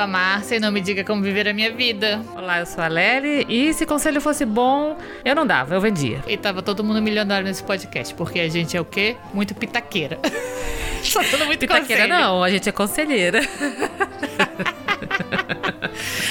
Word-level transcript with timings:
sou 0.00 0.04
a 0.04 0.06
Márcia 0.06 0.56
e 0.56 0.60
não 0.60 0.72
me 0.72 0.80
diga 0.80 1.04
como 1.04 1.22
viver 1.22 1.46
a 1.46 1.52
minha 1.52 1.70
vida. 1.70 2.22
Olá, 2.34 2.60
eu 2.60 2.66
sou 2.66 2.82
a 2.82 2.88
Lely 2.88 3.44
e 3.50 3.74
se 3.74 3.84
conselho 3.84 4.18
fosse 4.18 4.46
bom, 4.46 4.96
eu 5.22 5.34
não 5.34 5.46
dava, 5.46 5.74
eu 5.74 5.80
vendia. 5.80 6.24
E 6.26 6.38
tava 6.38 6.62
todo 6.62 6.82
mundo 6.82 7.02
milionário 7.02 7.46
nesse 7.46 7.62
podcast, 7.62 8.14
porque 8.14 8.40
a 8.40 8.48
gente 8.48 8.74
é 8.74 8.80
o 8.80 8.84
quê? 8.84 9.16
Muito 9.34 9.54
pitaqueira. 9.54 10.18
Só 11.04 11.22
tudo 11.22 11.44
muito 11.44 11.60
Pitaqueira 11.60 12.04
conselho. 12.04 12.08
não, 12.08 12.42
a 12.42 12.50
gente 12.50 12.66
é 12.66 12.72
conselheira. 12.72 13.40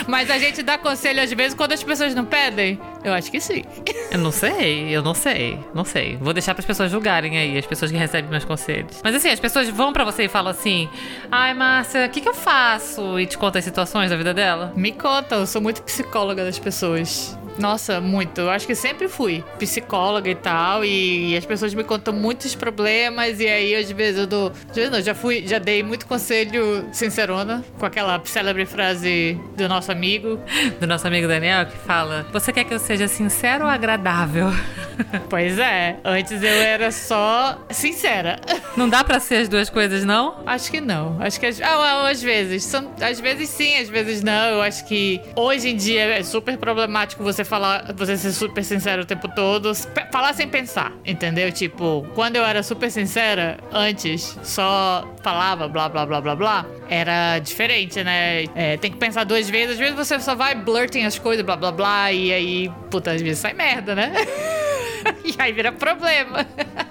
Mas 0.08 0.30
a 0.30 0.38
gente 0.38 0.62
dá 0.64 0.78
conselho 0.78 1.22
às 1.22 1.32
vezes 1.32 1.54
quando 1.54 1.74
as 1.74 1.84
pessoas 1.84 2.14
não 2.16 2.26
pedem? 2.26 2.80
Eu 3.04 3.14
acho 3.14 3.32
que 3.32 3.40
sim. 3.40 3.64
Eu 4.12 4.20
não 4.20 4.32
sei, 4.32 4.90
eu 4.90 5.02
não 5.02 5.14
sei, 5.14 5.60
não 5.74 5.86
sei. 5.86 6.18
Vou 6.18 6.34
deixar 6.34 6.54
para 6.54 6.62
as 6.62 6.66
pessoas 6.66 6.92
julgarem 6.92 7.38
aí, 7.38 7.58
as 7.58 7.66
pessoas 7.66 7.92
que 7.92 7.98
recebem 7.98 8.30
meus 8.30 8.46
conselhos. 8.46 9.02
Mas 9.04 9.16
assim, 9.16 9.30
as 9.30 9.40
pessoas 9.40 9.70
vão 9.70 9.94
para 9.94 10.04
você 10.04 10.26
e 10.26 10.28
falam 10.28 10.52
assim: 10.52 10.90
ai, 11.32 11.54
Márcia, 11.54 12.06
o 12.06 12.10
que, 12.10 12.22
que 12.22 12.30
eu 12.30 12.34
faço? 12.34 13.20
E 13.20 13.26
te 13.26 13.38
conta 13.38 13.60
as 13.60 13.66
situações 13.66 14.10
da 14.10 14.18
vida 14.18 14.34
dela? 14.34 14.74
Me 14.76 14.92
conta, 14.92 15.36
eu 15.36 15.48
sou 15.48 15.62
muito 15.62 15.82
psicóloga 15.84 16.44
das 16.44 16.60
pessoas. 16.60 17.38
Nossa, 17.60 18.00
muito. 18.00 18.42
Eu 18.42 18.50
acho 18.50 18.66
que 18.66 18.74
sempre 18.74 19.10
fui 19.10 19.44
psicóloga 19.60 20.30
e 20.30 20.36
tal. 20.36 20.84
E, 20.86 21.36
as 21.36 21.46
pessoas 21.46 21.74
me 21.74 21.84
contam 21.84 22.14
muitos 22.14 22.56
problemas. 22.56 23.40
E 23.40 23.48
aí, 23.48 23.76
às 23.76 23.92
vezes, 23.92 24.22
eu 24.22 24.28
dou. 24.28 24.52
Já, 24.74 24.90
não, 24.90 25.02
já 25.02 25.14
fui, 25.14 25.46
já 25.46 25.60
dei 25.60 25.84
muito 25.84 26.08
conselho 26.08 26.88
sincerona 26.92 27.64
com 27.78 27.86
aquela 27.86 28.22
célebre 28.24 28.66
frase 28.66 29.40
do 29.58 29.68
nosso 29.68 29.92
amigo. 29.92 30.40
Do 30.80 30.88
nosso 30.88 31.06
amigo 31.06 31.28
Daniel, 31.28 31.66
que 31.66 31.78
fala: 31.78 32.26
Você 32.32 32.54
quer 32.54 32.64
que 32.64 32.74
eu 32.74 32.80
seja 32.80 33.08
sincero 33.08 33.66
ou 33.66 33.70
agradável? 33.70 34.48
Pois 35.30 35.58
é. 35.58 35.98
Antes 36.04 36.44
eu 36.44 36.50
era 36.50 36.92
só 36.92 37.66
sincera. 37.70 38.38
Não 38.76 38.90
dá 38.90 39.04
para 39.04 39.20
ser 39.20 39.36
as 39.36 39.50
duas 39.50 39.70
coisas, 39.70 40.04
não? 40.04 40.44
Acho 40.46 40.70
que 40.70 40.82
não. 40.82 41.18
Acho 41.22 41.40
que 41.40 41.46
às, 41.46 41.62
ah, 41.62 42.10
às 42.10 42.22
vezes. 42.22 42.64
São, 42.64 42.92
às 43.02 43.20
vezes 43.20 43.50
sim, 43.50 43.78
às 43.78 43.88
vezes 43.88 44.22
não. 44.22 44.56
Eu 44.56 44.62
acho 44.62 44.86
que 44.86 45.22
hoje 45.36 45.70
em 45.70 45.76
dia 45.76 46.18
é 46.18 46.24
super 46.24 46.58
problemático 46.58 47.24
você 47.24 47.44
falar, 47.50 47.94
você 47.96 48.16
ser 48.16 48.32
super 48.32 48.64
sincero 48.64 49.02
o 49.02 49.06
tempo 49.06 49.28
todo, 49.28 49.74
falar 50.12 50.34
sem 50.34 50.48
pensar, 50.48 50.94
entendeu? 51.04 51.52
Tipo, 51.52 52.08
quando 52.14 52.36
eu 52.36 52.46
era 52.46 52.62
super 52.62 52.92
sincera, 52.92 53.58
antes, 53.72 54.38
só 54.44 55.06
falava 55.22 55.68
blá 55.68 55.90
blá 55.90 56.06
blá 56.06 56.22
blá 56.22 56.36
blá, 56.36 56.66
era 56.88 57.40
diferente, 57.40 58.04
né? 58.04 58.46
É, 58.56 58.78
tem 58.78 58.92
que 58.92 58.98
pensar 58.98 59.24
duas 59.24 59.50
vezes, 59.50 59.72
às 59.72 59.80
vezes 59.80 59.96
você 59.96 60.20
só 60.20 60.36
vai 60.36 60.56
blurting 60.56 61.04
as 61.04 61.18
coisas, 61.18 61.44
blá 61.44 61.58
blá 61.58 61.72
blá, 61.72 62.12
e 62.14 62.32
aí, 62.32 62.72
puta, 62.92 63.12
às 63.12 63.22
vezes 63.22 63.40
sai 63.40 63.54
merda, 63.54 63.96
né? 63.96 64.14
e 65.26 65.36
aí 65.40 65.52
vira 65.52 65.72
problema. 65.72 66.46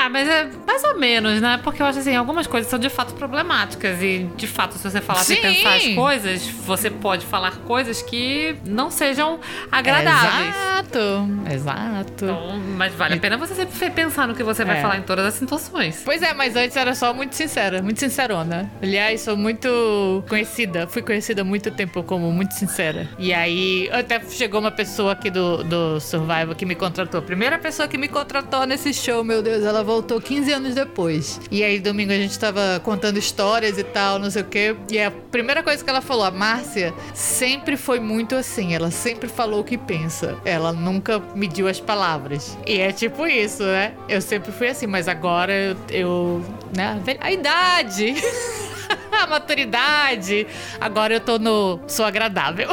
Ah, 0.00 0.08
mas 0.08 0.26
é 0.26 0.48
mais 0.66 0.82
ou 0.82 0.98
menos, 0.98 1.42
né? 1.42 1.60
Porque 1.62 1.82
eu 1.82 1.86
acho 1.86 1.98
assim, 1.98 2.16
algumas 2.16 2.46
coisas 2.46 2.70
são 2.70 2.78
de 2.78 2.88
fato 2.88 3.12
problemáticas. 3.14 4.00
E, 4.02 4.30
de 4.34 4.46
fato, 4.46 4.78
se 4.78 4.90
você 4.90 5.00
falar 5.00 5.20
sem 5.20 5.40
pensar 5.40 5.76
as 5.76 5.94
coisas, 5.94 6.46
você 6.48 6.88
pode 6.88 7.26
falar 7.26 7.56
coisas 7.58 8.00
que 8.00 8.56
não 8.64 8.90
sejam 8.90 9.38
agradáveis. 9.70 10.54
Exato, 10.56 11.28
exato. 11.52 12.24
Então, 12.24 12.58
mas 12.76 12.94
vale 12.94 13.14
a 13.14 13.18
pena 13.18 13.36
você 13.36 13.54
sempre 13.54 13.90
pensar 13.90 14.26
no 14.26 14.34
que 14.34 14.42
você 14.42 14.64
vai 14.64 14.78
é. 14.78 14.80
falar 14.80 14.96
em 14.96 15.02
todas 15.02 15.26
as 15.26 15.34
situações. 15.34 16.00
Pois 16.02 16.22
é, 16.22 16.32
mas 16.32 16.56
antes 16.56 16.76
era 16.76 16.94
só 16.94 17.12
muito 17.12 17.34
sincera, 17.34 17.82
muito 17.82 18.00
sincerona. 18.00 18.70
Aliás, 18.82 19.20
sou 19.20 19.36
muito 19.36 20.24
conhecida, 20.28 20.86
fui 20.86 21.02
conhecida 21.02 21.42
há 21.42 21.44
muito 21.44 21.70
tempo 21.70 22.02
como 22.02 22.32
muito 22.32 22.54
sincera. 22.54 23.06
E 23.18 23.34
aí, 23.34 23.90
até 23.92 24.18
chegou 24.30 24.60
uma 24.60 24.70
pessoa 24.70 25.12
aqui 25.12 25.28
do, 25.30 25.62
do 25.62 26.00
Survival 26.00 26.54
que 26.54 26.64
me 26.64 26.74
contratou. 26.74 27.20
A 27.20 27.22
primeira 27.22 27.58
pessoa 27.58 27.86
que 27.86 27.98
me 27.98 28.08
contratou 28.08 28.64
nesse 28.66 28.94
show, 28.94 29.22
meu 29.22 29.42
Deus, 29.42 29.62
ela 29.62 29.82
voltou 29.90 30.20
15 30.20 30.52
anos 30.52 30.74
depois. 30.76 31.40
E 31.50 31.64
aí, 31.64 31.80
domingo, 31.80 32.12
a 32.12 32.14
gente 32.14 32.38
tava 32.38 32.80
contando 32.84 33.18
histórias 33.18 33.76
e 33.76 33.82
tal, 33.82 34.20
não 34.20 34.30
sei 34.30 34.42
o 34.42 34.44
quê. 34.44 34.76
E 34.88 35.00
a 35.00 35.10
primeira 35.10 35.64
coisa 35.64 35.82
que 35.82 35.90
ela 35.90 36.00
falou, 36.00 36.22
a 36.22 36.30
Márcia, 36.30 36.94
sempre 37.12 37.76
foi 37.76 37.98
muito 37.98 38.36
assim. 38.36 38.72
Ela 38.72 38.92
sempre 38.92 39.28
falou 39.28 39.62
o 39.62 39.64
que 39.64 39.76
pensa. 39.76 40.38
Ela 40.44 40.72
nunca 40.72 41.20
mediu 41.34 41.66
as 41.66 41.80
palavras. 41.80 42.56
E 42.64 42.78
é 42.78 42.92
tipo 42.92 43.26
isso, 43.26 43.64
né? 43.64 43.94
Eu 44.08 44.22
sempre 44.22 44.52
fui 44.52 44.68
assim, 44.68 44.86
mas 44.86 45.08
agora 45.08 45.52
eu. 45.52 45.76
eu 45.90 46.44
né? 46.72 47.02
A 47.18 47.32
idade! 47.32 48.14
a 49.10 49.26
maturidade! 49.26 50.46
Agora 50.80 51.14
eu 51.14 51.20
tô 51.20 51.36
no. 51.36 51.80
Sou 51.88 52.04
agradável. 52.04 52.68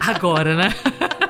Agora, 0.00 0.54
né? 0.54 0.74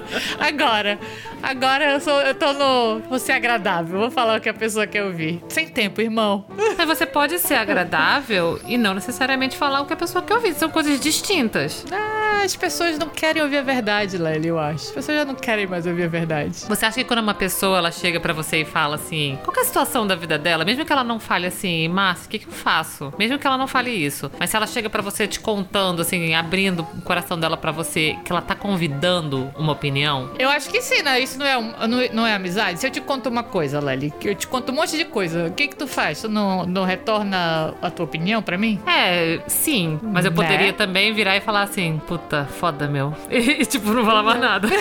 Agora. 0.38 0.98
Agora 1.42 1.92
eu, 1.92 2.00
sou, 2.00 2.20
eu 2.20 2.34
tô 2.34 2.52
no. 2.52 3.00
Vou 3.08 3.18
ser 3.18 3.32
agradável. 3.32 3.98
Vou 3.98 4.10
falar 4.10 4.38
o 4.38 4.40
que 4.40 4.48
a 4.48 4.54
pessoa 4.54 4.86
quer 4.86 5.04
ouvir. 5.04 5.42
Sem 5.48 5.68
tempo, 5.68 6.00
irmão. 6.00 6.44
Mas 6.76 6.86
você 6.86 7.06
pode 7.06 7.38
ser 7.38 7.54
agradável 7.54 8.60
e 8.66 8.78
não 8.78 8.94
necessariamente 8.94 9.56
falar 9.56 9.80
o 9.80 9.86
que 9.86 9.92
a 9.92 9.96
pessoa 9.96 10.22
quer 10.22 10.34
ouvir. 10.34 10.54
São 10.54 10.70
coisas 10.70 11.00
distintas. 11.00 11.84
Ah, 11.92 12.21
as 12.42 12.56
pessoas 12.56 12.98
não 12.98 13.08
querem 13.08 13.42
ouvir 13.42 13.58
a 13.58 13.62
verdade, 13.62 14.18
Lely, 14.18 14.48
eu 14.48 14.58
acho. 14.58 14.86
As 14.86 14.90
pessoas 14.90 15.18
já 15.18 15.24
não 15.24 15.34
querem 15.34 15.66
mais 15.66 15.86
ouvir 15.86 16.04
a 16.04 16.08
verdade. 16.08 16.64
Você 16.68 16.84
acha 16.84 16.96
que 16.96 17.04
quando 17.04 17.20
uma 17.20 17.34
pessoa 17.34 17.78
ela 17.78 17.90
chega 17.90 18.18
para 18.20 18.32
você 18.32 18.62
e 18.62 18.64
fala 18.64 18.96
assim, 18.96 19.38
qual 19.44 19.56
é 19.56 19.60
a 19.60 19.64
situação 19.64 20.06
da 20.06 20.14
vida 20.14 20.38
dela, 20.38 20.64
mesmo 20.64 20.84
que 20.84 20.92
ela 20.92 21.04
não 21.04 21.20
fale 21.20 21.46
assim, 21.46 21.88
Márcia, 21.88 22.26
o 22.26 22.28
que, 22.28 22.38
que 22.40 22.46
eu 22.46 22.52
faço? 22.52 23.12
Mesmo 23.18 23.38
que 23.38 23.46
ela 23.46 23.56
não 23.56 23.66
fale 23.66 23.90
isso, 23.90 24.30
mas 24.38 24.50
se 24.50 24.56
ela 24.56 24.66
chega 24.66 24.88
para 24.88 25.02
você 25.02 25.26
te 25.26 25.40
contando, 25.40 26.02
assim, 26.02 26.34
abrindo 26.34 26.86
o 26.96 27.02
coração 27.02 27.38
dela 27.38 27.56
para 27.56 27.70
você, 27.70 28.16
que 28.24 28.32
ela 28.32 28.42
tá 28.42 28.54
convidando 28.54 29.52
uma 29.56 29.72
opinião? 29.72 30.30
Eu 30.38 30.48
acho 30.48 30.68
que 30.68 30.80
sim, 30.80 31.02
né? 31.02 31.20
Isso 31.20 31.38
não 31.38 31.46
é, 31.46 31.58
um, 31.58 31.72
não, 31.86 31.98
não, 32.12 32.26
é 32.26 32.34
amizade? 32.34 32.80
Se 32.80 32.86
eu 32.86 32.90
te 32.90 33.00
conto 33.00 33.28
uma 33.28 33.42
coisa, 33.42 33.80
Lely, 33.80 34.12
que 34.18 34.28
eu 34.28 34.34
te 34.34 34.46
conto 34.46 34.72
um 34.72 34.74
monte 34.74 34.96
de 34.96 35.04
coisa, 35.04 35.46
o 35.46 35.52
que 35.52 35.68
que 35.68 35.76
tu 35.76 35.86
faz? 35.86 36.22
Tu 36.22 36.28
não, 36.28 36.64
não 36.66 36.84
retorna 36.84 37.74
a 37.80 37.90
tua 37.90 38.04
opinião 38.04 38.42
para 38.42 38.56
mim? 38.58 38.80
É, 38.86 39.40
sim. 39.46 39.98
Mas 40.02 40.24
eu 40.24 40.32
poderia 40.32 40.68
né? 40.68 40.72
também 40.72 41.12
virar 41.12 41.36
e 41.36 41.40
falar 41.40 41.62
assim, 41.62 42.00
puta, 42.06 42.21
foda, 42.58 42.86
meu. 42.88 43.14
E, 43.30 43.64
tipo, 43.66 43.90
não 43.92 44.04
falar 44.04 44.22
mais 44.22 44.40
nada. 44.40 44.68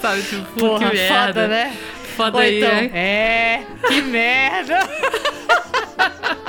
Sabe, 0.00 0.22
tipo, 0.22 0.44
Porra, 0.58 0.90
que 0.90 0.96
merda. 0.96 1.26
Foda, 1.26 1.48
né? 1.48 1.76
Foda 2.16 2.36
Ou 2.36 2.42
aí, 2.42 2.58
então, 2.58 2.70
É, 2.70 3.62
que 3.88 4.02
merda. 4.02 4.78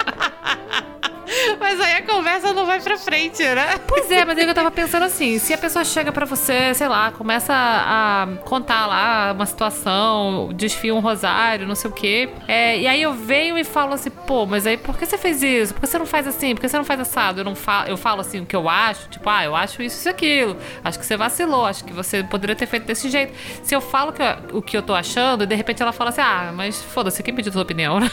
Mas 1.60 1.80
aí 1.80 1.94
a 1.96 2.02
conversa 2.04 2.54
não 2.54 2.66
vai 2.66 2.80
pra 2.82 2.98
frente, 2.98 3.44
né? 3.44 3.78
Pois 3.88 4.10
é, 4.12 4.26
mas 4.26 4.38
eu 4.38 4.54
tava 4.54 4.72
pensando 4.72 5.04
assim: 5.04 5.40
se 5.40 5.54
a 5.54 5.58
pessoa 5.58 5.86
chega 5.86 6.12
pra 6.12 6.26
você, 6.26 6.74
sei 6.74 6.88
lá, 6.88 7.12
começa 7.12 7.54
a 7.54 8.28
contar 8.44 8.86
lá 8.86 9.32
uma 9.34 9.46
situação, 9.46 10.50
desfia 10.54 10.94
um 10.94 11.00
rosário, 11.00 11.68
não 11.68 11.76
sei 11.76 11.90
o 11.90 11.94
quê. 11.94 12.30
É, 12.48 12.80
e 12.80 12.88
aí 12.88 13.02
eu 13.02 13.14
venho 13.14 13.58
e 13.58 13.64
falo 13.64 13.94
assim, 13.94 14.10
pô, 14.10 14.46
mas 14.46 14.68
aí 14.68 14.78
por 14.78 14.98
que 14.98 15.06
você 15.06 15.18
fez 15.18 15.42
isso? 15.42 15.74
Por 15.74 15.82
que 15.82 15.88
você 15.88 15.98
não 15.98 16.06
faz 16.06 16.28
assim? 16.28 16.56
Por 16.56 16.62
que 16.62 16.70
você 16.70 16.78
não 16.78 16.86
faz 16.86 17.00
assado? 17.00 17.42
Eu, 17.42 17.46
não 17.46 17.56
falo, 17.56 17.88
eu 17.88 17.98
falo 17.98 18.22
assim 18.22 18.42
o 18.42 18.46
que 18.46 18.56
eu 18.56 18.70
acho, 18.70 19.10
tipo, 19.10 19.30
ah, 19.30 19.44
eu 19.44 19.56
acho 19.56 19.82
isso 19.82 20.08
e 20.08 20.10
aquilo. 20.10 20.58
Acho 20.84 21.00
que 21.00 21.06
você 21.06 21.18
vacilou, 21.18 21.66
acho 21.66 21.84
que 21.84 21.94
você 21.94 22.24
poderia 22.24 22.56
ter 22.56 22.66
feito 22.66 22.86
desse 22.86 23.10
jeito. 23.10 23.34
Se 23.64 23.76
eu 23.76 23.82
falo 23.82 24.12
que 24.12 24.22
eu, 24.22 24.58
o 24.58 24.62
que 24.62 24.78
eu 24.78 24.82
tô 24.82 24.94
achando, 24.94 25.46
de 25.46 25.56
repente 25.56 25.82
ela 25.82 25.92
fala 25.92 26.10
assim, 26.10 26.22
ah, 26.22 26.52
mas 26.54 26.82
foda-se, 26.82 27.22
quem 27.24 27.34
pediu 27.34 27.52
tua 27.52 27.62
opinião, 27.62 28.00
né? 28.00 28.10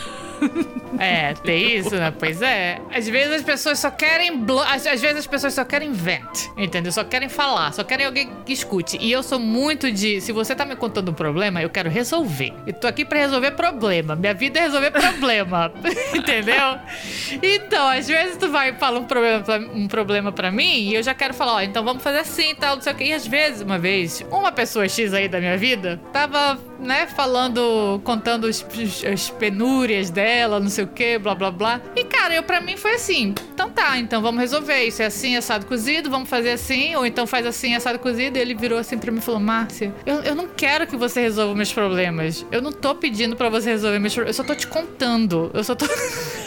É, 0.99 1.35
tem 1.35 1.77
isso, 1.77 1.95
né? 1.95 2.13
Pois 2.17 2.41
é. 2.41 2.81
Às 2.95 3.09
vezes 3.09 3.33
as 3.33 3.43
pessoas 3.43 3.79
só 3.79 3.91
querem. 3.91 4.45
Às, 4.69 4.87
às 4.87 5.01
vezes 5.01 5.19
as 5.19 5.27
pessoas 5.27 5.55
só 5.55 5.65
querem 5.65 5.93
vent, 5.93 6.47
entendeu? 6.57 6.93
Só 6.93 7.05
querem 7.05 7.29
falar, 7.29 7.73
só 7.73 7.83
querem 7.83 8.07
alguém 8.07 8.31
que 8.45 8.53
escute. 8.53 8.99
E 9.01 9.11
eu 9.11 9.23
sou 9.23 9.39
muito 9.39 9.91
de. 9.91 10.21
Se 10.21 10.33
você 10.33 10.55
tá 10.55 10.65
me 10.65 10.77
contando 10.77 11.11
um 11.11 11.15
problema, 11.15 11.63
eu 11.63 11.71
quero 11.71 11.91
resolver. 11.91 12.53
Eu 12.67 12.73
tô 12.73 12.87
aqui 12.87 13.05
pra 13.05 13.19
resolver 13.19 13.53
problema. 13.53 14.15
Minha 14.15 14.35
vida 14.35 14.59
é 14.59 14.63
resolver 14.63 14.91
problema. 14.91 15.73
entendeu? 16.15 16.79
Então, 17.43 17.89
às 17.89 18.07
vezes 18.07 18.37
tu 18.37 18.51
vai 18.51 18.71
e 18.71 18.75
fala 18.75 19.01
um 19.01 19.05
problema, 19.05 19.43
pra, 19.43 19.59
um 19.59 19.89
problema 19.89 20.33
pra 20.33 20.51
mim 20.51 20.89
e 20.89 20.95
eu 20.95 21.03
já 21.03 21.15
quero 21.15 21.35
falar, 21.35 21.55
ó, 21.55 21.61
então 21.61 21.85
vamos 21.85 22.03
fazer 22.03 22.19
assim 22.19 22.51
e 22.51 22.55
tal, 22.55 22.77
não 22.77 22.83
sei 22.83 22.93
o 22.93 22.97
quê. 22.97 23.05
E 23.05 23.13
às 23.13 23.27
vezes, 23.27 23.63
uma 23.63 23.79
vez, 23.79 24.25
uma 24.31 24.53
pessoa 24.53 24.89
X 24.89 25.13
aí 25.13 25.29
da 25.29 25.41
minha 25.41 25.57
vida 25.57 26.01
tava, 26.13 26.59
né, 26.79 27.07
falando, 27.07 28.01
contando 28.05 28.47
as 28.47 29.31
penúrias 29.39 30.11
dela 30.11 30.24
dela, 30.25 30.59
não 30.59 30.71
sei 30.71 30.85
o 30.85 30.89
que, 30.89 31.19
blá 31.19 31.35
blá 31.35 31.51
blá. 31.51 31.81
E 31.95 32.03
cara, 32.05 32.35
eu 32.35 32.43
para 32.43 32.61
mim 32.61 32.79
foi 32.79 32.95
assim: 32.95 33.35
então 33.53 33.69
tá, 33.69 33.99
então 33.99 34.23
vamos 34.23 34.41
resolver. 34.41 34.83
Isso 34.85 35.03
é 35.03 35.07
assim, 35.07 35.37
assado 35.37 35.67
cozido, 35.67 36.09
vamos 36.11 36.29
fazer 36.31 36.53
assim, 36.53 36.97
ou 36.97 37.05
então 37.05 37.27
faz 37.27 37.45
assim, 37.45 37.75
assado 37.75 37.99
cozido. 37.99 38.39
E 38.39 38.41
ele 38.41 38.55
virou 38.55 38.79
assim 38.79 38.97
pra 38.97 39.13
mim 39.13 39.19
e 39.19 39.21
falou: 39.21 39.41
Márcia, 39.41 39.95
eu, 40.07 40.21
eu 40.23 40.35
não 40.35 40.49
quero 40.49 40.87
que 40.87 40.97
você 40.97 41.21
resolva 41.21 41.55
meus 41.55 41.73
problemas. 41.73 42.47
Eu 42.51 42.63
não 42.63 42.73
tô 42.73 42.95
pedindo 42.95 43.37
para 43.37 43.51
você 43.51 43.71
resolver 43.71 43.99
meus 43.99 44.15
problemas, 44.15 44.39
eu 44.39 44.45
só 44.45 44.49
tô 44.49 44.59
te 44.59 44.67
contando. 44.67 45.51
Eu 45.53 45.63
só 45.63 45.75
tô. 45.75 45.85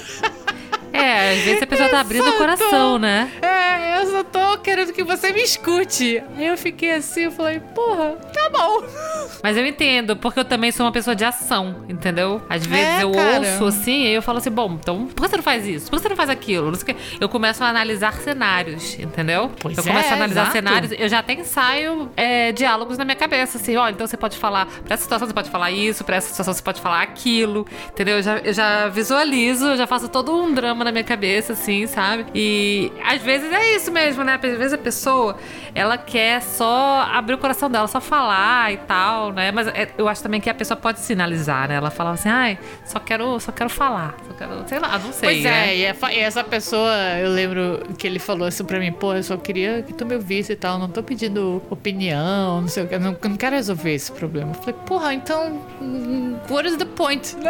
É, 0.98 1.34
às 1.34 1.40
vezes 1.44 1.62
a 1.64 1.68
pessoa 1.68 1.90
tá 1.90 2.00
abrindo 2.00 2.28
o 2.30 2.34
coração, 2.34 2.94
tô, 2.94 2.98
né? 3.00 3.32
É, 3.42 4.02
eu 4.02 4.06
só 4.12 4.24
tô 4.24 4.58
querendo 4.60 4.94
que 4.94 5.04
você 5.04 5.32
me 5.32 5.42
escute. 5.42 6.24
Aí 6.36 6.48
eu 6.48 6.58
fiquei 6.58 6.92
assim, 6.92 7.22
eu 7.22 7.32
falei, 7.32 7.60
porra, 7.60 8.16
tá 8.34 8.50
bom. 8.50 8.84
Mas 9.44 9.56
eu 9.58 9.66
entendo, 9.66 10.16
porque 10.16 10.40
eu 10.40 10.46
também 10.46 10.72
sou 10.72 10.86
uma 10.86 10.92
pessoa 10.92 11.16
de 11.16 11.24
ação, 11.24 11.84
entendeu? 11.88 12.42
Às 12.50 12.66
vezes 12.66 12.86
É, 13.00 13.04
eu 13.04 13.12
cara. 13.12 13.38
ouço 13.40 13.66
assim 13.66 14.04
e 14.04 14.14
eu 14.14 14.22
falo 14.22 14.40
assim, 14.40 14.50
bom, 14.50 14.78
então 14.80 15.08
por 15.08 15.24
que 15.24 15.30
você 15.30 15.38
não 15.38 15.44
faz 15.44 15.66
isso? 15.68 15.90
Por 15.90 15.98
que 15.98 16.04
você 16.04 16.10
não 16.10 16.16
faz 16.16 16.30
aquilo? 16.30 16.68
Não 16.68 16.76
sei 16.76 16.84
o 16.84 16.86
quê. 16.88 16.96
Eu 17.20 17.30
começo 17.30 17.64
a 17.64 17.68
analisar 17.68 18.14
cenários, 18.16 18.98
entendeu? 19.00 19.52
Pois 19.60 19.78
eu 19.78 19.84
começo 19.84 20.08
é, 20.08 20.12
a 20.12 20.16
analisar 20.16 20.42
exato. 20.42 20.52
cenários, 20.54 20.92
eu 20.98 21.08
já 21.08 21.20
até 21.20 21.34
ensaio 21.34 22.10
é, 22.16 22.52
diálogos 22.52 22.98
na 22.98 23.06
minha 23.06 23.16
cabeça, 23.16 23.58
assim, 23.58 23.76
ó, 23.78 23.90
então 23.90 24.08
você 24.08 24.18
pode 24.18 24.38
falar, 24.38 24.66
pra 24.66 24.94
essa 24.94 25.04
situação 25.04 25.28
você 25.28 25.34
pode 25.34 25.50
falar 25.50 25.72
isso, 25.72 26.04
pra 26.04 26.16
essa 26.16 26.30
situação 26.30 26.54
você 26.54 26.62
pode 26.64 26.82
falar 26.82 27.02
aquilo, 27.02 27.66
entendeu? 27.92 28.18
Eu 28.18 28.24
já, 28.24 28.38
eu 28.40 28.54
já 28.54 28.88
visualizo, 28.90 29.68
eu 29.68 29.78
já 29.78 29.86
faço 29.88 30.08
todo 30.10 30.36
um 30.36 30.54
drama 30.54 30.84
na 30.88 30.92
minha 30.92 31.04
cabeça, 31.04 31.54
assim, 31.54 31.86
sabe? 31.86 32.26
E 32.34 32.92
às 33.04 33.22
vezes 33.22 33.52
é 33.52 33.76
isso 33.76 33.92
mesmo, 33.92 34.24
né? 34.24 34.40
Às 34.42 34.58
vezes 34.58 34.74
a 34.74 34.78
pessoa, 34.78 35.38
ela 35.78 35.96
quer 35.96 36.42
só 36.42 37.08
abrir 37.14 37.36
o 37.36 37.38
coração 37.38 37.70
dela, 37.70 37.88
só 37.88 38.02
falar 38.02 38.74
e 38.74 38.78
tal, 38.78 39.32
né? 39.32 39.52
Mas 39.52 39.68
é, 39.68 39.88
eu 39.96 40.10
acho 40.10 40.24
também 40.24 40.42
que 40.42 40.50
a 40.50 40.54
pessoa 40.54 40.76
pode 40.76 41.00
sinalizar, 41.02 41.68
né? 41.70 41.76
Ela 41.76 41.92
fala 41.92 42.14
assim, 42.14 42.30
ai, 42.30 42.58
só 42.84 43.00
quero, 43.00 43.40
só 43.40 43.52
quero 43.52 43.70
falar, 43.70 44.16
só 44.28 44.34
quero, 44.34 44.68
sei 44.68 44.80
lá, 44.80 44.98
não 44.98 45.14
sei, 45.14 45.30
Pois 45.30 45.44
né? 45.44 45.76
é, 45.76 45.78
e, 45.78 46.20
essa 46.20 46.44
pessoa, 46.44 46.92
eu 47.20 47.30
lembro 47.30 47.84
que 47.96 48.08
ele 48.08 48.18
falou 48.18 48.48
assim 48.48 48.66
pra 48.66 48.80
mim, 48.80 48.92
pô, 48.92 49.14
eu 49.14 49.22
só 49.22 49.38
queria 49.38 49.84
que 49.84 49.94
tu 49.94 50.04
me 50.04 50.16
ouvisse 50.16 50.54
e 50.54 50.56
tal, 50.56 50.80
não 50.80 50.90
tô 50.90 51.04
pedindo 51.04 51.62
opinião, 51.70 52.62
não 52.62 52.68
sei 52.68 52.84
o 52.84 52.88
que, 52.88 52.98
não, 52.98 53.16
não 53.22 53.38
quero 53.38 53.56
resolver 53.56 53.94
esse 53.94 54.12
problema. 54.12 54.54
Eu 54.54 54.56
falei, 54.56 54.76
porra, 54.84 55.14
então, 55.14 55.62
hum, 55.80 56.38
what 56.50 56.68
is 56.68 56.76
the 56.78 56.86
point? 56.86 57.36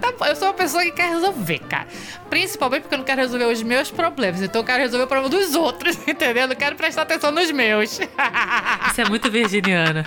Tá 0.00 0.28
eu 0.28 0.36
sou 0.36 0.48
uma 0.48 0.54
pessoa 0.54 0.82
que 0.82 0.92
quer 0.92 1.10
resolver, 1.10 1.58
cara. 1.60 1.86
Principalmente 2.30 2.82
porque 2.82 2.94
eu 2.94 2.98
não 2.98 3.04
quero 3.04 3.20
resolver 3.20 3.44
os 3.44 3.62
meus 3.62 3.90
problemas, 3.90 4.40
então 4.40 4.62
eu 4.62 4.64
quero 4.64 4.82
resolver 4.82 5.04
o 5.04 5.06
problema 5.06 5.28
dos 5.28 5.54
outros, 5.54 5.96
entendeu? 6.08 6.42
Eu 6.42 6.48
não 6.48 6.56
quero 6.56 6.74
prestar 6.76 7.02
atenção 7.02 7.30
nos 7.30 7.51
meus. 7.52 8.00
Isso 8.90 9.00
é 9.00 9.08
muito 9.08 9.30
virginiana. 9.30 10.04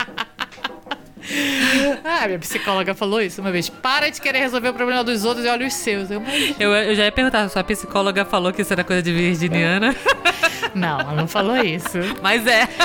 ah, 2.04 2.28
minha 2.28 2.38
psicóloga 2.40 2.94
falou 2.94 3.20
isso 3.22 3.42
uma 3.42 3.52
vez. 3.52 3.68
Para 3.68 4.10
de 4.12 4.22
querer 4.22 4.38
resolver 4.40 4.70
o 4.70 4.74
problema 4.74 5.04
dos 5.04 5.26
outros 5.26 5.44
e 5.46 5.50
olha 5.50 5.66
os 5.66 5.74
seus. 5.74 6.12
Eu, 6.12 6.22
Eu, 6.60 6.72
eu 6.76 6.94
já 6.96 7.06
ia 7.06 7.12
perguntar, 7.12 7.50
sua 7.50 7.64
psicóloga 7.64 8.24
falou 8.26 8.54
que 8.54 8.62
isso 8.62 8.72
era 8.72 8.84
coisa 8.84 9.02
de 9.02 9.12
virginiana, 9.12 9.96
não, 10.76 11.00
ela 11.00 11.14
não 11.14 11.28
falou 11.28 11.58
isso. 11.58 11.98
mas 12.22 12.46
é. 12.46 12.68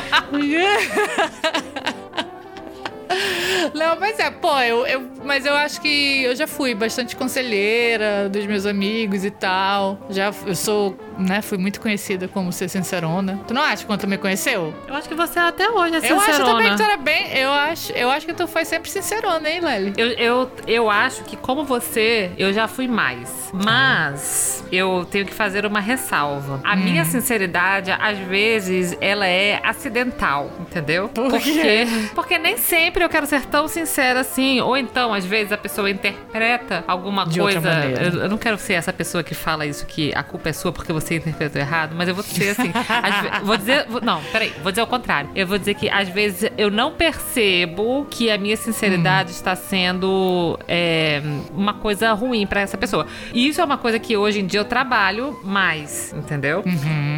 Não, 3.74 3.98
mas 3.98 4.18
é, 4.18 4.30
pô, 4.30 4.58
eu, 4.60 4.86
eu- 4.86 5.10
mas 5.24 5.44
eu 5.46 5.54
acho 5.54 5.80
que 5.80 6.22
eu 6.22 6.34
já 6.34 6.46
fui 6.46 6.74
bastante 6.74 7.14
conselheira 7.16 8.28
dos 8.28 8.46
meus 8.46 8.66
amigos 8.66 9.24
e 9.24 9.30
tal. 9.30 9.98
Já 10.10 10.32
eu 10.46 10.54
sou, 10.54 10.96
né, 11.18 11.42
fui 11.42 11.58
muito 11.58 11.80
conhecida 11.80 12.28
como 12.28 12.52
ser 12.52 12.68
sincerona. 12.68 13.40
Tu 13.46 13.54
não 13.54 13.62
acha 13.62 13.84
quando 13.86 14.00
tu 14.00 14.06
me 14.08 14.16
conheceu? 14.18 14.74
Eu 14.88 14.94
acho 14.94 15.08
que 15.08 15.14
você 15.14 15.38
até 15.38 15.68
hoje 15.70 15.94
é 15.96 16.10
Eu 16.10 16.16
acho 16.16 16.24
sincerona. 16.26 16.52
também 16.52 16.70
que 16.70 16.76
tu 16.76 16.82
era 16.82 16.96
bem, 16.96 17.32
eu 17.38 17.50
acho, 17.52 17.92
eu 17.92 18.10
acho 18.10 18.26
que 18.26 18.32
tu 18.34 18.46
foi 18.46 18.64
sempre 18.64 18.90
sincerona, 18.90 19.48
hein, 19.48 19.60
Lely? 19.60 19.92
Eu, 19.96 20.08
eu, 20.12 20.50
eu 20.66 20.90
acho 20.90 21.22
que, 21.24 21.36
como 21.36 21.64
você, 21.64 22.30
eu 22.38 22.52
já 22.52 22.66
fui 22.68 22.86
mais. 22.88 23.50
Mas 23.52 24.64
eu 24.72 25.06
tenho 25.10 25.26
que 25.26 25.34
fazer 25.34 25.64
uma 25.66 25.80
ressalva. 25.80 26.60
A 26.64 26.74
Hum. 26.74 26.76
minha 26.76 27.04
sinceridade, 27.04 27.90
às 27.90 28.18
vezes, 28.18 28.96
ela 29.00 29.26
é 29.26 29.60
acidental, 29.64 30.50
entendeu? 30.60 31.08
Por 31.08 31.28
porque, 31.30 31.52
quê? 31.52 31.86
porque 32.14 32.38
nem 32.38 32.56
sempre 32.56 33.02
eu 33.04 33.08
quero 33.08 33.26
ser 33.26 33.44
tão 33.46 33.66
sincera 33.68 34.20
assim. 34.20 34.60
Ou 34.60 34.76
então, 34.76 35.09
às 35.14 35.24
vezes, 35.24 35.52
a 35.52 35.56
pessoa 35.58 35.90
interpreta 35.90 36.84
alguma 36.86 37.26
De 37.26 37.38
coisa. 37.38 37.60
Eu, 38.00 38.22
eu 38.22 38.28
não 38.28 38.38
quero 38.38 38.56
ser 38.58 38.74
essa 38.74 38.92
pessoa 38.92 39.22
que 39.22 39.34
fala 39.34 39.66
isso, 39.66 39.86
que 39.86 40.12
a 40.14 40.22
culpa 40.22 40.48
é 40.48 40.52
sua 40.52 40.72
porque 40.72 40.92
você 40.92 41.16
interpretou 41.16 41.60
errado, 41.60 41.92
mas 41.96 42.08
eu 42.08 42.14
vou 42.14 42.22
ser 42.24 42.50
assim. 42.50 42.70
ve- 42.72 43.44
vou 43.44 43.56
dizer. 43.56 43.86
não, 44.02 44.22
peraí, 44.32 44.52
vou 44.62 44.70
dizer 44.72 44.82
o 44.82 44.86
contrário. 44.86 45.30
Eu 45.34 45.46
vou 45.46 45.58
dizer 45.58 45.74
que 45.74 45.88
às 45.88 46.08
vezes 46.08 46.50
eu 46.56 46.70
não 46.70 46.92
percebo 46.92 48.06
que 48.10 48.30
a 48.30 48.38
minha 48.38 48.56
sinceridade 48.56 49.30
está 49.30 49.54
sendo 49.56 50.58
é, 50.68 51.22
uma 51.54 51.74
coisa 51.74 52.12
ruim 52.12 52.46
pra 52.46 52.60
essa 52.60 52.76
pessoa. 52.76 53.06
E 53.32 53.48
isso 53.48 53.60
é 53.60 53.64
uma 53.64 53.78
coisa 53.78 53.98
que 53.98 54.16
hoje 54.16 54.40
em 54.40 54.46
dia 54.46 54.60
eu 54.60 54.64
trabalho 54.64 55.38
mais, 55.44 56.12
entendeu? 56.12 56.62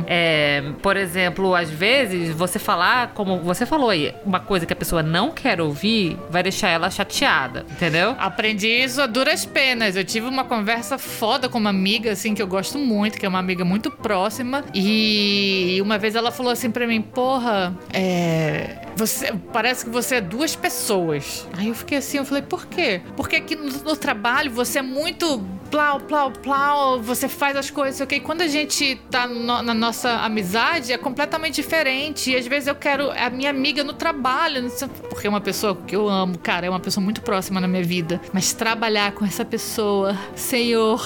É, 0.06 0.62
por 0.83 0.97
exemplo, 0.97 1.55
às 1.55 1.71
vezes 1.71 2.35
você 2.35 2.59
falar, 2.59 3.09
como 3.15 3.39
você 3.41 3.65
falou 3.67 3.91
aí, 3.91 4.15
uma 4.25 4.41
coisa 4.41 4.67
que 4.67 4.73
a 4.73 4.77
pessoa 4.77 5.03
não 5.03 5.31
quer 5.31 5.61
ouvir 5.61 6.17
vai 6.31 6.43
deixar 6.43 6.69
ela 6.69 6.91
chateada, 6.91 7.65
entendeu? 7.82 8.14
Aprendi 8.19 8.69
isso 8.69 9.02
a 9.02 9.06
duras 9.06 9.44
penas. 9.44 9.96
Eu 9.96 10.05
tive 10.05 10.29
uma 10.29 10.44
conversa 10.44 10.96
foda 10.99 11.49
com 11.49 11.58
uma 11.58 11.70
amiga, 11.70 12.12
assim, 12.12 12.32
que 12.32 12.40
eu 12.40 12.46
gosto 12.46 12.79
muito, 12.79 13.19
que 13.19 13.26
é 13.26 13.29
uma 13.29 13.40
amiga 13.40 13.64
muito 13.64 13.90
próxima. 13.90 14.64
E 14.73 15.81
uma 15.82 15.99
vez 15.99 16.14
ela 16.14 16.31
falou 16.31 16.52
assim 16.52 16.70
pra 16.70 16.87
mim: 16.87 17.02
Porra, 17.02 17.76
é. 17.93 18.81
Você, 18.97 19.33
parece 19.53 19.85
que 19.85 19.91
você 19.91 20.17
é 20.17 20.21
duas 20.21 20.55
pessoas. 20.55 21.47
Aí 21.56 21.69
eu 21.69 21.75
fiquei 21.75 21.99
assim, 21.99 22.19
eu 22.19 22.25
falei, 22.25 22.43
por 22.43 22.67
quê? 22.67 23.00
Porque 23.17 23.37
aqui 23.37 23.56
no, 23.56 23.65
no 23.69 23.97
trabalho 23.97 24.50
você 24.50 24.79
é 24.81 24.83
muito 24.83 25.43
plau, 25.71 25.99
plau, 26.00 26.31
plau, 26.31 27.00
você 27.00 27.27
faz 27.29 27.56
as 27.56 27.71
coisas, 27.71 27.97
sei 27.97 28.05
o 28.05 28.06
quê. 28.06 28.17
E 28.17 28.21
quando 28.21 28.43
a 28.43 28.47
gente 28.47 29.00
tá 29.11 29.27
no- 29.27 29.62
na 29.62 29.73
nossa 29.73 30.11
amizade, 30.19 30.93
é 30.93 30.99
completamente 30.99 31.55
diferente. 31.56 32.31
E 32.31 32.37
às 32.37 32.47
vezes 32.47 32.69
eu 32.69 32.75
quero 32.75 33.11
a 33.11 33.31
minha 33.31 33.49
amiga 33.50 33.83
no 33.83 33.94
trabalho, 33.94 34.71
porque 35.09 35.27
é 35.27 35.31
uma 35.31 35.41
pessoa 35.41 35.75
que 35.75 35.97
eu 35.97 36.09
amo, 36.09 36.39
cara, 36.39 36.67
é 36.67 36.71
uma 36.71 36.81
pessoa 36.81 37.03
muito 37.03 37.23
próxima 37.23 37.61
na 37.61 37.67
minha 37.67 37.83
vida. 37.83 38.21
Mas 38.33 38.53
trabalhar 38.53 39.12
com 39.12 39.25
essa 39.25 39.44
pessoa, 39.44 40.17
Senhor, 40.37 41.03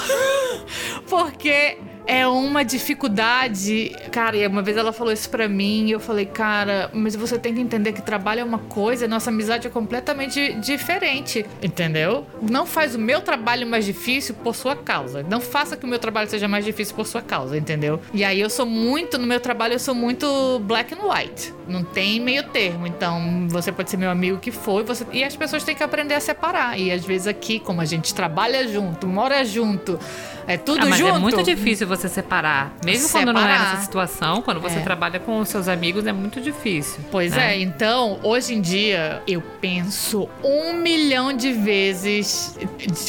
porque 1.08 1.78
é 2.06 2.26
uma 2.26 2.64
dificuldade. 2.64 3.94
Cara, 4.10 4.36
e 4.36 4.46
uma 4.46 4.62
vez 4.62 4.76
ela 4.76 4.92
falou 4.92 5.12
isso 5.12 5.28
pra 5.28 5.48
mim 5.48 5.86
e 5.86 5.92
eu 5.92 6.00
falei, 6.00 6.26
cara, 6.26 6.90
mas 6.92 7.16
você 7.16 7.38
tem 7.38 7.54
que 7.54 7.60
entender 7.60 7.92
que 7.92 8.02
trabalho 8.02 8.40
é 8.40 8.44
uma 8.44 8.58
coisa, 8.58 9.08
nossa 9.08 9.30
amizade 9.30 9.66
é 9.66 9.70
completamente 9.70 10.52
diferente, 10.54 11.44
entendeu? 11.62 12.26
Não 12.40 12.66
faz 12.66 12.94
o 12.94 12.98
meu 12.98 13.20
trabalho 13.20 13.66
mais 13.66 13.84
difícil 13.84 14.34
por 14.34 14.54
sua 14.54 14.76
causa. 14.76 15.22
Não 15.28 15.40
faça 15.40 15.76
que 15.76 15.84
o 15.84 15.88
meu 15.88 15.98
trabalho 15.98 16.28
seja 16.28 16.46
mais 16.46 16.64
difícil 16.64 16.94
por 16.94 17.06
sua 17.06 17.22
causa, 17.22 17.56
entendeu? 17.56 18.00
E 18.12 18.22
aí 18.24 18.40
eu 18.40 18.50
sou 18.50 18.66
muito, 18.66 19.18
no 19.18 19.26
meu 19.26 19.40
trabalho 19.40 19.74
eu 19.74 19.78
sou 19.78 19.94
muito 19.94 20.60
black 20.64 20.94
and 20.94 20.98
white. 21.02 21.52
Não 21.66 21.82
tem 21.82 22.20
meio 22.20 22.44
termo. 22.44 22.86
Então, 22.86 23.48
você 23.48 23.72
pode 23.72 23.90
ser 23.90 23.96
meu 23.96 24.10
amigo 24.10 24.38
que 24.38 24.52
for, 24.52 24.82
e, 24.82 24.84
você... 24.84 25.04
e 25.12 25.24
as 25.24 25.34
pessoas 25.34 25.64
têm 25.64 25.74
que 25.74 25.82
aprender 25.82 26.14
a 26.14 26.20
separar. 26.20 26.78
E 26.78 26.92
às 26.92 27.04
vezes 27.04 27.26
aqui, 27.26 27.58
como 27.58 27.80
a 27.80 27.84
gente 27.84 28.14
trabalha 28.14 28.68
junto, 28.68 29.06
mora 29.06 29.44
junto, 29.44 29.98
é 30.46 30.56
tudo 30.56 30.82
Ah, 30.82 30.86
mas 30.86 30.98
junto. 30.98 31.16
é 31.16 31.18
muito 31.18 31.42
difícil 31.42 31.86
você 31.86 31.95
separar. 32.08 32.74
Mesmo 32.84 33.08
quando 33.08 33.32
não 33.32 33.40
é 33.40 33.44
Separar. 33.46 33.70
nessa 33.72 33.82
situação, 33.84 34.42
quando 34.42 34.60
você 34.60 34.78
É. 34.78 34.82
trabalha 34.82 35.18
com 35.18 35.38
os 35.40 35.48
seus 35.48 35.68
amigos, 35.68 36.06
é 36.06 36.12
muito 36.12 36.40
difícil. 36.40 37.00
Pois 37.10 37.32
né? 37.32 37.54
é, 37.54 37.60
então, 37.60 38.18
hoje 38.22 38.54
em 38.54 38.60
dia, 38.60 39.22
eu 39.26 39.42
penso 39.60 40.28
um 40.44 40.74
milhão 40.74 41.32
de 41.32 41.52
vezes 41.52 42.58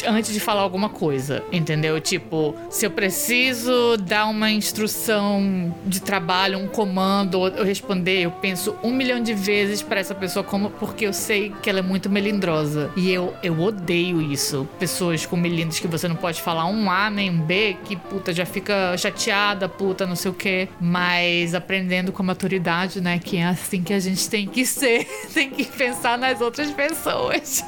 antes 0.06 0.32
de 0.32 0.40
falar 0.40 0.62
alguma 0.62 0.88
coisa, 0.88 1.42
entendeu? 1.52 2.00
Tipo, 2.00 2.54
se 2.70 2.86
eu 2.86 2.90
preciso 2.90 3.96
dar 3.98 4.26
uma 4.26 4.50
instrução 4.50 5.74
de 5.84 6.00
trabalho, 6.00 6.58
um 6.58 6.66
comando, 6.66 7.46
eu 7.48 7.64
responder, 7.64 8.20
eu 8.22 8.30
penso 8.30 8.76
um 8.82 8.90
milhão 8.92 9.20
de 9.22 9.34
vezes 9.34 9.82
pra 9.82 10.00
essa 10.00 10.14
pessoa, 10.14 10.42
como 10.44 10.70
porque 10.70 11.06
eu 11.06 11.12
sei 11.12 11.52
que 11.62 11.68
ela 11.68 11.80
é 11.80 11.82
muito 11.82 12.08
melindrosa. 12.08 12.90
E 12.96 13.10
eu, 13.10 13.34
eu 13.42 13.58
odeio 13.60 14.20
isso. 14.20 14.68
Pessoas 14.78 15.26
com 15.26 15.36
melindres 15.36 15.78
que 15.80 15.86
você 15.86 16.08
não 16.08 16.16
pode 16.16 16.40
falar 16.40 16.66
um 16.66 16.90
A 16.90 17.10
nem 17.10 17.30
um 17.30 17.38
B, 17.40 17.76
que 17.84 17.96
puta 17.96 18.32
já 18.32 18.46
fica 18.46 18.74
chateada, 18.96 19.68
puta, 19.68 20.06
não 20.06 20.16
sei 20.16 20.30
o 20.30 20.34
quê. 20.34 20.68
Mas 20.80 21.54
aprendendo 21.54 22.12
com 22.12 22.22
maturidade, 22.22 23.00
né? 23.00 23.18
Que 23.18 23.38
é 23.38 23.46
assim 23.46 23.82
que 23.82 23.92
a 23.92 24.00
gente 24.00 24.28
tem 24.28 24.46
que 24.46 24.64
ser. 24.64 25.06
tem 25.32 25.50
que 25.50 25.64
pensar 25.64 26.18
nas 26.18 26.40
outras 26.40 26.70
pessoas. 26.70 27.62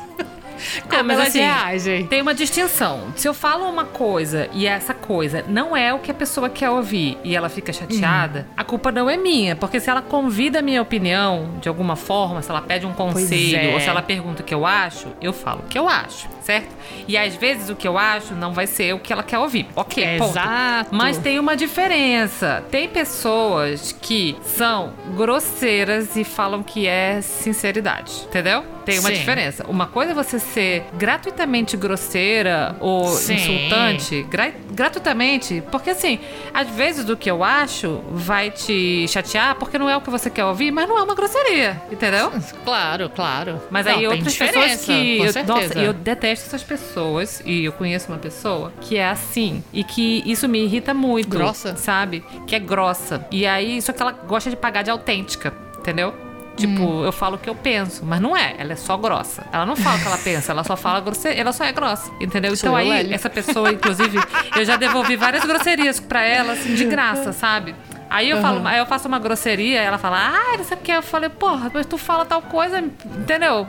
Como 0.88 1.00
Ah, 1.00 1.02
mas 1.02 1.17
elas 1.17 1.29
assim, 1.29 1.38
reagem. 1.40 2.07
Tem 2.07 2.21
uma 2.23 2.35
distinção. 2.35 3.12
Se 3.17 3.26
eu 3.29 3.35
falo 3.35 3.69
uma 3.69 3.85
coisa 3.85 4.49
e 4.52 4.67
essa 4.67 4.93
coisa 4.95 5.45
não 5.49 5.76
é 5.76 5.93
o 5.95 5.99
que 5.99 6.11
a 6.11 6.14
pessoa 6.14 6.49
quer 6.49 6.71
ouvir 6.71 7.19
e 7.25 7.35
ela 7.37 7.49
fica 7.49 7.73
chateada, 7.73 8.47
Hum. 8.50 8.52
a 8.57 8.64
culpa 8.64 8.90
não 8.93 9.09
é 9.09 9.17
minha. 9.17 9.57
Porque 9.57 9.81
se 9.81 9.88
ela 9.90 10.02
convida 10.02 10.59
a 10.59 10.62
minha 10.62 10.81
opinião 10.83 11.55
de 11.61 11.69
alguma 11.69 11.97
forma, 11.97 12.43
se 12.43 12.50
ela 12.50 12.62
pede 12.62 12.87
um 12.87 12.93
conselho 12.93 13.71
é. 13.71 13.75
ou 13.75 13.81
se 13.81 13.88
ela 13.88 14.02
pergunta 14.02 14.43
o 14.43 14.45
que 14.45 14.55
eu 14.55 14.64
acho, 14.67 15.09
eu 15.21 15.33
falo 15.33 15.61
o 15.61 15.69
que 15.69 15.79
eu 15.79 15.88
acho, 15.88 16.29
certo? 16.43 16.69
E 17.07 17.17
às 17.17 17.35
vezes 17.37 17.69
o 17.71 17.76
que 17.76 17.87
eu 17.87 17.97
acho 17.99 18.35
não 18.35 18.52
vai 18.52 18.67
ser 18.67 18.95
o 18.95 18.99
que 18.99 19.12
ela 19.12 19.23
quer 19.23 19.38
ouvir. 19.38 19.67
Ok, 19.76 20.19
ponto. 20.19 20.31
Exato. 20.31 20.95
Mas 20.95 21.19
tem 21.19 21.38
uma 21.38 21.57
diferença. 21.57 22.64
Tem 22.71 22.88
pessoas 22.88 23.93
que 24.00 24.37
são 24.43 24.93
grosseiras 25.17 26.17
e 26.17 26.25
falam 26.25 26.62
que 26.62 26.87
é 26.87 27.21
sinceridade, 27.21 28.12
entendeu? 28.26 28.64
Tem 28.85 28.99
uma 28.99 29.11
Sim. 29.11 29.14
diferença. 29.17 29.64
Uma 29.69 29.87
coisa 29.87 30.12
é 30.12 30.14
você 30.14 30.38
ser 30.52 30.85
gratuitamente 30.95 31.76
grosseira 31.76 32.76
ou 32.80 33.07
Sim. 33.09 33.35
insultante, 33.35 34.23
gra- 34.30 34.52
gratuitamente, 34.73 35.62
porque 35.71 35.90
assim, 35.90 36.19
às 36.52 36.69
vezes 36.71 37.09
o 37.09 37.16
que 37.16 37.30
eu 37.30 37.42
acho 37.45 38.02
vai 38.11 38.50
te 38.50 39.07
chatear 39.09 39.54
porque 39.57 39.78
não 39.78 39.88
é 39.88 39.97
o 39.97 40.00
que 40.00 40.11
você 40.11 40.28
quer 40.30 40.45
ouvir, 40.45 40.71
mas 40.71 40.88
não 40.88 40.99
é 40.99 41.02
uma 41.02 41.14
grosseria, 41.14 41.80
entendeu? 41.90 42.33
Claro, 42.64 43.09
claro. 43.11 43.61
Mas 43.71 43.87
Não, 43.87 43.92
aí 43.92 44.07
outras 44.07 44.37
pessoas 44.37 44.85
que. 44.85 45.19
Com 45.19 45.25
eu- 45.26 45.33
certeza. 45.33 45.52
nossa, 45.69 45.78
eu 45.78 45.92
detesto 45.92 46.47
essas 46.47 46.62
pessoas. 46.62 47.42
E 47.45 47.64
eu 47.64 47.73
conheço 47.73 48.09
uma 48.11 48.19
pessoa 48.19 48.73
que 48.80 48.97
é 48.97 49.09
assim. 49.09 49.62
E 49.73 49.83
que 49.85 50.23
isso 50.26 50.49
me 50.49 50.61
irrita 50.64 50.92
muito. 50.95 51.28
Grossa? 51.28 51.76
Sabe? 51.76 52.25
Que 52.47 52.54
é 52.57 52.59
grossa. 52.59 53.26
E 53.30 53.47
aí, 53.47 53.80
só 53.83 53.92
que 53.92 54.00
ela 54.02 54.12
gosta 54.12 54.50
de 54.50 54.57
pagar 54.57 54.83
de 54.83 54.90
autêntica, 54.90 55.52
entendeu? 55.78 56.14
Tipo, 56.57 56.83
Hum. 56.83 57.04
eu 57.04 57.12
falo 57.12 57.37
o 57.37 57.38
que 57.38 57.49
eu 57.49 57.54
penso, 57.54 58.04
mas 58.04 58.21
não 58.21 58.37
é. 58.37 58.54
Ela 58.59 58.73
é 58.73 58.76
só 58.76 58.97
grossa. 58.97 59.47
Ela 59.52 59.64
não 59.64 59.76
fala 59.76 59.97
o 59.97 60.00
que 60.00 60.07
ela 60.07 60.19
pensa, 60.19 60.52
ela 60.52 60.64
só 60.64 60.76
fala 60.76 61.00
grosseria. 61.00 61.40
Ela 61.40 61.52
só 61.52 61.64
é 61.64 61.73
grossa, 61.73 62.11
entendeu? 62.21 62.54
Sou 62.57 62.69
então 62.69 62.76
aí, 62.76 63.12
essa 63.12 63.30
pessoa, 63.30 63.71
inclusive, 63.73 64.19
eu 64.57 64.64
já 64.64 64.76
devolvi 64.76 65.16
várias 65.16 65.45
grosserias 65.45 65.99
pra 66.00 66.23
ela, 66.23 66.52
assim, 66.52 66.75
de 66.75 66.85
graça, 66.85 67.33
sabe? 67.33 67.75
Aí 68.11 68.28
eu, 68.28 68.40
falo, 68.42 68.66
aí 68.66 68.78
eu 68.78 68.87
faço 68.87 69.07
uma 69.07 69.21
grosseria, 69.21 69.80
ela 69.80 69.97
fala, 69.97 70.19
ah, 70.19 70.57
não 70.59 70.64
sei 70.64 70.76
o 70.76 70.80
que. 70.80 70.90
Eu 70.90 71.00
falei, 71.02 71.30
porra, 71.30 71.71
mas 71.73 71.87
tu 71.87 71.97
fala 71.97 72.25
tal 72.25 72.42
coisa, 72.42 72.80
entendeu? 72.80 73.66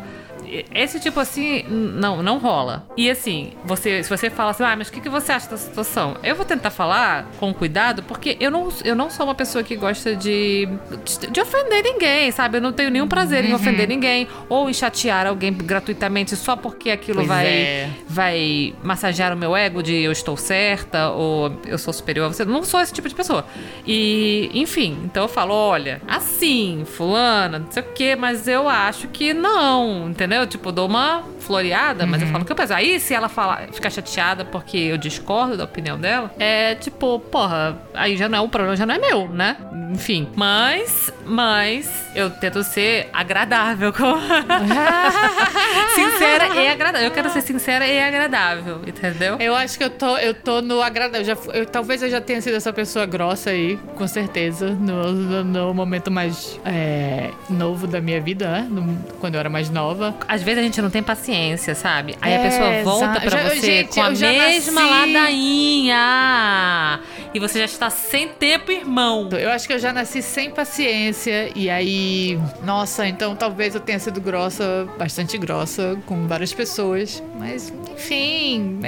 Esse 0.73 0.99
tipo 0.99 1.19
assim, 1.19 1.63
não, 1.69 2.21
não 2.21 2.37
rola. 2.37 2.85
E 2.97 3.09
assim, 3.09 3.51
você, 3.63 4.03
se 4.03 4.09
você 4.09 4.29
fala 4.29 4.51
assim, 4.51 4.63
ah, 4.63 4.75
mas 4.75 4.89
o 4.89 4.91
que, 4.91 4.99
que 4.99 5.09
você 5.09 5.31
acha 5.31 5.49
da 5.49 5.57
situação? 5.57 6.17
Eu 6.23 6.35
vou 6.35 6.45
tentar 6.45 6.69
falar 6.69 7.25
com 7.39 7.53
cuidado, 7.53 8.03
porque 8.03 8.37
eu 8.39 8.51
não, 8.51 8.69
eu 8.83 8.95
não 8.95 9.09
sou 9.09 9.25
uma 9.25 9.35
pessoa 9.35 9.63
que 9.63 9.75
gosta 9.75 10.15
de, 10.15 10.67
de, 11.05 11.27
de 11.27 11.41
ofender 11.41 11.83
ninguém, 11.83 12.31
sabe? 12.31 12.57
Eu 12.57 12.61
não 12.61 12.73
tenho 12.73 12.89
nenhum 12.89 13.07
prazer 13.07 13.45
em 13.45 13.53
ofender 13.53 13.87
ninguém 13.87 14.27
ou 14.49 14.69
em 14.69 14.73
chatear 14.73 15.27
alguém 15.27 15.53
gratuitamente 15.53 16.35
só 16.35 16.55
porque 16.55 16.91
aquilo 16.91 17.17
Pois 17.17 17.27
vai, 17.27 17.47
é. 17.47 17.89
vai 18.07 18.73
massagear 18.83 19.33
o 19.33 19.37
meu 19.37 19.55
ego 19.55 19.81
de 19.81 19.95
eu 19.95 20.11
estou 20.11 20.35
certa 20.35 21.09
ou 21.09 21.51
eu 21.65 21.77
sou 21.77 21.93
superior 21.93 22.25
a 22.25 22.27
você. 22.29 22.43
Eu 22.43 22.47
não 22.47 22.63
sou 22.63 22.81
esse 22.81 22.93
tipo 22.93 23.07
de 23.07 23.15
pessoa. 23.15 23.45
E, 23.85 24.49
enfim, 24.53 24.99
então 25.05 25.23
eu 25.23 25.29
falo, 25.29 25.53
olha, 25.53 26.01
assim, 26.07 26.83
fulana, 26.85 27.59
não 27.59 27.71
sei 27.71 27.83
o 27.83 27.85
quê, 27.93 28.15
mas 28.15 28.47
eu 28.47 28.67
acho 28.67 29.07
que 29.07 29.33
não, 29.33 30.09
entendeu? 30.09 30.40
Tipo, 30.45 30.71
dou 30.71 30.87
uma 30.87 31.23
floreada, 31.39 32.05
mas 32.05 32.21
eu 32.21 32.27
falo 32.27 32.45
que 32.45 32.51
eu 32.51 32.55
penso. 32.55 32.73
Aí, 32.73 32.99
se 32.99 33.13
ela 33.13 33.29
falar, 33.29 33.67
ficar 33.71 33.89
chateada 33.89 34.45
porque 34.45 34.77
eu 34.77 34.97
discordo 34.97 35.57
da 35.57 35.63
opinião 35.65 35.97
dela, 35.99 36.31
é 36.39 36.75
tipo, 36.75 37.19
porra, 37.19 37.77
aí 37.93 38.15
já 38.17 38.27
não 38.29 38.37
é 38.37 38.41
o 38.41 38.49
problema, 38.49 38.75
já 38.75 38.85
não 38.85 38.95
é 38.95 38.99
meu, 38.99 39.27
né? 39.29 39.57
Enfim. 39.93 40.29
Mas, 40.35 41.11
mas, 41.25 41.89
eu 42.15 42.29
tento 42.29 42.63
ser 42.63 43.09
agradável 43.11 43.91
com. 43.91 44.13
sincera 45.95 46.47
e 46.55 46.67
agradável. 46.67 47.07
Eu 47.07 47.11
quero 47.11 47.29
ser 47.29 47.41
sincera 47.41 47.85
e 47.87 47.99
agradável, 48.01 48.81
entendeu? 48.87 49.37
Eu 49.39 49.55
acho 49.55 49.77
que 49.77 49.83
eu 49.83 49.89
tô, 49.89 50.17
eu 50.17 50.33
tô 50.33 50.61
no 50.61 50.81
agradável. 50.81 51.25
Já, 51.25 51.37
eu, 51.53 51.65
talvez 51.65 52.01
eu 52.01 52.09
já 52.09 52.21
tenha 52.21 52.41
sido 52.41 52.55
essa 52.55 52.71
pessoa 52.71 53.05
grossa 53.05 53.49
aí, 53.49 53.77
com 53.95 54.07
certeza, 54.07 54.69
no, 54.69 55.11
no, 55.11 55.43
no 55.43 55.73
momento 55.73 56.09
mais 56.09 56.59
é, 56.65 57.29
novo 57.49 57.87
da 57.87 57.99
minha 58.01 58.21
vida, 58.21 58.49
né? 58.49 58.67
No- 58.69 58.97
quando 59.19 59.35
eu 59.35 59.39
era 59.39 59.49
mais 59.49 59.69
nova. 59.69 60.15
Às 60.33 60.41
vezes 60.41 60.59
a 60.59 60.63
gente 60.63 60.81
não 60.81 60.89
tem 60.89 61.03
paciência, 61.03 61.75
sabe? 61.75 62.15
Aí 62.21 62.31
É, 62.31 62.37
a 62.37 62.39
pessoa 62.39 62.83
volta 62.83 63.29
já- 63.29 63.43
você 63.49 63.59
gente, 63.59 63.93
com 63.95 64.01
a 64.01 64.09
mesma 64.11 64.81
nasci- 64.81 65.13
ladainha. 65.13 67.01
E 67.33 67.39
você 67.39 67.59
já 67.59 67.65
está 67.65 67.89
sem 67.89 68.29
tempo, 68.29 68.71
irmão. 68.71 69.27
Eu 69.33 69.51
acho 69.51 69.67
que 69.67 69.73
eu 69.73 69.79
já 69.79 69.91
nasci 69.91 70.21
sem 70.21 70.49
paciência. 70.49 71.51
E 71.53 71.69
aí, 71.69 72.39
nossa, 72.63 73.05
então 73.05 73.35
talvez 73.35 73.75
eu 73.75 73.81
tenha 73.81 73.99
sido 73.99 74.21
grossa, 74.21 74.87
bastante 74.97 75.37
grossa, 75.37 75.97
com 76.05 76.25
várias 76.29 76.53
pessoas. 76.53 77.21
Mas, 77.37 77.73
enfim, 77.93 78.79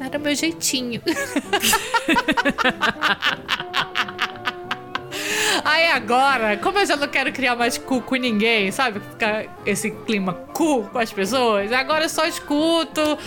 era 0.00 0.18
meu 0.18 0.34
jeitinho. 0.34 1.00
Aí 5.64 5.88
agora, 5.88 6.56
como 6.56 6.78
eu 6.78 6.86
já 6.86 6.96
não 6.96 7.08
quero 7.08 7.32
criar 7.32 7.56
mais 7.56 7.78
cu 7.78 8.00
com 8.00 8.16
ninguém, 8.16 8.70
sabe? 8.70 9.00
Ficar 9.00 9.44
esse 9.64 9.90
clima 9.90 10.32
cu 10.32 10.84
com 10.84 10.98
as 10.98 11.12
pessoas, 11.12 11.72
agora 11.72 12.04
eu 12.04 12.08
só 12.08 12.26
escuto. 12.26 13.18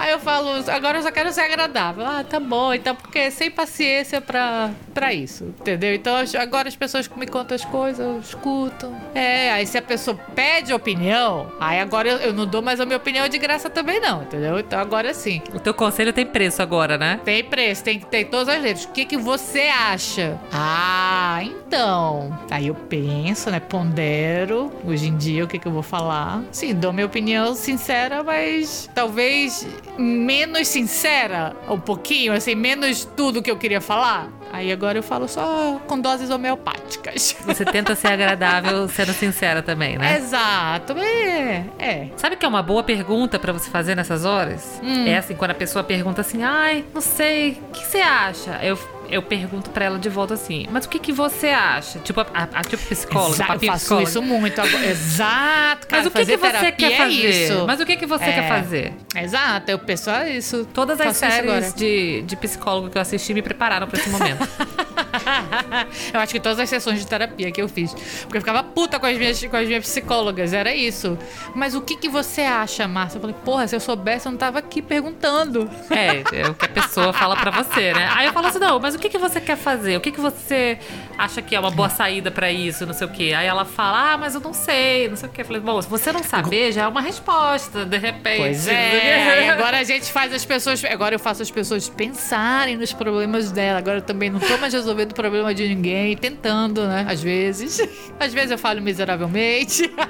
Aí 0.00 0.12
eu 0.12 0.18
falo, 0.18 0.48
agora 0.68 0.96
eu 0.96 1.02
só 1.02 1.12
quero 1.12 1.30
ser 1.30 1.42
agradável. 1.42 2.06
Ah, 2.06 2.24
tá 2.24 2.40
bom, 2.40 2.72
então, 2.72 2.96
porque 2.96 3.30
sem 3.30 3.50
paciência 3.50 4.18
pra, 4.18 4.70
pra 4.94 5.12
isso, 5.12 5.44
entendeu? 5.60 5.94
Então 5.94 6.14
agora 6.40 6.68
as 6.68 6.74
pessoas 6.74 7.06
me 7.06 7.26
contam 7.26 7.54
as 7.54 7.66
coisas, 7.66 8.00
eu 8.00 8.18
escuto. 8.18 8.90
É, 9.14 9.52
aí 9.52 9.66
se 9.66 9.76
a 9.76 9.82
pessoa 9.82 10.18
pede 10.34 10.72
opinião, 10.72 11.52
aí 11.60 11.78
agora 11.78 12.08
eu, 12.08 12.16
eu 12.16 12.32
não 12.32 12.46
dou 12.46 12.62
mais 12.62 12.80
a 12.80 12.86
minha 12.86 12.96
opinião 12.96 13.28
de 13.28 13.36
graça 13.36 13.68
também, 13.68 14.00
não, 14.00 14.22
entendeu? 14.22 14.58
Então 14.58 14.80
agora 14.80 15.12
sim. 15.12 15.42
O 15.52 15.60
teu 15.60 15.74
conselho 15.74 16.14
tem 16.14 16.24
preço 16.24 16.62
agora, 16.62 16.96
né? 16.96 17.20
Tem 17.22 17.44
preço, 17.44 17.84
tem 17.84 17.98
que 17.98 18.06
ter 18.06 18.24
todas 18.24 18.48
as 18.48 18.62
letras. 18.62 18.86
O 18.86 18.92
que, 18.92 19.04
que 19.04 19.18
você 19.18 19.68
acha? 19.68 20.40
Ah, 20.50 21.40
então. 21.42 22.38
Aí 22.50 22.68
eu 22.68 22.74
penso, 22.74 23.50
né? 23.50 23.60
Pondero. 23.60 24.72
Hoje 24.82 25.08
em 25.08 25.16
dia, 25.18 25.44
o 25.44 25.46
que, 25.46 25.58
que 25.58 25.68
eu 25.68 25.72
vou 25.72 25.82
falar? 25.82 26.42
Sim, 26.50 26.74
dou 26.74 26.90
minha 26.90 27.06
opinião 27.06 27.54
sincera, 27.54 28.24
mas 28.24 28.88
talvez 28.94 29.66
menos 29.98 30.68
sincera, 30.68 31.54
um 31.68 31.78
pouquinho, 31.78 32.32
assim, 32.32 32.54
menos 32.54 33.04
tudo 33.16 33.42
que 33.42 33.50
eu 33.50 33.56
queria 33.56 33.80
falar. 33.80 34.30
Aí 34.52 34.72
agora 34.72 34.98
eu 34.98 35.02
falo 35.02 35.28
só 35.28 35.80
com 35.86 35.98
doses 36.00 36.28
homeopáticas. 36.28 37.36
Você 37.46 37.64
tenta 37.64 37.94
ser 37.94 38.08
agradável 38.08 38.88
sendo 38.88 39.12
sincera 39.12 39.62
também, 39.62 39.96
né? 39.96 40.16
Exato, 40.16 40.94
é. 40.98 41.64
É. 41.78 42.08
Sabe 42.16 42.36
que 42.36 42.44
é 42.44 42.48
uma 42.48 42.62
boa 42.62 42.82
pergunta 42.82 43.38
pra 43.38 43.52
você 43.52 43.70
fazer 43.70 43.94
nessas 43.94 44.24
horas? 44.24 44.80
Hum. 44.82 45.06
É 45.06 45.18
assim, 45.18 45.34
quando 45.34 45.52
a 45.52 45.54
pessoa 45.54 45.84
pergunta 45.84 46.20
assim, 46.20 46.42
ai, 46.42 46.84
não 46.92 47.00
sei, 47.00 47.60
o 47.68 47.72
que 47.72 47.86
você 47.86 47.98
acha? 47.98 48.58
Eu, 48.62 48.76
eu 49.10 49.22
pergunto 49.22 49.70
pra 49.70 49.84
ela 49.84 49.98
de 49.98 50.08
volta 50.08 50.34
assim, 50.34 50.66
mas 50.70 50.84
o 50.84 50.88
que, 50.88 50.98
que 50.98 51.12
você 51.12 51.48
acha? 51.48 51.98
Tipo, 52.00 52.20
a, 52.20 52.26
a- 52.34 52.48
a- 52.54 52.62
tipo 52.62 52.82
psicólogo, 52.86 53.34
Exa- 53.34 53.42
eu 53.44 53.46
papinho 53.46 53.72
faço 53.72 53.80
psicólogo. 53.84 54.08
isso 54.08 54.22
muito 54.22 54.60
agora. 54.60 54.86
Exato, 54.90 55.86
cara. 55.86 56.02
Mas 56.02 56.06
o 56.06 56.10
que, 56.10 56.24
que 56.26 56.36
você 56.36 56.72
quer 56.72 56.92
é 56.92 56.96
fazer? 56.96 57.10
isso. 57.44 57.64
Mas 57.66 57.80
o 57.80 57.86
que, 57.86 57.96
que 57.96 58.06
você 58.06 58.24
É. 58.24 58.32
quer 58.32 58.48
fazer? 58.48 58.92
Exato, 59.16 59.70
eu 59.70 59.78
penso 59.78 60.10
ah, 60.10 60.28
isso. 60.28 60.66
Todas 60.72 61.00
as 61.00 61.16
séries 61.16 61.74
de, 61.74 62.22
de 62.22 62.36
psicólogo 62.36 62.88
que 62.90 62.96
eu 62.98 63.02
assisti 63.02 63.34
me 63.34 63.42
prepararam 63.42 63.86
pra 63.86 63.98
esse 64.00 64.08
momento. 64.10 64.46
eu 66.12 66.20
acho 66.20 66.32
que 66.32 66.40
todas 66.40 66.58
as 66.58 66.68
sessões 66.68 67.00
de 67.00 67.06
terapia 67.06 67.50
que 67.50 67.60
eu 67.60 67.68
fiz. 67.68 67.92
Porque 68.22 68.36
eu 68.36 68.40
ficava 68.40 68.62
puta 68.62 68.98
com 68.98 69.06
as 69.06 69.16
minhas, 69.16 69.44
com 69.44 69.56
as 69.56 69.66
minhas 69.66 69.84
psicólogas, 69.84 70.52
era 70.52 70.74
isso. 70.74 71.18
Mas 71.54 71.74
o 71.74 71.80
que, 71.80 71.96
que 71.96 72.08
você 72.08 72.42
acha, 72.42 72.86
Márcia? 72.86 73.18
Eu 73.18 73.20
falei, 73.20 73.36
porra, 73.44 73.66
se 73.66 73.76
eu 73.76 73.80
soubesse, 73.80 74.26
eu 74.26 74.32
não 74.32 74.38
tava 74.38 74.58
aqui 74.58 74.80
perguntando. 74.82 75.70
É, 75.90 76.40
é 76.40 76.48
o 76.48 76.54
que 76.54 76.66
a 76.66 76.68
pessoa 76.68 77.12
fala 77.12 77.36
pra 77.36 77.50
você, 77.50 77.92
né? 77.92 78.08
Aí 78.14 78.26
eu 78.26 78.32
falo 78.32 78.46
assim, 78.46 78.58
não, 78.58 78.78
mas 78.78 78.94
o 78.94 78.98
que, 78.98 79.08
que 79.08 79.18
você 79.18 79.40
quer 79.40 79.56
fazer? 79.56 79.96
O 79.96 80.00
que, 80.00 80.10
que 80.10 80.20
você 80.20 80.78
acha 81.18 81.42
que 81.42 81.54
é 81.54 81.60
uma 81.60 81.70
boa 81.70 81.88
saída 81.88 82.30
pra 82.30 82.50
isso, 82.50 82.86
não 82.86 82.94
sei 82.94 83.06
o 83.06 83.10
quê? 83.10 83.32
Aí 83.36 83.46
ela 83.46 83.64
fala, 83.64 84.12
ah, 84.12 84.16
mas 84.16 84.34
eu 84.34 84.40
não 84.40 84.52
sei, 84.52 85.08
não 85.08 85.16
sei 85.16 85.28
o 85.28 85.32
quê. 85.32 85.42
Eu 85.42 85.44
falei, 85.44 85.60
bom, 85.60 85.80
se 85.80 85.88
você 85.88 86.12
não 86.12 86.22
saber, 86.22 86.72
já 86.72 86.82
é 86.82 86.88
uma 86.88 87.00
resposta, 87.00 87.84
de 87.84 87.98
repente. 87.98 88.38
Pois 88.38 88.68
é. 88.68 89.30
Aí 89.40 89.48
agora 89.48 89.78
a 89.78 89.84
gente 89.84 90.10
faz 90.12 90.32
as 90.32 90.44
pessoas. 90.44 90.84
Agora 90.84 91.14
eu 91.14 91.18
faço 91.18 91.42
as 91.42 91.50
pessoas 91.50 91.88
pensarem 91.88 92.76
nos 92.76 92.92
problemas 92.92 93.50
dela. 93.50 93.78
Agora 93.78 93.98
eu 93.98 94.02
também 94.02 94.30
não 94.30 94.40
tô 94.40 94.56
mais 94.58 94.72
resolvendo 94.72 94.99
o 95.04 95.14
problema 95.14 95.54
de 95.54 95.66
ninguém, 95.68 96.16
tentando, 96.16 96.86
né? 96.86 97.06
Às 97.08 97.22
vezes. 97.22 97.80
Às 98.20 98.32
vezes 98.32 98.50
eu 98.50 98.58
falo 98.58 98.80
miseravelmente. 98.80 99.90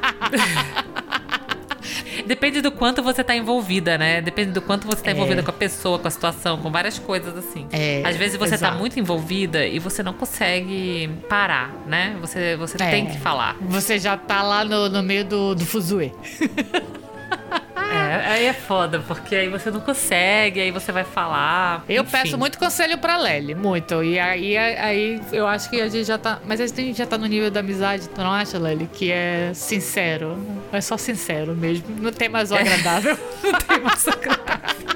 Depende 2.27 2.61
do 2.61 2.71
quanto 2.71 3.03
você 3.03 3.25
tá 3.25 3.35
envolvida, 3.35 3.97
né? 3.97 4.21
Depende 4.21 4.53
do 4.53 4.61
quanto 4.61 4.87
você 4.87 5.03
tá 5.03 5.11
É. 5.11 5.15
envolvida 5.15 5.43
com 5.43 5.51
a 5.51 5.55
pessoa, 5.55 5.99
com 5.99 6.07
a 6.07 6.11
situação, 6.11 6.59
com 6.59 6.71
várias 6.71 6.99
coisas 6.99 7.37
assim. 7.37 7.67
É, 7.73 8.03
Às 8.05 8.17
vezes 8.17 8.37
você 8.37 8.51
tá 8.51 8.55
exato. 8.57 8.79
muito 8.79 9.01
envolvida 9.01 9.67
e 9.67 9.79
você 9.79 10.03
não 10.03 10.13
consegue 10.13 11.11
parar, 11.29 11.73
né? 11.87 12.17
Você, 12.21 12.57
você 12.57 12.77
É. 12.81 12.91
tem 12.91 13.07
que 13.07 13.19
falar. 13.19 13.57
Você 13.63 13.99
já 13.99 14.17
tá 14.17 14.43
lá 14.43 14.65
no, 14.65 14.89
no 14.89 15.03
meio 15.03 15.25
do, 15.25 15.55
do 15.55 15.65
fuzuê. 15.65 16.13
É, 17.93 18.25
aí 18.35 18.47
é 18.47 18.53
foda, 18.53 19.01
porque 19.01 19.35
aí 19.35 19.49
você 19.49 19.69
não 19.69 19.81
consegue, 19.81 20.61
aí 20.61 20.71
você 20.71 20.93
vai 20.93 21.03
falar. 21.03 21.85
Eu 21.89 22.05
enfim. 22.05 22.13
peço 22.13 22.39
muito 22.39 22.57
conselho 22.57 22.97
pra 22.99 23.17
Lely, 23.19 23.57
muito. 23.57 24.01
E 24.05 24.17
aí, 24.17 24.57
aí 24.57 25.21
eu 25.33 25.45
acho 25.45 25.69
que 25.69 25.81
a 25.81 25.89
gente 25.89 26.05
já 26.07 26.17
tá. 26.17 26.39
Mas 26.47 26.61
a 26.61 26.69
gente 26.69 26.97
já 26.97 27.05
tá 27.05 27.19
no 27.19 27.27
nível 27.27 27.51
da 27.51 27.59
amizade, 27.59 28.09
tu 28.09 28.21
não 28.21 28.31
acha, 28.31 28.59
Lely? 28.61 28.89
Que 28.93 29.11
é 29.11 29.51
sincero. 29.55 30.39
É 30.73 30.81
só 30.81 30.97
sincero 30.97 31.53
mesmo. 31.57 31.85
Não 32.01 32.13
tem 32.13 32.29
mais 32.29 32.53
o 32.53 32.55
agradável. 32.55 33.19
não 33.43 33.53
tem 33.59 33.81
mais 33.81 34.05
o 34.07 34.11
agradável. 34.11 34.87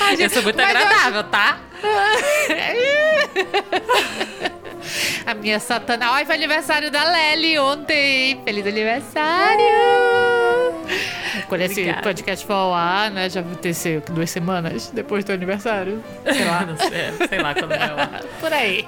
A 0.00 0.12
Eu 0.12 0.16
gente- 0.16 0.32
sou 0.32 0.42
muito 0.42 0.56
mas 0.56 0.74
eu 0.74 0.80
agradável, 0.80 1.24
tá? 1.24 1.58
A 5.30 5.34
minha 5.34 5.60
satana. 5.60 6.10
Ai, 6.10 6.26
foi 6.26 6.34
aniversário 6.34 6.90
da 6.90 7.04
Lely 7.04 7.56
ontem. 7.60 8.40
Feliz 8.44 8.66
aniversário! 8.66 9.64
Quando 11.48 11.60
esse 11.60 11.94
podcast 12.02 12.44
for 12.44 12.54
ao 12.54 12.74
ar, 12.74 13.12
né? 13.12 13.30
Já 13.30 13.40
vai 13.40 13.54
ter 13.54 14.00
duas 14.10 14.28
semanas 14.28 14.90
depois 14.90 15.24
do 15.24 15.32
aniversário. 15.32 16.02
Sei 16.24 16.44
lá. 16.44 16.66
Não 16.66 16.76
sei, 16.76 17.28
sei 17.28 17.38
lá 17.38 17.54
quando 17.54 17.68
vai 17.68 17.94
lá. 17.94 18.10
Por 18.40 18.52
aí. 18.52 18.84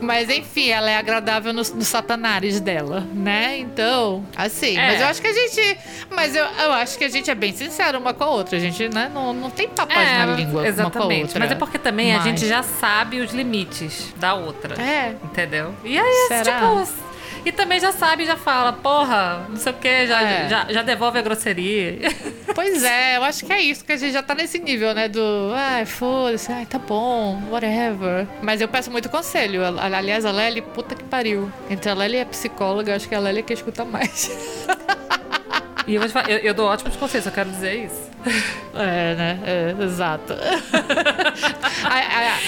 Mas 0.00 0.28
enfim, 0.30 0.68
ela 0.70 0.90
é 0.90 0.96
agradável 0.96 1.52
nos 1.52 1.72
no 1.72 1.82
satanares 1.82 2.60
dela, 2.60 3.06
né? 3.12 3.58
Então, 3.58 4.24
assim. 4.36 4.76
É. 4.76 4.86
Mas 4.88 5.00
eu 5.00 5.06
acho 5.08 5.20
que 5.22 5.26
a 5.28 5.32
gente. 5.32 5.78
Mas 6.10 6.34
eu, 6.36 6.44
eu 6.44 6.72
acho 6.72 6.96
que 6.98 7.04
a 7.04 7.08
gente 7.08 7.30
é 7.30 7.34
bem 7.34 7.52
sincero 7.52 7.98
uma 7.98 8.14
com 8.14 8.24
a 8.24 8.30
outra. 8.30 8.56
A 8.56 8.60
gente, 8.60 8.88
né? 8.88 9.10
Não, 9.12 9.32
não 9.32 9.50
tem 9.50 9.68
papas 9.68 9.96
na 9.96 10.26
língua 10.26 10.50
uma 10.50 10.52
com 10.52 10.58
a 10.60 10.64
É, 10.64 10.68
exatamente. 10.68 11.22
outra. 11.22 11.38
Mas 11.40 11.50
é 11.50 11.54
porque 11.54 11.78
também 11.78 12.12
a 12.12 12.16
Mas- 12.16 12.24
gente 12.24 12.46
já 12.46 12.62
sabe 12.62 13.20
os 13.20 13.32
limites 13.32 14.12
da 14.16 14.34
outra. 14.34 14.80
É. 14.80 15.14
Entendeu? 15.24 15.74
E 15.84 15.98
aí, 15.98 16.28
Será? 16.28 16.60
tipo. 16.84 17.07
E 17.48 17.52
também 17.52 17.80
já 17.80 17.92
sabe, 17.92 18.26
já 18.26 18.36
fala, 18.36 18.74
porra, 18.74 19.46
não 19.48 19.56
sei 19.56 19.72
o 19.72 19.76
que, 19.76 20.06
já, 20.06 20.20
É. 20.22 20.48
já, 20.50 20.66
já 20.70 20.82
devolve 20.82 21.18
a 21.18 21.22
grosseria. 21.22 21.98
Pois 22.54 22.82
é, 22.82 23.16
eu 23.16 23.22
acho 23.22 23.46
que 23.46 23.52
é 23.52 23.60
isso, 23.60 23.84
que 23.84 23.92
a 23.92 23.96
gente 23.96 24.12
já 24.12 24.22
tá 24.22 24.34
nesse 24.34 24.58
nível, 24.58 24.92
né? 24.92 25.06
Do, 25.08 25.52
ai, 25.54 25.86
foda-se, 25.86 26.50
ai, 26.50 26.66
tá 26.66 26.76
bom, 26.78 27.40
whatever. 27.50 28.26
Mas 28.42 28.60
eu 28.60 28.66
peço 28.66 28.90
muito 28.90 29.08
conselho. 29.08 29.62
Aliás, 29.78 30.24
a 30.24 30.32
Lely, 30.32 30.62
puta 30.62 30.96
que 30.96 31.04
pariu. 31.04 31.52
Entre 31.70 31.88
a 31.88 31.94
Lely 31.94 32.16
e 32.16 32.20
a 32.22 32.26
psicóloga, 32.26 32.90
eu 32.90 32.96
acho 32.96 33.08
que 33.08 33.14
a 33.14 33.20
Lely 33.20 33.38
é 33.38 33.42
que 33.42 33.52
escuta 33.52 33.84
mais. 33.84 34.30
E 35.86 35.94
eu 35.94 36.06
falar, 36.10 36.28
eu, 36.28 36.36
eu 36.40 36.52
dou 36.52 36.66
ótimos 36.66 36.96
conselhos, 36.96 37.24
eu 37.24 37.32
quero 37.32 37.48
dizer 37.48 37.86
isso. 37.86 38.10
É, 38.80 39.14
né? 39.16 39.40
É, 39.44 39.74
exato. 39.84 40.34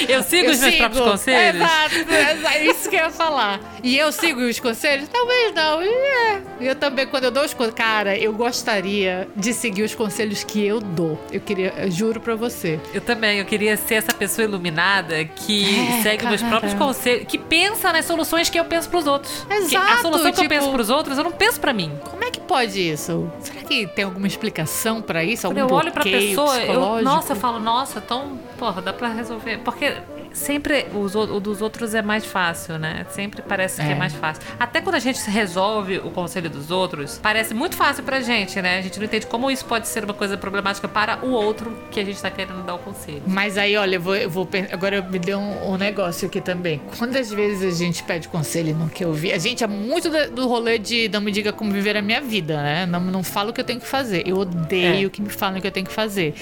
Eu 0.09 0.23
sigo 0.23 0.51
os 0.51 0.59
meus 0.61 0.75
próprios 0.77 1.05
conselhos? 1.05 1.61
Exato, 1.61 2.47
é 2.47 2.65
isso 2.67 2.89
que 2.89 2.97
eu 2.97 3.01
ia 3.01 3.11
falar. 3.11 3.61
E 3.83 3.97
eu 3.97 4.13
sigo 4.13 4.41
os 4.41 4.59
conselhos? 4.61 5.09
Talvez 5.09 5.55
não. 5.55 5.83
E 5.83 5.89
é. 5.89 6.43
Eu 6.61 6.75
também, 6.75 7.07
quando 7.07 7.25
eu 7.25 7.31
dou 7.31 7.45
os 7.45 7.55
conselhos. 7.55 7.75
Cara, 7.75 8.17
eu 8.17 8.33
gostaria 8.33 9.29
de 9.35 9.53
seguir 9.53 9.83
os 9.83 9.95
conselhos 9.95 10.45
que 10.45 10.65
eu 10.65 10.81
dou. 10.81 11.19
Eu 11.33 11.41
queria, 11.41 11.73
eu 11.79 11.91
juro 11.91 12.21
pra 12.21 12.35
você. 12.35 12.79
Eu 12.95 13.01
também, 13.01 13.39
eu 13.39 13.45
queria 13.45 13.77
ser 13.77 13.95
essa 13.95 14.13
pessoa 14.13 14.45
iluminada 14.47 15.25
que 15.25 15.65
É, 15.99 16.03
segue 16.03 16.27
meus 16.27 16.41
cara. 16.41 16.51
próprios 16.51 16.75
conselhos, 16.75 17.27
que 17.27 17.39
pensa 17.39 17.93
nas 17.93 18.05
soluções 18.05 18.49
que 18.51 18.59
eu 18.59 18.65
penso 18.65 18.89
pros 18.89 19.07
outros. 19.07 19.45
Que 19.49 19.55
Exato, 19.55 19.93
a 19.93 19.97
solução 19.99 20.33
que 20.33 20.39
eu 20.41 20.43
tipo- 20.43 20.49
penso 20.55 20.71
pros 20.71 20.91
outros, 20.91 21.19
eu 21.19 21.25
não 21.25 21.33
penso 21.33 21.61
pra 21.61 21.73
mim. 21.73 21.93
Como 22.05 22.23
é 22.25 22.31
que 22.31 22.41
pode 22.41 22.81
isso? 22.81 23.31
Será 23.41 23.63
que 23.63 23.87
tem 23.89 24.05
alguma 24.05 24.27
explicação 24.27 25.01
pra 25.03 25.23
isso? 25.25 25.47
Algum 25.47 25.61
eu 25.71 25.77
olho 25.77 25.93
pra 25.93 26.03
pessoa, 26.03 26.59
eu, 26.59 27.03
nossa, 27.03 27.33
eu 27.33 27.37
falo, 27.37 27.59
nossa, 27.59 27.99
então, 27.99 28.39
porra, 28.59 28.83
dá 28.83 28.93
pra 28.93 29.09
resolver. 29.09 29.59
Porque 29.59 29.97
sempre 30.33 30.87
os, 30.95 31.15
o 31.15 31.41
dos 31.41 31.61
outros 31.63 31.95
é 31.95 32.03
mais 32.03 32.25
fácil, 32.25 32.79
né? 32.79 33.07
Sempre 33.11 33.43
parece 33.43 33.81
que 33.81 33.89
é 33.89 33.93
É. 33.93 33.95
mais 33.95 34.13
fácil. 34.15 34.43
Até 34.59 34.81
quando 34.81 34.95
a 34.97 34.99
gente 34.99 35.19
resolve 35.31 35.99
o 35.99 36.11
conselho 36.11 36.49
dos 36.51 36.71
outros, 36.71 37.19
parece 37.23 37.53
muito 37.55 37.77
fácil 37.77 38.03
pra 38.05 38.21
gente, 38.21 38.61
né? 38.63 38.79
A 38.79 38.83
gente 38.83 38.99
não 38.99 39.07
entende 39.07 39.27
como 39.27 39.51
isso 39.51 39.65
pode 39.65 39.89
ser 39.89 40.05
uma 40.05 40.15
coisa 40.15 40.37
problemática 40.37 40.87
para 40.89 41.25
o 41.25 41.31
outro 41.31 41.77
que 41.91 41.99
a 42.01 42.05
gente 42.05 42.21
tá 42.21 42.31
querendo 42.31 42.63
dar 42.65 42.75
o 42.75 42.79
conselho. 42.79 43.23
Mas 43.27 43.59
aí, 43.59 43.77
olha, 43.77 43.97
eu 43.97 44.01
vou, 44.01 44.17
eu 44.17 44.31
vou 44.31 44.49
agora 44.73 45.03
me 45.03 45.19
deu 45.19 45.39
um, 45.39 45.73
um 45.73 45.77
negócio 45.77 46.27
aqui 46.29 46.41
também. 46.41 46.81
Quantas 46.99 47.31
vezes 47.31 47.75
a 47.75 47.79
gente 47.79 48.03
pede 48.03 48.29
conselho 48.29 48.71
e 48.71 48.73
não 48.73 48.89
quer 48.89 49.07
ouvir? 49.07 49.33
A 49.33 49.39
gente 49.39 49.63
é 49.65 49.67
muito 49.67 50.09
do, 50.31 50.47
rolê 50.49 50.79
de 50.79 51.09
não 51.09 51.21
me 51.21 51.31
diga 51.33 51.53
como 51.53 51.71
viver 51.73 51.97
a 51.97 52.03
minha 52.03 52.21
vida, 52.21 52.57
né? 52.63 52.87
Não, 52.87 53.01
não 53.01 53.23
falo 53.23 53.51
o 53.51 53.53
que 53.53 53.61
eu 53.61 53.65
tenho 53.65 53.81
que 53.81 53.87
fazer. 53.87 54.23
Eu 54.27 54.39
odeio 54.39 55.07
É. 55.07 55.11
que 55.11 55.21
me 55.23 55.29
falem 55.31 55.59
o 55.59 55.61
que 55.61 55.67
eu 55.67 55.73
tenho 55.73 55.87
que 55.87 55.93
fazer. 55.93 56.35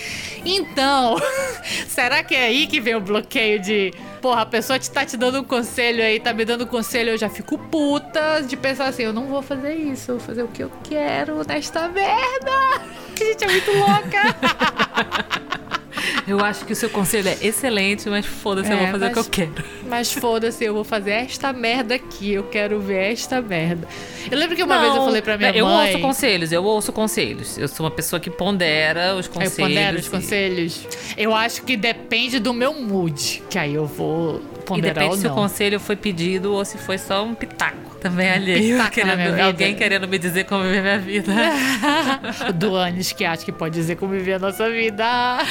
Então, 0.45 1.17
será 1.89 2.23
que 2.23 2.35
é 2.35 2.45
aí 2.47 2.67
que 2.67 2.81
vem 2.81 2.95
o 2.95 3.01
bloqueio 3.01 3.61
de, 3.61 3.78
porra, 4.21 4.43
a 4.43 4.47
pessoa 4.47 4.79
te 4.79 4.91
tá 4.91 5.05
te 5.05 5.17
dando 5.17 5.41
um 5.41 5.45
conselho 5.45 6.03
aí, 6.03 6.21
tá 6.21 6.33
me 6.33 6.45
dando 6.45 6.65
um 6.65 6.67
conselho, 6.67 7.11
eu 7.11 7.19
já 7.19 7.29
fico 7.29 7.59
puta 7.59 8.41
de 8.41 8.57
pensar 8.57 8.87
assim, 8.87 9.03
eu 9.03 9.13
não 9.13 9.27
vou 9.27 9.43
fazer 9.43 9.75
isso, 9.75 10.13
vou 10.13 10.21
fazer 10.21 10.43
o 10.43 10.49
que 10.49 10.63
eu 10.63 10.71
quero 10.85 11.47
nesta 11.47 11.89
merda. 11.89 12.51
A 12.51 13.19
gente 13.25 13.45
é 13.45 13.49
muito 13.49 13.71
louca. 13.73 15.49
Eu 16.27 16.41
acho 16.45 16.65
que 16.65 16.73
o 16.73 16.77
seu 16.77 16.91
conselho 16.91 17.29
é 17.29 17.39
excelente, 17.41 18.09
mas 18.09 18.27
foda-se, 18.27 18.71
eu 18.71 18.77
É, 18.77 18.81
vou 18.81 18.89
fazer 18.93 19.05
mas- 19.09 19.11
o 19.27 19.31
que 19.31 19.43
eu 19.43 19.47
quero. 19.47 19.65
Mas 19.89 20.13
foda-se, 20.13 20.65
eu 20.65 20.75
vou 20.75 20.85
fazer 20.85 21.13
esta 21.13 21.53
merda 21.53 21.95
aqui. 21.95 22.33
Eu 22.35 22.45
quero 22.45 22.79
ver 22.81 23.13
esta 23.13 23.41
merda. 23.41 23.89
Eu 24.31 24.37
lembro 24.39 24.55
que 24.55 24.63
uma 24.63 24.79
vez 24.79 24.95
eu 24.95 25.05
falei 25.05 25.23
pra 25.23 25.39
minha 25.39 25.51
eu 25.57 25.65
mãe. 25.67 25.89
ouço 25.93 26.01
conselhos, 26.01 26.53
eu 26.53 26.63
ouço 26.65 26.93
conselhos. 26.93 27.57
Eu 27.57 27.67
sou 27.69 27.85
uma 27.87 27.91
pessoa 27.91 28.21
que 28.21 28.31
pondera 28.31 29.15
os 29.17 29.27
Eu 29.27 29.33
conselhos. 29.33 29.57
pondero 29.57 29.99
os 29.99 30.07
e- 30.07 30.11
conselhos. 30.11 30.87
Eu 31.17 31.35
acho 31.35 31.63
que 31.63 31.77
depende 31.77 32.39
do 32.39 32.53
meu 32.53 32.75
mood. 32.75 33.43
Que 33.49 33.59
aí 33.59 33.75
eu 33.75 33.87
vou 33.87 34.43
E 34.61 34.63
ponderar 34.65 34.95
depende 34.95 35.13
ou 35.15 35.19
se 35.21 35.27
o 35.27 35.29
não. 35.31 35.35
conselho 35.37 35.81
foi 35.81 35.97
pedido 35.97 36.53
ou 36.53 36.65
se 36.65 36.77
foi 36.77 36.99
só 36.99 37.25
um 37.25 37.35
pitaco. 37.35 37.88
Também 38.01 38.31
alheio. 38.31 38.77
pitaco 38.79 39.07
na 39.07 39.17
querendo- 39.17 39.41
alguém 39.41 39.75
querendo 39.75 40.07
me 40.09 40.19
dizer 40.19 40.45
como 40.45 40.63
viver 40.65 40.83
minha 40.83 40.99
vida. 40.99 41.33
do 42.55 42.77
Anis 42.77 43.13
que 43.13 43.25
acha 43.25 43.45
que 43.45 43.53
pode 43.53 43.75
dizer 43.75 43.97
como 43.97 44.13
viver 44.13 44.35
a 44.35 44.39
nossa 44.39 44.71
vida. 44.71 45.05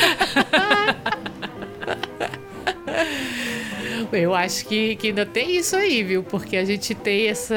Eu 4.12 4.34
acho 4.34 4.66
que, 4.66 4.96
que 4.96 5.08
ainda 5.08 5.26
tem 5.26 5.58
isso 5.58 5.76
aí, 5.76 6.02
viu? 6.04 6.24
Porque 6.24 6.56
a 6.56 6.64
gente 6.64 6.96
tem 6.96 7.28
essa. 7.28 7.56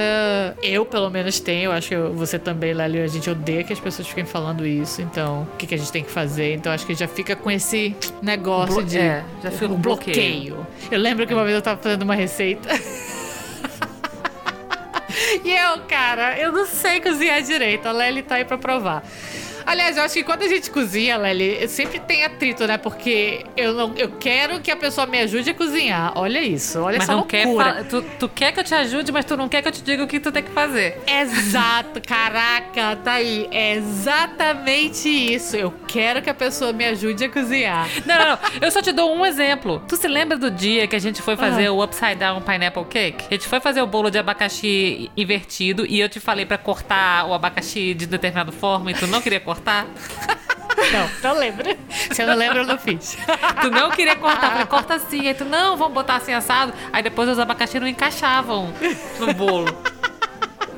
Eu, 0.63 0.85
pelo 0.85 1.09
menos, 1.09 1.39
tenho. 1.39 1.67
Eu 1.67 1.73
acho 1.73 1.89
que 1.91 1.97
você 1.97 2.39
também, 2.39 2.73
Lélio. 2.75 3.05
A 3.05 3.07
gente 3.07 3.31
odeia 3.31 3.63
que 3.63 3.73
as 3.73 3.79
pessoas 3.79 4.09
fiquem 4.09 4.25
falando 4.25 4.67
isso. 4.67 5.01
Então, 5.01 5.47
o 5.55 5.57
que, 5.57 5.67
que 5.67 5.75
a 5.75 5.79
gente 5.79 5.93
tem 5.93 6.03
que 6.03 6.11
fazer? 6.11 6.55
Então, 6.55 6.73
acho 6.73 6.85
que 6.87 6.95
já 6.95 7.07
fica 7.07 7.37
com 7.37 7.51
esse 7.51 7.95
negócio 8.21 8.75
Blo- 8.75 8.85
de. 8.85 8.99
é, 8.99 9.23
já 9.43 9.51
fica 9.53 9.67
um 9.67 9.69
com 9.75 9.77
bloqueio. 9.77 10.67
Eu 10.91 10.99
lembro 10.99 11.25
que 11.27 11.33
uma 11.33 11.45
vez 11.45 11.55
eu 11.55 11.63
tava 11.63 11.81
fazendo 11.81 12.03
uma 12.03 12.15
receita. 12.17 12.69
E 15.45 15.51
eu, 15.51 15.81
cara, 15.89 16.39
eu 16.39 16.53
não 16.53 16.67
sei 16.67 17.01
cozinhar 17.01 17.43
direito. 17.43 17.87
A 17.87 17.93
Lely 17.93 18.23
tá 18.23 18.37
aí 18.37 18.45
pra 18.45 18.59
provar. 18.59 19.03
Aliás, 19.71 19.97
eu 19.97 20.03
acho 20.03 20.15
que 20.15 20.25
quando 20.25 20.43
a 20.43 20.49
gente 20.49 20.69
cozinha, 20.71 21.17
Lely, 21.17 21.69
sempre 21.69 22.01
tem 22.01 22.25
atrito, 22.25 22.67
né? 22.67 22.77
Porque 22.77 23.45
eu, 23.57 23.73
não, 23.73 23.95
eu 23.97 24.11
quero 24.19 24.59
que 24.61 24.71
a 24.71 24.77
pessoa 24.77 25.07
me 25.07 25.19
ajude 25.21 25.51
a 25.51 25.55
cozinhar. 25.55 26.13
Olha 26.17 26.41
isso, 26.43 26.81
olha 26.81 26.99
Mas 26.99 27.09
essa 27.09 27.17
não 27.17 27.23
quer 27.25 27.45
loucura. 27.47 27.75
fa- 27.77 27.85
tu, 27.85 28.03
tu 28.19 28.29
quer 28.29 28.51
que 28.53 28.59
eu 28.59 28.65
te 28.65 28.75
ajude, 28.75 29.13
mas 29.13 29.25
tu 29.25 29.37
não 29.37 29.49
quer 29.49 29.63
que 29.63 29.69
eu 29.69 29.73
te 29.73 29.83
diga 29.83 30.03
o 30.03 30.09
que 30.09 30.19
tu 30.19 30.33
tem 30.33 30.43
que 30.43 30.51
fazer. 30.51 30.99
Exato, 31.07 32.01
caraca, 32.05 32.97
tá 32.97 33.13
aí. 33.13 33.47
É 33.53 33.75
exatamente 33.77 35.09
isso. 35.09 35.55
Eu 35.57 35.73
quero 35.87 36.21
que 36.21 36.29
a 36.31 36.35
pessoa 36.35 36.73
me 36.73 36.85
ajude 36.85 37.25
a 37.25 37.29
cozinhar. 37.29 37.89
Não, 38.05 38.19
não, 38.19 38.27
não. 38.31 38.39
Eu 38.61 38.71
só 38.73 38.83
te 38.83 38.91
dou 38.91 39.15
um 39.15 39.25
exemplo. 39.25 39.83
Tu 39.87 39.97
se 39.97 40.09
lembra 40.09 40.37
do 40.37 40.51
dia 40.51 40.87
que 40.89 40.97
a 40.97 41.01
gente 41.01 41.23
foi 41.23 41.37
fazer 41.37 41.67
Ah. 41.67 41.73
o 41.73 41.83
Upside 41.85 42.17
Down 42.17 42.41
Pineapple 42.41 42.85
Cake? 42.87 43.25
A 43.31 43.35
gente 43.35 43.47
foi 43.47 43.61
fazer 43.61 43.81
o 43.83 43.87
bolo 43.87 44.11
de 44.11 44.19
abacaxi 44.19 45.11
invertido 45.17 45.87
e 45.87 46.01
eu 46.01 46.09
te 46.09 46.19
falei 46.19 46.45
pra 46.45 46.59
cortar 46.59 47.27
o 47.27 47.35
abacaxi 47.35 47.95
de 47.95 48.07
determinada 48.07 48.51
forma 48.51 48.91
e 48.91 48.95
tu 48.95 49.07
não 49.07 49.21
queria 49.23 49.39
cortar? 49.39 49.60
Não, 50.93 51.31
não 51.31 51.39
lembro. 51.39 51.65
Se 52.11 52.23
eu 52.23 52.27
não 52.27 52.35
lembro, 52.35 52.59
eu 52.59 52.67
não 52.67 52.79
fiz. 52.79 53.17
Tu 53.61 53.71
não 53.71 53.91
queria 53.91 54.17
cortar, 54.17 54.51
falei, 54.51 54.67
corta 54.67 54.95
assim. 54.95 55.29
Aí 55.29 55.35
tu, 55.35 55.45
não, 55.45 55.77
vamos 55.77 55.95
botar 55.95 56.17
assim 56.17 56.33
assado. 56.33 56.73
Aí 56.93 57.03
depois 57.03 57.29
os 57.29 57.39
abacaxi 57.39 57.79
não 57.79 57.87
encaixavam 57.87 58.73
no 59.19 59.35
bolo. 59.35 59.67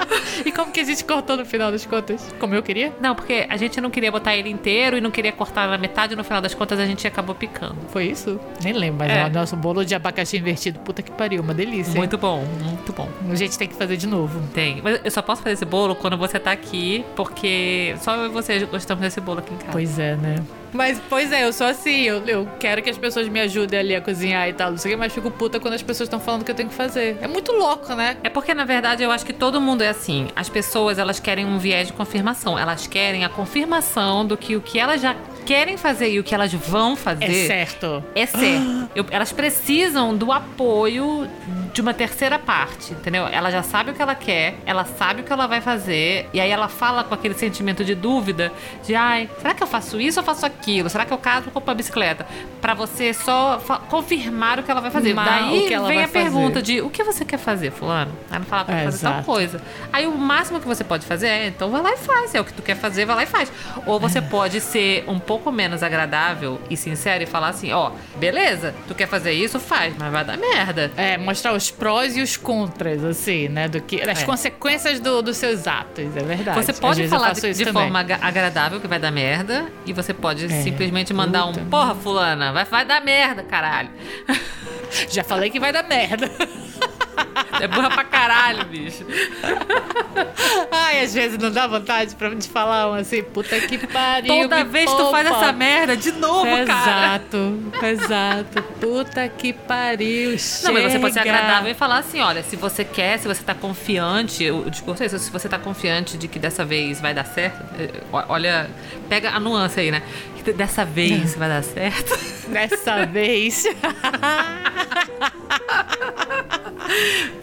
E 0.45 0.51
como 0.51 0.73
que 0.73 0.81
a 0.81 0.85
gente 0.85 1.05
cortou 1.05 1.37
no 1.37 1.45
final 1.45 1.71
das 1.71 1.85
contas? 1.87 2.27
Como 2.41 2.55
eu 2.55 2.63
queria? 2.63 2.93
Não, 3.01 3.15
porque 3.15 3.47
a 3.49 3.57
gente 3.57 3.81
não 3.81 3.91
queria 3.91 4.11
botar 4.11 4.35
ele 4.35 4.49
inteiro 4.51 4.97
e 4.97 5.01
não 5.01 5.11
queria 5.11 5.31
cortar 5.31 5.69
na 5.69 5.79
metade. 5.79 6.17
No 6.17 6.25
final 6.25 6.41
das 6.41 6.53
contas, 6.55 6.81
a 6.81 6.87
gente 6.87 7.07
acabou 7.07 7.35
picando. 7.35 7.77
Foi 7.91 8.07
isso? 8.07 8.41
Nem 8.63 8.73
lembro, 8.73 8.99
mas 9.07 9.11
É. 9.17 9.27
o 9.27 9.31
nosso 9.31 9.55
bolo 9.57 9.85
de 9.85 9.95
abacaxi 9.95 10.39
invertido, 10.39 10.81
puta 10.81 11.03
que 11.03 11.11
pariu, 11.13 11.43
uma 11.43 11.55
delícia. 11.55 11.93
hein? 11.93 11.99
Muito 11.99 12.19
bom, 12.19 12.45
muito 12.63 12.93
bom. 12.93 13.09
A 13.31 13.35
gente 13.35 13.57
tem 13.57 13.69
que 13.69 13.75
fazer 13.75 13.97
de 13.97 14.07
novo. 14.07 14.41
Tem. 14.53 14.81
Mas 14.83 15.01
eu 15.05 15.11
só 15.11 15.23
posso 15.23 15.43
fazer 15.43 15.55
esse 15.55 15.65
bolo 15.65 15.95
quando 15.95 16.17
você 16.17 16.39
tá 16.41 16.51
aqui, 16.51 17.05
porque 17.15 17.95
só 18.01 18.15
eu 18.17 18.27
e 18.27 18.29
você 18.31 18.59
gostamos 18.65 19.03
desse 19.03 19.21
bolo 19.21 19.39
aqui 19.41 19.53
em 19.55 19.59
casa. 19.59 19.73
Pois 19.73 19.99
é, 19.99 20.17
né? 20.17 20.37
Mas, 20.73 21.01
pois 21.09 21.31
é, 21.33 21.45
eu 21.45 21.53
sou 21.53 21.67
assim, 21.67 22.03
eu, 22.03 22.27
eu 22.27 22.49
quero 22.59 22.83
que 22.83 22.89
as 22.89 22.97
pessoas 22.97 23.29
me 23.29 23.41
ajudem 23.41 23.79
ali 23.79 23.95
a 23.95 24.01
cozinhar 24.01 24.49
e 24.49 24.53
tal, 24.53 24.71
não 24.71 24.79
sei 24.79 24.93
o 24.93 24.95
que, 24.95 24.99
mas 24.99 25.13
fico 25.13 25.31
puta 25.31 25.61
quando 25.61 25.75
as 25.75 25.83
pessoas 25.83 26.07
estão 26.07 26.19
falando 26.19 26.45
que 26.45 26.51
eu 26.51 26.55
tenho 26.55 26.69
que 26.69 26.75
fazer. 26.75 27.19
É 27.21 27.29
muito 27.29 27.53
louco, 27.53 27.95
né? 27.95 28.17
É 28.23 28.31
porque, 28.31 28.55
na 28.55 28.65
verdade, 28.65 29.03
eu 29.03 29.11
acho 29.11 29.25
que 29.25 29.33
todo 29.33 29.61
mundo 29.61 29.83
é 29.83 29.89
assim. 29.89 30.29
As 30.35 30.49
pessoas, 30.49 30.99
elas 30.99 31.21
querem 31.21 31.45
um 31.45 31.59
viés 31.59 31.89
de 31.89 31.93
confirmação. 31.93 32.59
Elas 32.59 32.87
querem 32.87 33.25
a 33.25 33.29
confirmação 33.29 34.25
do 34.25 34.37
que 34.37 34.57
o 34.57 34.61
que 34.61 34.79
elas 34.79 35.01
já 35.01 35.15
querem 35.45 35.77
fazer 35.77 36.11
e 36.11 36.19
o 36.19 36.25
que 36.25 36.35
elas 36.35 36.53
vão 36.53 36.97
fazer 36.97 37.25
É 37.25 37.47
certo. 37.47 38.03
é 38.15 38.27
certo. 38.27 38.89
Eu- 38.95 39.07
elas 39.11 39.33
precisam 39.33 40.17
do 40.17 40.31
apoio 40.33 41.29
de 41.73 41.81
uma 41.81 41.95
terceira 41.95 42.39
parte, 42.39 42.93
entendeu? 42.93 43.27
Ela 43.27 43.51
já 43.51 43.63
sabe 43.63 43.91
o 43.91 43.95
que 43.95 44.03
ela 44.03 44.15
quer, 44.15 44.57
ela 44.67 44.85
sabe 44.85 45.23
o 45.23 45.25
que 45.25 45.33
ela 45.33 45.47
vai 45.47 45.61
fazer, 45.61 46.29
e 46.33 46.41
aí 46.41 46.51
ela 46.51 46.69
fala 46.69 47.03
com 47.03 47.15
aquele 47.15 47.35
sentimento 47.35 47.83
de 47.85 47.95
dúvida, 47.95 48.53
de 48.85 48.95
ai, 48.95 49.29
será 49.41 49.55
que 49.55 49.63
eu 49.63 49.67
faço 49.67 50.01
isso 50.01 50.21
ou 50.21 50.25
faço 50.25 50.45
aquilo? 50.45 50.89
Será 50.91 51.05
que 51.07 51.13
eu 51.13 51.19
caso 51.19 51.47
ou 51.47 51.53
compro 51.53 51.71
a 51.71 51.75
bicicleta? 51.75 52.27
Pra 52.61 52.75
você 52.75 53.13
só 53.15 53.59
confirmar 53.89 54.59
o 54.59 54.63
que 54.63 54.71
ela 54.71 54.81
vai 54.81 54.91
fazer. 54.91 55.15
Mas 55.15 55.25
Daí 55.27 55.69
vem 55.87 56.05
a 56.05 56.09
pergunta 56.09 56.61
fazer. 56.61 56.63
de 56.63 56.81
o 56.83 56.91
que 56.91 57.03
você 57.03 57.25
quer 57.25 57.39
fazer, 57.39 57.71
fulano? 57.73 58.13
Aí 58.31 58.37
ela 58.37 58.45
fala 58.45 58.65
pra 58.65 58.77
É, 58.77 58.85
fazer 58.85 58.99
tal 59.05 59.13
exato. 59.15 59.27
coisa. 59.27 59.61
Aí 59.93 60.07
o 60.07 60.13
máximo 60.17 60.61
que 60.61 60.67
você 60.67 60.85
pode 60.85 61.07
fazer 61.07 61.27
é, 61.29 61.47
então 61.49 61.71
vai 61.71 61.81
lá 61.83 61.93
e 61.93 61.97
faz. 61.97 62.35
É 62.35 62.41
o 62.41 62.45
que 62.45 62.53
tu 62.53 62.63
quer 62.63 62.77
fazer, 62.77 63.05
vai 63.07 63.17
lá 63.17 63.23
e 63.23 63.27
faz. 63.27 63.51
Ou 63.87 63.99
você 63.99 64.21
pode 64.21 64.61
ser 64.61 65.05
um 65.09 65.19
pouco 65.19 65.32
menos 65.53 65.83
agradável 65.83 66.61
e 66.69 66.77
sincero 66.77 67.23
e 67.23 67.27
falar 67.27 67.49
assim, 67.49 67.73
ó, 67.73 67.93
beleza, 68.17 68.75
tu 68.89 68.95
quer 68.95 69.07
fazer 69.09 69.33
isso, 69.33 69.59
faz, 69.61 69.95
mas 69.99 70.11
vai 70.13 70.25
dar 70.25 70.37
merda. 70.37 70.91
É, 70.97 71.17
mostrar 71.17 71.53
os 71.55 71.71
prós 71.71 72.17
e 72.17 72.21
os 72.21 72.37
contras, 72.37 73.03
assim, 73.05 73.49
né? 73.49 73.69
Do 73.69 73.81
que, 73.81 74.05
das 74.05 74.23
É. 74.23 74.25
consequências 74.27 75.01
do- 75.01 75.23
dos 75.23 75.37
seus 75.37 75.67
atos, 75.67 76.05
é 76.17 76.23
verdade. 76.23 76.63
Você 76.65 76.73
pode 76.73 77.07
falar 77.09 77.33
de, 77.33 77.53
de 77.55 77.73
forma 77.73 78.01
agradável 78.21 78.81
que 78.81 78.87
vai 78.89 78.99
dar 78.99 79.11
merda 79.11 79.67
e 79.87 79.93
você 79.93 80.13
pode 80.13 80.45
É, 80.47 80.63
simplesmente 80.63 81.13
mandar 81.15 81.47
puta. 81.47 81.61
um, 81.61 81.65
porra, 81.71 81.95
fulana, 81.95 82.53
vai, 82.53 82.65
vai 82.65 82.85
dar 82.85 83.01
merda, 83.03 83.43
caralho. 83.43 83.91
Já 85.11 85.25
falei 85.25 85.49
que 85.51 85.59
vai 85.61 85.73
dar 85.73 85.83
merda. 85.85 86.31
É 87.61 87.69
burra 87.69 87.91
pra 87.91 88.05
caralho, 88.05 88.65
bicho. 88.65 89.05
Ai, 90.71 91.05
às 91.05 91.15
vezes 91.15 91.39
não 91.39 91.51
dá 91.51 91.67
vontade 91.67 92.15
pra 92.17 92.31
de 92.31 92.49
falar 92.49 92.91
um 92.91 92.95
assim, 92.95 93.23
puta 93.23 93.61
que 93.61 93.79
pariu. 93.87 94.43
Toda 94.43 94.65
vez 94.65 94.91
tu 94.91 95.11
faz 95.11 95.29
poupa. 95.29 95.45
essa 95.45 95.53
merda 95.53 95.97
de 95.97 96.13
novo, 96.13 96.45
cara. 96.67 97.23
Exato, 97.23 97.63
exato. 97.83 98.63
Puta 98.81 99.29
que 99.29 99.53
pariu. 99.53 100.37
Não, 100.63 100.73
mas 100.73 100.93
você 100.93 100.99
pode 100.99 101.15
ser 101.15 101.23
chega. 101.23 101.35
agradável 101.35 101.71
e 101.71 101.75
falar 101.75 101.99
assim, 101.99 102.21
olha, 102.21 102.43
se 102.43 102.57
você 102.57 102.85
quer, 102.85 103.19
se 103.19 103.29
você 103.29 103.43
tá 103.43 103.55
confiante, 103.55 104.51
o 104.51 104.69
discurso 104.71 105.03
é 105.03 105.07
isso, 105.07 105.19
se 105.19 105.31
você 105.31 105.49
tá 105.49 105.59
confiante 105.59 106.17
de 106.17 106.27
que 106.29 106.39
dessa 106.39 106.65
vez 106.65 107.01
vai 107.01 107.15
dar 107.15 107.25
certo, 107.25 107.63
eh, 107.79 108.03
olha, 108.13 108.69
pega 109.09 109.31
a 109.31 109.41
nuance 109.41 109.79
aí, 109.79 109.91
né? 109.91 110.03
Dessa 110.57 110.85
vez 110.85 111.37
vai 111.37 111.49
dar 111.49 111.63
certo. 111.63 112.19
Dessa 112.49 113.07
vez. 113.07 113.65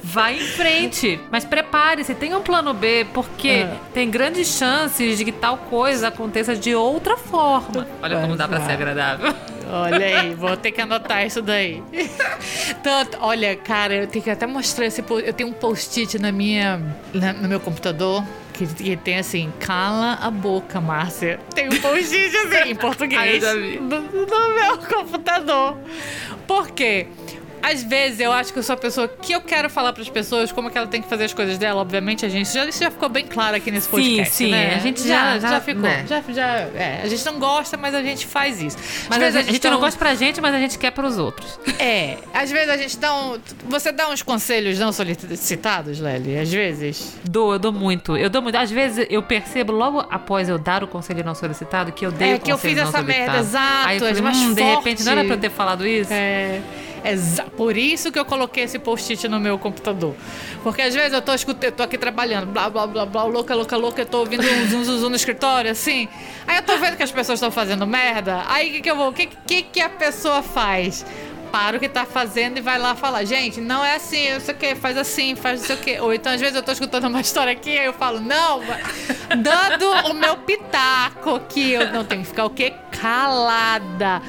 Vai 0.03 0.37
em 0.37 0.39
frente, 0.39 1.19
mas 1.31 1.45
prepare-se, 1.45 2.13
tenha 2.15 2.37
um 2.37 2.41
plano 2.41 2.73
B, 2.73 3.05
porque 3.13 3.47
É. 3.49 3.71
tem 3.93 4.09
grandes 4.09 4.47
chances 4.47 5.17
de 5.17 5.25
que 5.25 5.31
tal 5.31 5.57
coisa 5.57 6.07
aconteça 6.07 6.55
de 6.55 6.73
outra 6.73 7.15
forma. 7.17 7.87
Olha 8.01 8.19
como 8.21 8.35
dá 8.35 8.47
pra 8.47 8.61
ser 8.61 8.71
agradável. 8.73 9.33
Olha 9.71 10.03
aí, 10.21 10.33
vou 10.33 10.57
ter 10.57 10.71
que 10.71 10.81
anotar 10.81 11.23
isso 11.25 11.43
daí. 11.43 11.83
Tanto, 12.81 13.17
olha, 13.21 13.55
cara, 13.55 13.93
eu 13.93 14.07
tenho 14.07 14.23
que 14.23 14.29
até 14.31 14.47
mostrar 14.47 14.87
esse. 14.87 15.03
Eu 15.23 15.33
tenho 15.33 15.49
um 15.49 15.53
post-it 15.53 16.17
na 16.19 16.31
minha, 16.31 16.81
na- 17.13 17.33
no 17.33 17.47
meu 17.47 17.59
computador. 17.59 18.23
Que, 18.53 18.65
que 18.67 18.97
tem 18.97 19.17
assim, 19.17 19.53
cala 19.59 20.15
a 20.21 20.29
boca, 20.29 20.81
Márcia. 20.81 21.39
Tem 21.55 21.67
um 21.67 21.79
post-it 21.79 22.35
assim, 22.35 22.71
em 22.71 22.75
português. 22.75 23.41
Ah, 23.43 23.47
já 23.47 23.53
vi. 23.55 23.79
No, 23.79 24.01
no 24.01 24.55
meu 24.55 24.77
computador. 24.79 25.77
Por 26.45 26.71
quê? 26.71 27.07
Às 27.61 27.83
vezes 27.83 28.19
eu 28.19 28.31
acho 28.31 28.51
que 28.53 28.59
eu 28.59 28.63
sou 28.63 28.73
a 28.73 28.77
pessoa 28.77 29.07
que 29.07 29.33
eu 29.33 29.41
quero 29.41 29.69
falar 29.69 29.93
para 29.93 30.01
as 30.01 30.09
pessoas 30.09 30.51
como 30.51 30.67
é 30.67 30.71
que 30.71 30.77
ela 30.77 30.87
tem 30.87 31.01
que 31.01 31.07
fazer 31.09 31.25
as 31.25 31.33
coisas 31.33 31.57
dela. 31.57 31.81
Obviamente, 31.81 32.25
a 32.25 32.29
gente 32.29 32.51
já, 32.51 32.65
isso 32.65 32.79
já 32.83 32.89
ficou 32.91 33.09
bem 33.09 33.25
claro 33.25 33.55
aqui 33.55 33.71
nesse 33.71 33.85
Sim, 33.87 33.91
podcast. 33.91 34.35
sim, 34.35 34.51
né? 34.51 34.75
a 34.75 34.79
gente 34.79 35.07
já- 35.07 35.37
já, 35.39 35.49
já- 35.49 35.61
ficou. 35.61 35.81
né. 35.83 36.05
Já, 36.07 36.21
já, 36.29 36.47
é, 36.75 37.01
a 37.03 37.07
gente 37.07 37.25
não 37.25 37.39
gosta, 37.39 37.77
mas 37.77 37.93
a 37.93 38.01
gente 38.01 38.25
faz 38.25 38.61
isso. 38.61 38.77
Às 38.77 39.07
Mas 39.09 39.17
a 39.17 39.19
vezes 39.19 39.33
gente, 39.41 39.49
a 39.49 39.53
gente 39.53 39.69
não 39.69 39.77
um- 39.77 39.81
gosta 39.81 39.97
pra 39.99 40.15
gente, 40.15 40.41
mas 40.41 40.53
a 40.55 40.59
gente 40.59 40.77
quer 40.77 40.91
pros 40.91 41.17
outros. 41.17 41.59
É, 41.77 42.17
às 42.33 42.49
vezes 42.51 42.69
a 42.69 42.77
gente 42.77 42.97
dá 42.97 43.13
um. 43.13 43.37
Você 43.67 43.91
dá 43.91 44.09
uns 44.09 44.21
conselhos 44.21 44.77
não 44.79 44.91
solicitados, 44.91 45.99
Lely? 45.99 46.37
Às 46.39 46.51
vezes. 46.51 47.15
Dou, 47.23 47.53
eu 47.53 47.59
dou 47.59 47.71
muito. 47.71 48.15
Eu 48.17 48.29
dou 48.29 48.41
muito. 48.41 48.55
Às 48.55 48.71
vezes 48.71 49.05
eu 49.09 49.21
percebo 49.23 49.71
logo 49.71 49.99
após 50.09 50.49
eu 50.49 50.57
dar 50.57 50.83
o 50.83 50.87
conselho 50.87 51.23
não 51.23 51.35
solicitado 51.35 51.91
que 51.91 52.05
eu 52.05 52.11
dei 52.11 52.31
É, 52.31 52.35
o 52.35 52.39
que 52.39 52.51
eu 52.51 52.55
conselho 52.57 52.75
fiz 52.75 52.83
não 52.83 52.89
essa 52.89 53.01
merda, 53.01 53.33
solicitado. 53.33 53.65
exato, 53.65 53.87
Aí 53.87 53.97
eu 53.99 54.07
é 54.07 54.13
falei, 54.15 54.31
hum, 54.31 54.53
de 54.53 54.61
forte. 54.61 54.75
repente 54.77 55.03
não 55.03 55.11
era 55.11 55.23
pra 55.25 55.33
eu 55.35 55.39
ter 55.39 55.49
falado 55.51 55.87
isso? 55.87 56.11
É. 56.13 56.61
exa- 57.03 57.43
Por 57.55 57.77
isso 57.77 58.11
que 58.11 58.19
eu 58.19 58.25
coloquei 58.25 58.63
esse 58.63 58.79
post-it 58.79 59.27
no 59.27 59.39
meu 59.39 59.57
computador. 59.57 60.15
Porque 60.63 60.81
às 60.81 60.93
vezes 60.93 61.13
eu 61.13 61.21
tô, 61.21 61.33
escut... 61.33 61.63
eu 61.63 61.71
tô 61.71 61.83
aqui 61.83 61.97
trabalhando, 61.97 62.47
blá, 62.47 62.69
blá, 62.69 62.85
blá, 62.87 63.05
blá, 63.05 63.23
louca, 63.23 63.55
louca, 63.55 63.77
louca, 63.77 64.01
eu 64.01 64.05
tô 64.05 64.19
ouvindo 64.19 64.43
um 64.43 64.67
zum, 64.69 64.83
zum, 64.83 64.97
zum 64.99 65.09
no 65.09 65.15
escritório, 65.15 65.71
assim. 65.71 66.07
Aí 66.47 66.57
eu 66.57 66.63
tô 66.63 66.77
vendo 66.77 66.97
que 66.97 67.03
as 67.03 67.11
pessoas 67.11 67.37
estão 67.39 67.51
fazendo 67.51 67.85
merda. 67.87 68.43
Aí 68.47 68.69
o 68.69 68.73
que, 68.73 68.81
que 68.81 68.91
eu 68.91 68.95
vou. 68.95 69.09
O 69.09 69.13
que, 69.13 69.27
que, 69.47 69.63
que 69.63 69.81
a 69.81 69.89
pessoa 69.89 70.41
faz? 70.41 71.05
Para 71.51 71.77
o 71.77 71.79
que 71.79 71.89
tá 71.89 72.05
fazendo 72.05 72.59
e 72.59 72.61
vai 72.61 72.77
lá 72.77 72.95
falar, 72.95 73.23
gente, 73.25 73.59
não 73.59 73.83
é 73.83 73.95
assim, 73.95 74.33
não 74.33 74.39
sei 74.39 74.53
o 74.53 74.57
que, 74.59 74.75
faz 74.75 74.95
assim, 74.95 75.35
faz 75.35 75.61
não 75.61 75.65
sei 75.65 75.75
o 75.75 75.79
que. 75.79 75.99
Ou 75.99 76.13
então, 76.13 76.31
às 76.31 76.39
vezes, 76.39 76.55
eu 76.55 76.61
tô 76.61 76.71
escutando 76.71 77.05
uma 77.07 77.21
história 77.21 77.51
aqui, 77.51 77.71
aí 77.75 77.87
eu 77.87 77.93
falo, 77.93 78.19
não, 78.19 78.61
dando 79.35 80.11
o 80.11 80.13
meu 80.13 80.37
pitaco 80.37 81.39
que 81.49 81.71
eu 81.71 81.91
não 81.91 82.05
tenho 82.05 82.21
que 82.21 82.27
ficar 82.27 82.45
o 82.45 82.51
quê? 82.51 82.73
Calada. 82.91 84.21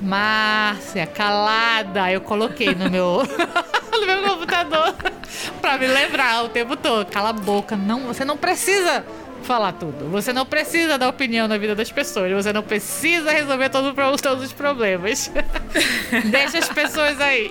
Márcia, 0.00 1.06
calada. 1.06 2.10
Eu 2.10 2.20
coloquei 2.20 2.74
no 2.74 2.88
meu, 2.90 3.22
no 3.92 4.06
meu 4.06 4.22
computador 4.30 4.94
pra 5.60 5.76
me 5.78 5.86
lembrar 5.86 6.44
o 6.44 6.48
tempo 6.48 6.76
todo. 6.76 7.06
Cala 7.06 7.30
a 7.30 7.32
boca. 7.32 7.76
Não, 7.76 8.00
você 8.02 8.24
não 8.24 8.36
precisa 8.36 9.04
falar 9.42 9.72
tudo. 9.72 10.08
Você 10.10 10.32
não 10.32 10.44
precisa 10.46 10.98
dar 10.98 11.08
opinião 11.08 11.48
na 11.48 11.56
vida 11.58 11.74
das 11.74 11.90
pessoas. 11.90 12.30
Você 12.32 12.52
não 12.52 12.62
precisa 12.62 13.30
resolver 13.30 13.68
todo, 13.70 13.90
o 13.90 13.94
pro- 13.94 14.16
todos 14.16 14.44
os 14.44 14.52
problemas. 14.52 15.30
Deixa 16.30 16.58
as 16.58 16.68
pessoas 16.68 17.20
aí. 17.20 17.50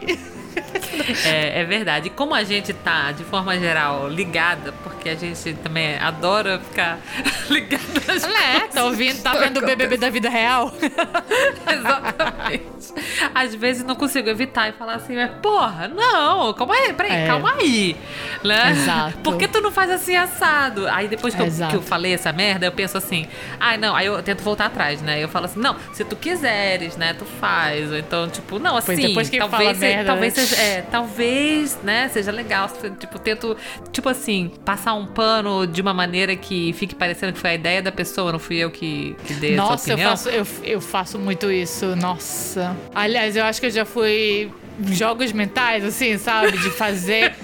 É, 1.26 1.62
é 1.62 1.64
verdade. 1.66 2.08
E 2.08 2.10
como 2.10 2.34
a 2.34 2.44
gente 2.44 2.74
tá, 2.74 3.12
de 3.12 3.24
forma 3.24 3.58
geral, 3.58 4.08
ligada, 4.10 4.72
porque 4.84 5.10
a 5.10 5.16
gente 5.16 5.54
também 5.56 5.98
adora 5.98 6.60
ficar 6.60 6.98
ligada 7.50 7.84
às 8.14 8.24
É, 8.24 8.68
tá 8.68 8.84
ouvindo, 8.86 9.22
tá 9.22 9.34
vendo 9.34 9.58
o 9.58 9.66
BBB 9.66 9.98
da 9.98 10.10
vida 10.10 10.30
real? 10.30 10.74
Exatamente. 11.72 12.94
Às 13.34 13.54
vezes 13.56 13.84
não 13.84 13.96
consigo 13.96 14.30
evitar 14.30 14.70
e 14.70 14.72
falar 14.74 14.96
assim, 14.96 15.16
mas 15.16 15.32
porra, 15.42 15.88
não, 15.88 16.54
calma 16.54 16.74
aí, 16.76 16.94
peraí, 16.94 17.12
É. 17.12 17.28
calma 17.28 17.54
aí. 17.60 17.96
Né? 18.44 18.72
Exato. 18.72 19.18
Por 19.20 19.38
que 19.38 19.48
tu 19.48 19.62
não 19.62 19.72
faz 19.72 19.90
assim 19.92 20.16
assado? 20.16 20.88
Aí 20.88 21.08
depois 21.08 21.34
que 21.36 21.42
eu, 21.42 21.48
que 21.70 21.76
eu 21.76 21.82
falei 21.82 22.14
essa 22.14 22.32
merda, 22.32 22.66
eu 22.66 22.72
penso 22.72 22.98
assim, 22.98 23.28
ai 23.60 23.78
não, 23.78 23.96
aí 23.96 24.06
eu 24.06 24.22
tento 24.24 24.44
voltar 24.44 24.66
atrás, 24.68 25.02
né? 25.02 25.24
Eu 25.24 25.28
falo 25.30 25.46
assim, 25.46 25.60
não, 25.60 25.76
se 25.94 26.04
tu 26.04 26.16
quiseres, 26.16 26.96
né, 26.98 27.14
tu 27.14 27.26
faz. 27.26 27.92
Ou 27.92 27.98
então, 27.98 28.30
tipo, 28.30 28.60
não, 28.60 28.78
assim, 28.78 28.88
Pois 28.96 29.00
depois 29.00 29.30
que 29.30 29.38
talvez, 29.38 29.62
fala 29.64 29.74
se- 29.74 29.80
merda, 29.80 30.06
talvez 30.12 30.36
né? 30.36 30.44
Seja, 30.48 30.62
é, 30.62 30.82
talvez, 30.82 31.78
né, 31.84 32.10
seja 32.10 32.32
legal. 32.32 32.70
Tipo, 33.00 33.20
tento, 33.20 33.56
tipo 33.92 34.08
assim, 34.10 34.52
passar 34.66 34.94
um 34.94 35.06
pano 35.06 35.68
de 35.68 35.82
uma 35.82 35.94
maneira 35.94 36.36
que 36.36 36.74
fique 36.74 36.96
parecendo 36.96 37.34
que 37.34 37.40
foi 37.40 37.52
a 37.52 37.56
ideia 37.56 37.82
da 37.82 37.92
pessoa, 37.92 38.32
não 38.32 38.40
fui 38.40 38.58
eu 38.58 38.72
que, 38.72 39.16
que 39.26 39.34
dei 39.36 39.54
essa 39.54 39.62
Nossa, 39.62 39.90
eu 39.90 39.94
opinião. 39.94 40.12
faço, 40.12 40.30
eu, 40.30 40.48
eu 40.64 40.82
faço 40.82 41.20
muito 41.20 41.52
isso. 41.52 41.96
Nossa. 41.96 42.76
Aliás, 42.94 43.36
eu 43.36 43.44
acho 43.44 43.60
que 43.60 43.68
eu 43.68 43.72
já 43.72 43.86
fui 43.86 44.52
jogos 44.92 45.32
mentais, 45.32 45.84
assim, 45.84 46.18
sabe? 46.18 46.52
De 46.52 46.70
fazer. 46.72 47.34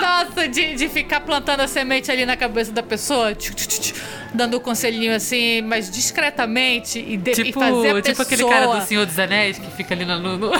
Nossa, 0.00 0.48
de, 0.48 0.74
de 0.74 0.88
ficar 0.88 1.20
plantando 1.20 1.60
a 1.60 1.68
semente 1.68 2.10
ali 2.10 2.24
na 2.24 2.36
cabeça 2.36 2.72
da 2.72 2.82
pessoa, 2.82 3.34
tchu, 3.34 3.54
tchu, 3.54 3.68
tchu, 3.68 3.94
dando 4.34 4.54
o 4.56 4.60
conselhinho 4.60 5.14
assim, 5.14 5.62
mas 5.62 5.90
discretamente 5.90 6.98
e, 6.98 7.16
de, 7.16 7.30
e 7.30 7.34
Tipo, 7.34 7.60
fazer 7.60 7.90
a 7.90 8.02
tipo 8.02 8.04
pessoa... 8.04 8.22
aquele 8.26 8.44
cara 8.48 8.66
do 8.66 8.86
Senhor 8.86 9.06
dos 9.06 9.18
Anéis 9.18 9.58
que 9.58 9.70
fica 9.70 9.94
ali 9.94 10.04
no, 10.04 10.18
no, 10.18 10.36
no, 10.36 10.50
no 10.52 10.54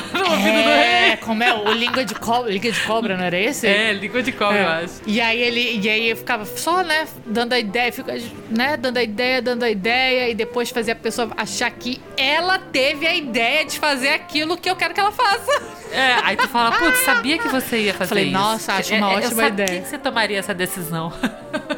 É, 0.70 1.16
como 1.18 1.42
é? 1.42 1.52
O 1.54 1.72
língua 1.72 2.04
de 2.04 2.14
cobra, 2.14 2.50
língua 2.50 2.70
de 2.72 2.80
cobra, 2.80 3.16
não 3.16 3.24
era 3.24 3.38
esse? 3.38 3.66
É, 3.66 3.92
língua 3.92 4.22
de 4.22 4.32
cobra, 4.32 4.58
É. 4.58 4.62
eu 4.64 4.68
acho. 4.68 4.94
E 5.06 5.20
aí 5.20 5.40
ele, 5.40 5.80
e 5.82 5.88
aí 5.88 6.10
eu 6.10 6.16
ficava 6.16 6.44
só, 6.44 6.82
né, 6.82 7.06
dando 7.26 7.52
a 7.52 7.58
ideia, 7.58 7.92
fica, 7.92 8.14
né, 8.50 8.76
dando 8.76 8.96
a 8.96 9.02
ideia, 9.02 9.42
dando 9.42 9.62
a 9.64 9.70
ideia 9.70 10.28
e 10.30 10.34
depois 10.34 10.70
fazer 10.70 10.92
a 10.92 10.96
pessoa 10.96 11.30
achar 11.36 11.70
que 11.70 12.00
ela 12.16 12.58
teve 12.58 13.06
a 13.06 13.14
ideia 13.14 13.64
de 13.64 13.78
fazer 13.78 14.08
aquilo 14.10 14.56
que 14.56 14.68
eu 14.70 14.76
quero 14.76 14.94
que 14.94 15.00
ela 15.00 15.12
faça. 15.12 15.62
É, 15.92 16.14
aí 16.24 16.36
tu 16.36 16.48
fala, 16.48 16.72
putz, 16.78 16.98
sabia 17.00 17.38
que 17.38 17.48
você 17.48 17.78
ia 17.82 17.94
fazer 17.94 18.08
Falei, 18.08 18.24
isso. 18.24 18.32
nossa, 18.32 18.72
acho 18.74 18.94
uma 18.94 19.10
É, 19.10 19.14
é, 19.14 19.16
ótima 19.18 19.30
eu 19.42 19.48
sabia 19.48 19.64
ideia. 19.64 19.82
que 19.82 19.88
você 19.88 19.98
tomaria 19.98 20.38
essa 20.38 20.54
decisão. 20.54 21.12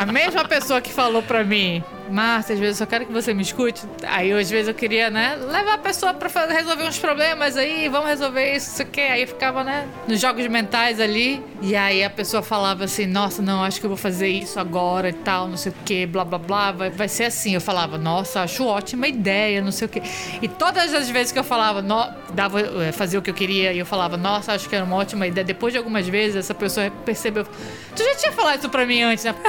A 0.00 0.06
mesma 0.06 0.46
pessoa 0.46 0.80
que 0.80 0.90
falou 0.90 1.22
pra 1.22 1.44
mim, 1.44 1.84
Márcia, 2.10 2.54
às 2.54 2.58
vezes 2.60 2.80
eu 2.80 2.86
só 2.86 2.90
quero 2.90 3.06
que 3.06 3.12
você 3.12 3.32
me 3.32 3.42
escute. 3.42 3.82
Aí, 4.06 4.32
às 4.32 4.50
vezes, 4.50 4.68
eu 4.68 4.74
queria, 4.74 5.08
né, 5.10 5.36
levar 5.36 5.74
a 5.74 5.78
pessoa 5.78 6.12
pra 6.12 6.28
fazer- 6.28 6.52
resolver 6.54 6.84
uns 6.84 6.98
problemas 6.98 7.56
aí, 7.56 7.88
vamos 7.88 8.08
resolver 8.08 8.54
isso, 8.54 8.70
isso 8.72 8.82
aqui. 8.82 9.00
Aí 9.00 9.26
ficava, 9.26 9.62
né, 9.64 9.86
nos 10.08 10.20
jogos 10.20 10.46
mentais 10.48 11.00
ali. 11.00 11.42
E 11.62 11.76
aí 11.76 12.02
a 12.02 12.10
pessoa 12.10 12.42
falava 12.42 12.84
assim, 12.84 13.06
nossa, 13.06 13.40
não, 13.42 13.62
acho 13.62 13.78
que 13.80 13.86
eu 13.86 13.90
vou 13.90 13.96
fazer 13.96 14.28
isso 14.28 14.58
agora 14.58 15.08
e 15.10 15.12
tal, 15.12 15.46
não 15.48 15.56
sei 15.56 15.72
o 15.72 15.74
que, 15.84 16.06
blá, 16.06 16.24
blá, 16.24 16.38
blá. 16.38 16.72
Vai, 16.72 16.90
vai 16.90 17.08
ser 17.08 17.24
assim. 17.24 17.54
Eu 17.54 17.60
falava, 17.60 17.96
nossa, 17.98 18.40
acho 18.42 18.64
ótima 18.66 19.06
ideia, 19.08 19.60
não 19.60 19.72
sei 19.72 19.86
o 19.86 19.88
que. 19.88 20.02
E 20.42 20.48
todas 20.48 20.92
as 20.94 21.08
vezes 21.10 21.32
que 21.32 21.38
eu 21.38 21.44
falava, 21.44 21.82
no, 21.82 22.06
dava, 22.32 22.60
eh, 22.60 22.92
fazia 22.92 23.18
o 23.18 23.22
que 23.22 23.30
eu 23.30 23.34
queria, 23.34 23.72
e 23.72 23.78
eu 23.78 23.86
falava, 23.86 24.16
nossa, 24.16 24.52
acho 24.52 24.68
que 24.68 24.74
era 24.74 24.84
uma 24.84 24.96
ótima 24.96 25.26
ideia. 25.26 25.44
Depois 25.44 25.72
de 25.72 25.78
algumas 25.78 26.06
vezes, 26.08 26.36
essa 26.36 26.54
pessoa 26.54 26.90
percebeu, 27.04 27.44
tu 27.44 28.02
já 28.02 28.14
tinha 28.16 28.32
falado 28.32 28.58
isso 28.60 28.68
pra 28.68 28.84
mim 28.86 29.02
antes, 29.02 29.24
né? 29.24 29.34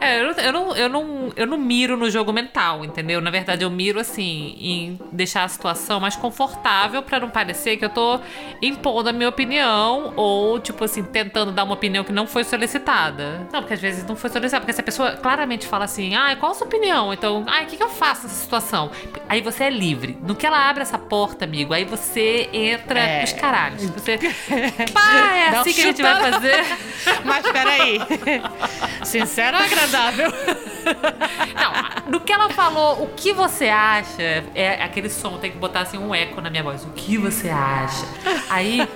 É, 0.00 0.20
eu, 0.20 0.26
não- 0.34 0.42
eu, 0.46 0.52
não, 0.52 0.76
eu, 0.76 0.88
não, 0.88 1.32
eu 1.36 1.46
não 1.46 1.58
miro 1.58 1.96
no 1.96 2.08
jogo 2.10 2.32
mental, 2.32 2.84
entendeu? 2.84 3.20
Na 3.20 3.30
verdade, 3.30 3.64
eu 3.64 3.70
miro 3.70 3.98
assim, 4.00 4.56
em 4.60 5.00
deixar 5.12 5.44
a 5.44 5.48
situação 5.48 5.98
mais 6.00 6.16
confortável 6.16 7.02
pra 7.02 7.18
não 7.20 7.28
parecer 7.30 7.76
que 7.76 7.84
eu 7.84 7.90
tô 7.90 8.20
impondo 8.62 9.08
a 9.08 9.12
minha 9.12 9.28
opinião 9.28 10.12
ou, 10.16 10.58
tipo 10.60 10.84
assim, 10.84 11.02
tentando 11.02 11.52
dar 11.52 11.64
uma 11.64 11.74
opinião 11.74 12.04
que 12.04 12.12
não 12.12 12.26
foi 12.26 12.44
solicitada. 12.44 13.46
Não, 13.52 13.60
porque 13.60 13.74
às 13.74 13.80
vezes 13.80 14.06
não 14.06 14.16
foi 14.16 14.30
solicitada, 14.30 14.60
porque 14.60 14.72
se 14.72 14.80
a 14.80 14.84
pessoa 14.84 15.12
claramente 15.12 15.66
fala 15.66 15.84
assim, 15.84 16.14
ah, 16.14 16.36
qual 16.38 16.52
a 16.52 16.54
sua 16.54 16.66
opinião? 16.66 17.12
Então, 17.12 17.44
ah, 17.48 17.62
o 17.62 17.66
que, 17.66 17.76
que 17.76 17.82
eu 17.82 17.88
faço 17.90 18.22
nessa 18.24 18.36
situação? 18.42 18.90
Aí 19.28 19.40
você 19.40 19.64
é 19.64 19.70
livre. 19.70 20.16
No 20.22 20.34
que 20.34 20.46
ela 20.46 20.68
abre 20.68 20.82
essa 20.82 20.98
porta, 20.98 21.44
amigo, 21.44 21.72
aí 21.74 21.84
você 21.84 22.48
entra 22.52 23.00
É. 23.00 23.24
os 23.24 23.32
caralhos. 23.32 23.82
Você, 23.90 24.18
pá, 24.92 25.36
é 25.36 25.50
Dá 25.50 25.58
um 25.58 25.60
assim 25.60 25.72
que 25.72 25.80
a 25.80 25.84
gente 25.84 26.02
vai 26.02 26.30
fazer. 26.32 26.64
Mas 27.24 27.42
peraí. 27.50 27.98
Sincero 29.20 29.56
ou 29.56 29.62
agradável? 29.62 30.32
Não, 31.54 32.10
do 32.12 32.20
que 32.20 32.32
ela 32.32 32.50
falou, 32.50 33.02
o 33.02 33.08
que 33.08 33.32
você 33.32 33.68
acha? 33.68 34.44
É 34.54 34.82
aquele 34.82 35.08
som, 35.10 35.38
tem 35.38 35.50
que 35.50 35.58
botar 35.58 35.80
assim 35.80 35.98
um 35.98 36.14
eco 36.14 36.40
na 36.40 36.50
minha 36.50 36.62
voz. 36.62 36.84
O 36.84 36.90
que 36.90 37.18
você 37.18 37.48
acha? 37.48 38.06
Aí 38.48 38.86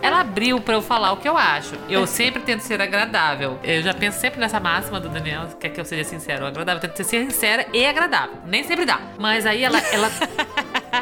ela 0.00 0.20
abriu 0.20 0.60
pra 0.60 0.74
eu 0.74 0.82
falar 0.82 1.12
o 1.12 1.16
que 1.18 1.28
eu 1.28 1.36
acho. 1.36 1.74
Eu 1.88 2.06
sempre 2.06 2.42
tento 2.42 2.60
ser 2.60 2.80
agradável. 2.80 3.58
Eu 3.62 3.82
já 3.82 3.92
penso 3.92 4.18
sempre 4.18 4.40
nessa 4.40 4.60
máxima 4.60 5.00
do 5.00 5.08
Daniel, 5.08 5.48
quer 5.60 5.70
que 5.70 5.80
eu 5.80 5.84
seja 5.84 6.04
sincero 6.04 6.42
ou 6.42 6.48
agradável. 6.48 6.82
Eu 6.82 6.88
tento 6.88 7.04
ser 7.04 7.24
sincera 7.24 7.66
e 7.72 7.84
agradável. 7.84 8.36
Nem 8.46 8.64
sempre 8.64 8.84
dá. 8.84 9.00
Mas 9.18 9.44
aí 9.44 9.62
ela, 9.62 9.78
ela 9.92 10.10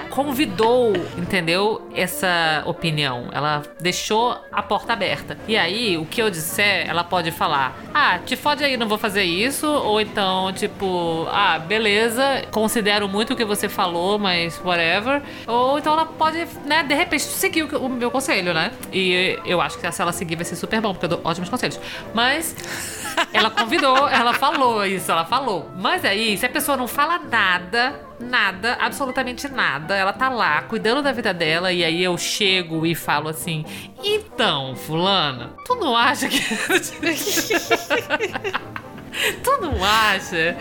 convidou, 0.01 0.93
entendeu? 1.17 1.89
Essa 1.95 2.63
opinião. 2.67 3.29
Ela 3.33 3.63
deixou 3.81 4.37
a 4.53 4.63
porta 4.63 4.93
aberta. 4.93 5.37
E 5.47 5.57
aí, 5.57 5.97
o 5.97 6.07
que 6.07 6.21
eu 6.21 6.31
disser, 6.31 6.89
ela 6.89 7.05
pode 7.05 7.31
falar: 7.31 7.77
ah, 7.93 8.19
te 8.19 8.37
fode 8.37 8.65
aí, 8.65 8.77
não 8.77 8.89
vou 8.89 8.99
fazer 8.99 9.25
isso. 9.25 9.67
Ou 9.67 10.01
então, 10.01 10.53
tipo, 10.53 11.27
ah, 11.31 11.59
beleza, 11.59 12.45
considero 12.51 13.09
muito 13.09 13.33
o 13.33 13.37
que 13.37 13.45
você 13.45 13.69
falou, 13.69 14.19
mas 14.19 14.61
whatever. 14.65 15.23
Ou 15.47 15.79
então 15.79 15.93
ela 15.93 16.07
pode, 16.07 16.47
né, 16.65 16.83
de 16.83 16.95
repente, 16.95 17.23
seguir 17.23 17.63
o, 17.63 17.89
meu 17.89 18.11
conselho, 18.11 18.55
né? 18.55 18.71
E 18.93 19.39
eu 19.45 19.61
acho 19.61 19.79
que 19.79 19.91
se 19.91 20.03
ela 20.03 20.13
seguir 20.13 20.37
vai 20.37 20.45
ser 20.45 20.57
super 20.57 20.81
bom, 20.81 20.93
porque 20.93 21.07
eu 21.07 21.11
dou 21.11 21.21
ótimos 21.25 21.49
conselhos. 21.49 21.81
Mas. 22.13 23.04
Ela 23.33 23.51
convidou, 23.51 24.09
ela 24.09 24.33
falou 24.35 24.85
isso, 24.85 25.11
ela 25.11 25.25
falou. 25.25 25.71
Mas 25.77 26.05
aí, 26.05 26.37
se 26.37 26.47
a 26.47 26.49
pessoa 26.49 26.77
não 26.77 26.87
fala 26.87 27.19
nada, 27.19 28.01
nada, 28.21 28.77
absolutamente 28.81 29.49
nada, 29.49 29.97
ela 29.97 30.13
tá 30.13 30.29
lá 30.29 30.63
cuidando 30.63 31.03
da 31.03 31.13
vida 31.13 31.33
dela 31.35 31.73
e 31.73 31.85
aí 31.85 32.03
eu 32.03 32.17
chego 32.17 32.87
e 32.87 32.95
falo 32.95 33.29
assim: 33.29 33.65
"Então, 34.03 34.75
fulana, 34.77 35.53
tu 35.67 35.75
não 35.77 35.97
acha 35.97 36.29
que 36.29 36.39
Tu 39.43 39.51
não 39.61 39.83
acha 39.85 40.57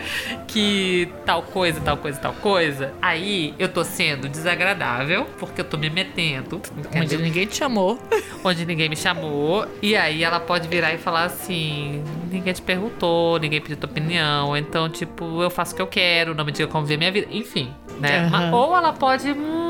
que 0.46 1.08
tal 1.26 1.42
coisa, 1.42 1.80
tal 1.80 1.96
coisa, 1.96 2.18
tal 2.18 2.32
coisa? 2.34 2.92
Aí 3.02 3.54
eu 3.58 3.68
tô 3.68 3.82
sendo 3.84 4.28
desagradável, 4.28 5.26
porque 5.38 5.60
eu 5.60 5.64
tô 5.64 5.76
me 5.76 5.90
metendo. 5.90 6.60
Onde 6.88 6.98
entendeu? 6.98 7.20
ninguém 7.20 7.46
te 7.46 7.56
chamou. 7.56 7.98
onde 8.44 8.64
ninguém 8.64 8.88
me 8.88 8.96
chamou. 8.96 9.66
E 9.82 9.96
aí 9.96 10.22
ela 10.22 10.40
pode 10.40 10.68
virar 10.68 10.92
e 10.94 10.98
falar 10.98 11.24
assim: 11.24 12.02
ninguém 12.30 12.52
te 12.52 12.62
perguntou, 12.62 13.38
ninguém 13.38 13.60
pediu 13.60 13.76
tua 13.76 13.90
opinião. 13.90 14.56
Então, 14.56 14.88
tipo, 14.88 15.42
eu 15.42 15.50
faço 15.50 15.72
o 15.72 15.76
que 15.76 15.82
eu 15.82 15.86
quero, 15.86 16.34
não 16.34 16.44
me 16.44 16.52
diga 16.52 16.68
como 16.68 16.84
viver 16.84 16.98
minha 16.98 17.12
vida. 17.12 17.26
Enfim, 17.30 17.72
né? 17.98 18.28
Mas- 18.30 18.52
ou 18.52 18.76
ela 18.76 18.92
pode, 18.92 19.30
hum, 19.30 19.63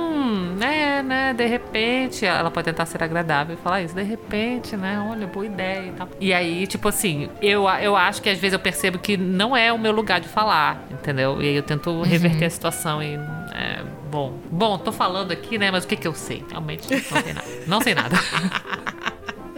né, 0.54 1.02
né, 1.02 1.34
de 1.34 1.46
repente, 1.46 2.24
ela 2.24 2.50
pode 2.50 2.64
tentar 2.64 2.86
ser 2.86 3.02
agradável 3.02 3.54
e 3.54 3.58
falar 3.58 3.82
isso, 3.82 3.94
de 3.94 4.02
repente, 4.02 4.76
né, 4.76 4.98
olha, 5.10 5.26
boa 5.26 5.46
ideia 5.46 5.88
e 5.88 5.92
tal. 5.92 6.08
E 6.20 6.32
aí, 6.32 6.66
tipo 6.66 6.88
assim, 6.88 7.28
eu, 7.40 7.68
eu 7.68 7.96
acho 7.96 8.22
que 8.22 8.28
às 8.30 8.38
vezes 8.38 8.52
eu 8.52 8.58
percebo 8.58 8.98
que 8.98 9.16
não 9.16 9.56
é 9.56 9.72
o 9.72 9.78
meu 9.78 9.92
lugar 9.92 10.20
de 10.20 10.28
falar, 10.28 10.86
entendeu? 10.90 11.40
E 11.42 11.48
aí 11.48 11.54
eu 11.54 11.62
tento 11.62 12.02
reverter 12.02 12.46
a 12.46 12.50
situação 12.50 13.02
e. 13.02 13.14
É, 13.54 13.84
bom, 14.10 14.38
bom, 14.50 14.78
tô 14.78 14.90
falando 14.90 15.32
aqui, 15.32 15.58
né, 15.58 15.70
mas 15.70 15.84
o 15.84 15.88
que 15.88 15.96
que 15.96 16.06
eu 16.06 16.14
sei? 16.14 16.44
Realmente 16.50 16.88
não 16.90 17.22
sei 17.22 17.32
nada. 17.32 17.48
Não 17.66 17.80
sei 17.80 17.94
nada. 17.94 18.16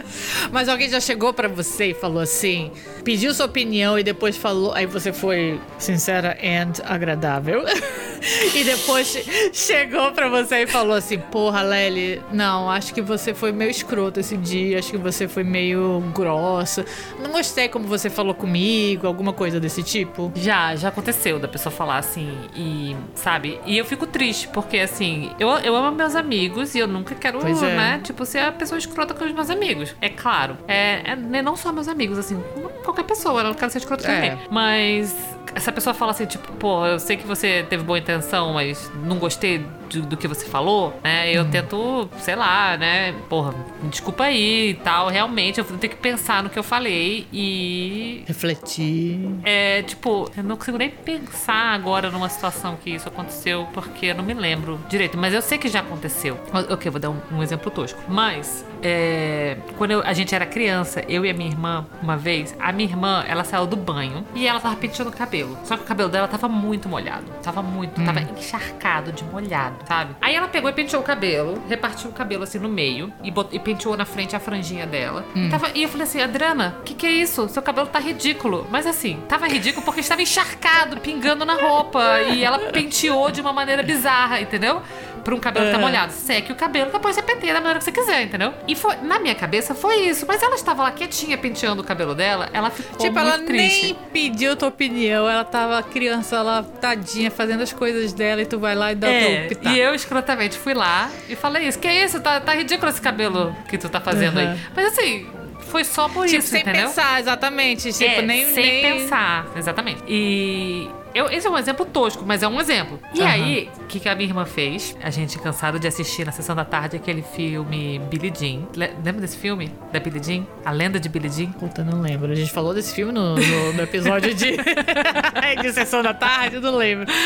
Mas 0.51 0.69
alguém 0.69 0.89
já 0.89 0.99
chegou 0.99 1.33
pra 1.33 1.47
você 1.47 1.87
e 1.87 1.93
falou 1.93 2.21
assim, 2.21 2.71
pediu 3.03 3.33
sua 3.33 3.45
opinião 3.45 3.97
e 3.97 4.03
depois 4.03 4.37
falou, 4.37 4.73
aí 4.73 4.85
você 4.85 5.11
foi 5.13 5.59
sincera 5.77 6.37
and 6.43 6.73
agradável. 6.85 7.63
e 8.55 8.63
depois 8.63 9.07
che- 9.07 9.51
chegou 9.53 10.11
pra 10.11 10.29
você 10.29 10.63
e 10.63 10.67
falou 10.67 10.95
assim: 10.95 11.19
"Porra, 11.19 11.61
Lely, 11.61 12.21
não, 12.31 12.69
acho 12.69 12.93
que 12.93 13.01
você 13.01 13.33
foi 13.33 13.51
meio 13.51 13.69
escroto 13.71 14.19
esse 14.19 14.35
dia, 14.37 14.79
acho 14.79 14.91
que 14.91 14.97
você 14.97 15.27
foi 15.27 15.43
meio 15.43 16.03
grossa. 16.13 16.85
Não 17.19 17.31
gostei 17.31 17.69
como 17.69 17.87
você 17.87 18.09
falou 18.09 18.33
comigo, 18.33 19.07
alguma 19.07 19.33
coisa 19.33 19.59
desse 19.59 19.83
tipo". 19.83 20.31
Já, 20.35 20.75
já 20.75 20.89
aconteceu 20.89 21.39
da 21.39 21.47
pessoa 21.47 21.71
falar 21.71 21.97
assim, 21.97 22.35
e 22.55 22.95
sabe? 23.15 23.59
E 23.65 23.77
eu 23.77 23.85
fico 23.85 24.05
triste, 24.07 24.47
porque 24.47 24.77
assim, 24.79 25.31
eu, 25.39 25.49
eu 25.49 25.75
amo 25.75 25.95
meus 25.95 26.15
amigos 26.15 26.75
e 26.75 26.79
eu 26.79 26.87
nunca 26.87 27.15
quero, 27.15 27.39
é. 27.45 27.75
né? 27.75 28.01
Tipo, 28.03 28.25
ser 28.25 28.39
a 28.39 28.51
pessoa 28.51 28.77
escrota 28.77 29.13
com 29.13 29.25
os 29.25 29.31
meus 29.31 29.49
amigos. 29.49 29.95
É 30.01 30.09
claro. 30.09 30.57
É, 30.67 31.11
é 31.11 31.15
né, 31.15 31.41
não 31.41 31.55
só 31.55 31.71
meus 31.71 31.87
amigos, 31.87 32.17
assim, 32.17 32.41
qualquer 32.83 33.03
pessoa, 33.03 33.41
eu 33.41 33.45
não 33.45 33.53
quero 33.53 33.71
ser 33.71 33.79
escrota 33.79 34.03
com 34.03 34.11
É. 34.11 34.21
ninguém. 34.21 34.47
Mas 34.51 35.15
essa 35.55 35.71
pessoa 35.71 35.93
fala 35.93 36.11
assim, 36.11 36.25
tipo, 36.25 36.51
pô, 36.53 36.85
eu 36.85 36.99
sei 36.99 37.17
que 37.17 37.25
você 37.25 37.65
teve 37.69 37.83
boa 37.83 37.97
intenção, 37.97 38.53
mas 38.53 38.91
não 39.03 39.17
gostei 39.17 39.65
do, 39.89 40.01
do 40.01 40.17
que 40.17 40.27
você 40.27 40.45
falou, 40.45 40.97
né? 41.03 41.31
Eu 41.31 41.45
tento, 41.49 42.09
sei 42.19 42.35
lá, 42.35 42.77
né? 42.77 43.13
Porra, 43.29 43.53
me 43.81 43.89
desculpa 43.89 44.25
aí 44.25 44.69
e 44.71 44.73
tal. 44.75 45.07
Realmente, 45.09 45.59
eu 45.59 45.63
vou 45.65 45.77
ter 45.77 45.87
que 45.89 45.95
pensar 45.95 46.43
no 46.43 46.49
que 46.49 46.57
eu 46.59 46.63
falei 46.63 47.27
e 47.31 48.23
Refletir. 48.27 49.19
é, 49.43 49.81
tipo, 49.83 50.29
eu 50.35 50.43
não 50.43 50.57
consigo 50.57 50.77
nem 50.77 50.89
pensar 50.89 51.73
agora 51.73 52.09
numa 52.11 52.29
situação 52.29 52.77
que 52.83 52.89
isso 52.91 53.07
aconteceu, 53.07 53.67
porque 53.73 54.07
eu 54.07 54.15
não 54.15 54.23
me 54.23 54.33
lembro 54.33 54.79
direito. 54.89 55.17
Mas 55.17 55.33
eu 55.33 55.41
sei 55.41 55.57
que 55.57 55.67
já 55.69 55.79
aconteceu. 55.79 56.39
Ok, 56.69 56.89
vou 56.91 56.99
dar 56.99 57.09
um, 57.09 57.19
um 57.31 57.43
exemplo 57.43 57.69
tosco. 57.71 57.99
Mas, 58.07 58.65
é, 58.81 59.57
quando 59.77 59.91
eu- 59.91 60.01
a 60.03 60.13
gente 60.13 60.33
era 60.33 60.45
criança, 60.45 61.03
eu 61.07 61.25
e 61.25 61.29
a 61.29 61.33
minha 61.33 61.49
irmã, 61.49 61.85
uma 62.01 62.17
vez, 62.17 62.55
a 62.59 62.71
minha 62.71 62.89
irmã, 62.89 63.23
ela 63.27 63.43
saiu 63.43 63.65
do 63.65 63.75
banho 63.75 64.25
e 64.35 64.47
ela 64.47 64.59
tava 64.59 64.75
penteando 64.75 65.11
o 65.11 65.13
cabelo. 65.13 65.57
Só 65.63 65.75
que 65.77 65.83
o 65.83 65.85
cabelo 65.85 66.09
dela 66.09 66.27
tava 66.27 66.47
muito 66.47 66.87
molhado. 66.89 67.25
Tava 67.43 67.61
muito, 67.61 68.03
tava 68.03 68.21
encharcado 68.21 69.11
de 69.11 69.23
molhado, 69.25 69.76
sabe? 69.85 70.15
Aí 70.21 70.35
ela 70.35 70.47
pegou 70.47 70.69
e 70.69 70.73
penteou 70.73 71.01
o 71.01 71.05
cabelo, 71.05 71.61
repartiu 71.69 72.09
o 72.09 72.13
cabelo 72.13 72.43
assim 72.43 72.59
no 72.59 72.69
meio 72.69 73.11
e, 73.23 73.29
bot- 73.31 73.53
e 73.55 73.59
penteou 73.59 73.95
na 73.97 74.05
frente 74.05 74.35
a 74.35 74.39
franjinha 74.39 74.85
dela. 74.85 75.25
E, 75.35 75.49
tava- 75.49 75.69
e 75.75 75.83
eu 75.83 75.89
falei 75.89 76.05
assim, 76.05 76.21
Adriana, 76.21 76.77
o 76.79 76.83
que, 76.83 76.93
que 76.93 77.05
é 77.05 77.11
isso? 77.11 77.47
Seu 77.49 77.61
cabelo 77.61 77.87
tá 77.87 77.99
ridículo. 77.99 78.67
Mas 78.69 78.85
assim, 78.87 79.19
tava 79.27 79.47
ridículo 79.47 79.83
porque 79.85 79.99
estava 80.01 80.21
encharcado, 80.21 80.97
pingando 80.97 81.45
na 81.45 81.53
roupa. 81.55 82.21
E 82.21 82.43
ela 82.43 82.59
penteou 82.71 83.29
de 83.31 83.41
uma 83.41 83.53
maneira 83.53 83.83
bizarra, 83.83 84.39
entendeu? 84.41 84.81
Pra 85.27 85.35
um 85.35 85.39
cabelo 85.39 85.65
que 85.65 85.71
tá 85.73 85.77
É. 85.77 85.81
molhado. 85.81 86.13
Seque 86.13 86.53
o 86.53 86.55
cabelo, 86.55 86.89
depois 86.89 87.13
você 87.13 87.21
penteia 87.21 87.53
da 87.53 87.59
maneira 87.59 87.79
que 87.79 87.83
você 87.85 87.91
quiser, 87.91 88.23
entendeu? 88.23 88.53
E 88.65 88.75
foi, 88.77 88.95
na 89.01 89.19
minha 89.19 89.35
cabeça 89.35 89.75
foi 89.75 89.95
isso. 90.07 90.25
Mas 90.25 90.41
ela 90.41 90.55
estava 90.55 90.83
lá 90.83 90.91
quietinha 90.91 91.37
penteando 91.37 91.81
o 91.81 91.83
cabelo 91.85 92.15
dela, 92.15 92.47
ela 92.53 92.69
ficou 92.69 92.95
Tipo, 92.97 93.11
muito 93.19 93.19
ela 93.35 93.39
triste. 93.39 93.83
nem 93.87 93.95
pediu 94.13 94.55
tua 94.55 94.69
opinião. 94.69 95.27
Ela 95.27 95.43
tava 95.43 95.83
criança 95.83 96.41
lá, 96.41 96.63
tadinha, 96.63 97.29
fazendo 97.29 97.61
as 97.61 97.73
coisas 97.73 98.13
dela 98.13 98.41
e 98.41 98.45
tu 98.45 98.57
vai 98.57 98.73
lá 98.73 98.93
e 98.93 98.95
dá 98.95 99.07
o 99.07 99.09
É, 99.09 99.39
teu 99.39 99.47
pitaco. 99.49 99.75
e 99.75 99.79
eu 99.81 99.93
escrotamente 99.93 100.57
fui 100.57 100.73
lá 100.73 101.09
e 101.27 101.35
falei 101.35 101.67
isso. 101.67 101.77
Que 101.77 101.89
é 101.89 102.05
isso? 102.05 102.21
Tá, 102.21 102.39
tá 102.39 102.53
ridículo 102.55 102.89
esse 102.89 103.01
cabelo 103.01 103.53
que 103.67 103.77
tu 103.77 103.89
tá 103.89 103.99
fazendo 103.99 104.39
Uhum. 104.39 104.51
aí. 104.51 104.57
Mas 104.73 104.93
assim, 104.93 105.27
foi 105.67 105.83
só 105.83 106.07
por 106.09 106.25
Tipo, 106.25 106.39
isso, 106.39 106.47
sem 106.49 106.61
entendeu? 106.61 106.87
pensar, 106.87 107.19
exatamente. 107.19 107.91
Tipo, 107.93 108.03
é, 108.11 108.21
nem, 108.21 108.45
sem 108.53 108.81
nem... 108.83 108.99
pensar, 108.99 109.47
exatamente. 109.55 110.01
E 110.07 110.89
eu, 111.13 111.29
esse 111.31 111.47
é 111.47 111.49
um 111.49 111.57
exemplo 111.57 111.85
tosco, 111.85 112.23
mas 112.25 112.43
é 112.43 112.47
um 112.47 112.59
exemplo. 112.59 112.99
E 113.13 113.21
Aham. 113.21 113.29
aí, 113.31 113.69
o 113.79 113.85
que, 113.85 113.99
que 113.99 114.07
a 114.09 114.13
minha 114.15 114.29
irmã 114.29 114.45
fez? 114.45 114.95
A 115.01 115.09
gente 115.09 115.37
cansado 115.39 115.79
de 115.79 115.87
assistir 115.87 116.25
na 116.25 116.31
sessão 116.31 116.55
da 116.55 116.63
tarde 116.65 116.95
aquele 116.95 117.21
filme 117.23 117.99
Billie 118.09 118.31
Jean. 118.37 118.67
Le- 118.75 118.91
Lembra 119.03 119.21
desse 119.21 119.37
filme? 119.37 119.71
Da 119.91 119.99
Billie 119.99 120.21
Jean? 120.23 120.45
A 120.65 120.71
lenda 120.71 120.99
de 120.99 121.09
Billie 121.09 121.29
Jean? 121.31 121.51
Puta, 121.53 121.83
não 121.83 122.01
lembro. 122.01 122.31
A 122.31 122.35
gente 122.35 122.51
falou 122.51 122.73
desse 122.73 122.93
filme 122.93 123.11
no, 123.11 123.35
no- 123.35 123.73
no 123.73 123.81
episódio 123.81 124.33
de, 124.33 124.57
de 125.61 125.73
Sessão 125.73 126.03
da 126.03 126.13
Tarde, 126.13 126.59
não 126.59 126.75
lembro. 126.75 127.07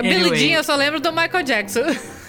Anyway. 0.00 0.30
Billy 0.30 0.36
Jean, 0.36 0.56
eu 0.58 0.64
só 0.64 0.74
lembro 0.76 1.00
do 1.00 1.10
Michael 1.12 1.42
Jackson. 1.44 1.80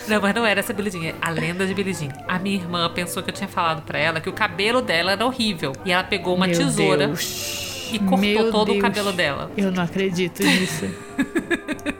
Não, 0.10 0.22
mas 0.22 0.34
não 0.36 0.46
era 0.46 0.60
essa 0.60 0.74
Billie 0.74 0.92
Jean, 0.92 1.10
é 1.10 1.16
a 1.22 1.30
lenda 1.30 1.66
de 1.68 1.74
Billie 1.74 1.94
Jean. 1.94 2.10
A 2.28 2.40
minha 2.40 2.56
irmã 2.56 2.90
pensou 2.94 3.22
que 3.22 3.30
eu 3.30 3.34
tinha 3.34 3.48
falado 3.48 3.82
pra 3.84 4.00
ela 4.00 4.20
que 4.20 4.30
o 4.30 4.34
cabelo 4.34 4.82
dela 4.82 5.12
era 5.12 5.26
horrível. 5.26 5.74
E 5.86 5.92
ela 5.92 6.04
pegou 6.04 6.36
uma 6.36 6.48
Meu 6.48 6.58
tesoura 6.58 7.08
Deus. 7.08 7.90
e 7.94 8.00
cortou 8.00 8.18
Meu 8.20 8.52
todo 8.52 8.70
o 8.70 8.72
Deus. 8.74 8.82
cabelo 8.82 9.12
dela. 9.12 9.52
Eu 9.56 9.72
não 9.72 9.84
acredito 9.84 10.42
nisso. 10.44 10.86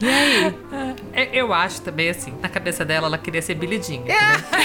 e 0.00 0.08
aí? 0.08 0.54
É, 1.12 1.28
Eu 1.32 1.52
acho 1.52 1.80
também 1.82 2.08
assim, 2.10 2.34
na 2.42 2.48
cabeça 2.48 2.84
dela 2.84 3.06
ela 3.06 3.18
queria 3.18 3.40
ser 3.42 3.54
Billie 3.54 3.82
Jean. 3.82 3.96
entendeu? 3.96 4.16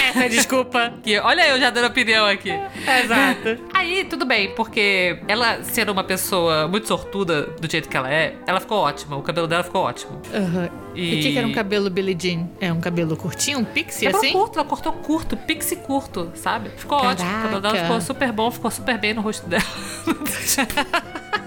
Essa 0.08 0.24
é 0.24 0.28
desculpa. 0.28 0.92
Que, 1.02 1.18
olha 1.18 1.48
eu 1.48 1.58
já 1.58 1.70
dando 1.70 1.86
opinião 1.86 2.26
aqui. 2.26 2.50
Exato. 2.50 3.58
Aí, 3.74 4.04
tudo 4.04 4.24
bem, 4.24 4.54
porque 4.54 5.18
ela, 5.26 5.62
sendo 5.62 5.90
uma 5.90 6.04
pessoa 6.04 6.68
muito 6.68 6.86
sortuda 6.86 7.42
do 7.60 7.70
jeito 7.70 7.88
que 7.88 7.96
ela 7.96 8.12
é, 8.12 8.34
ela 8.46 8.60
ficou 8.60 8.78
ótima. 8.78 9.16
O 9.16 9.22
cabelo 9.22 9.46
dela 9.46 9.62
ficou 9.64 9.82
ótimo. 9.82 10.20
Aham. 10.32 10.68
E 10.94 11.06
o 11.06 11.22
que, 11.22 11.32
que 11.32 11.38
era 11.38 11.46
um 11.46 11.52
cabelo 11.52 11.88
Billie 11.88 12.16
Jean? 12.18 12.46
É 12.60 12.70
um 12.72 12.78
cabelo 12.80 13.16
curtinho, 13.16 13.58
um 13.60 13.64
pixie 13.64 14.04
Cabelo 14.06 14.22
assim? 14.24 14.32
curto, 14.32 14.58
ela 14.58 14.68
cortou 14.68 14.92
curto, 14.92 15.36
pixie 15.38 15.76
curto, 15.76 16.30
sabe? 16.34 16.70
Ficou 16.76 16.98
ótimo. 16.98 17.28
O 17.30 17.42
cabelo 17.42 17.60
dela 17.62 17.74
Caraca. 17.74 17.84
ficou 17.94 18.00
super 18.00 18.32
bom, 18.32 18.50
ficou 18.50 18.70
super 18.70 18.98
bem 18.98 19.14
no 19.14 19.22
rosto 19.22 19.46
dela. 19.48 19.64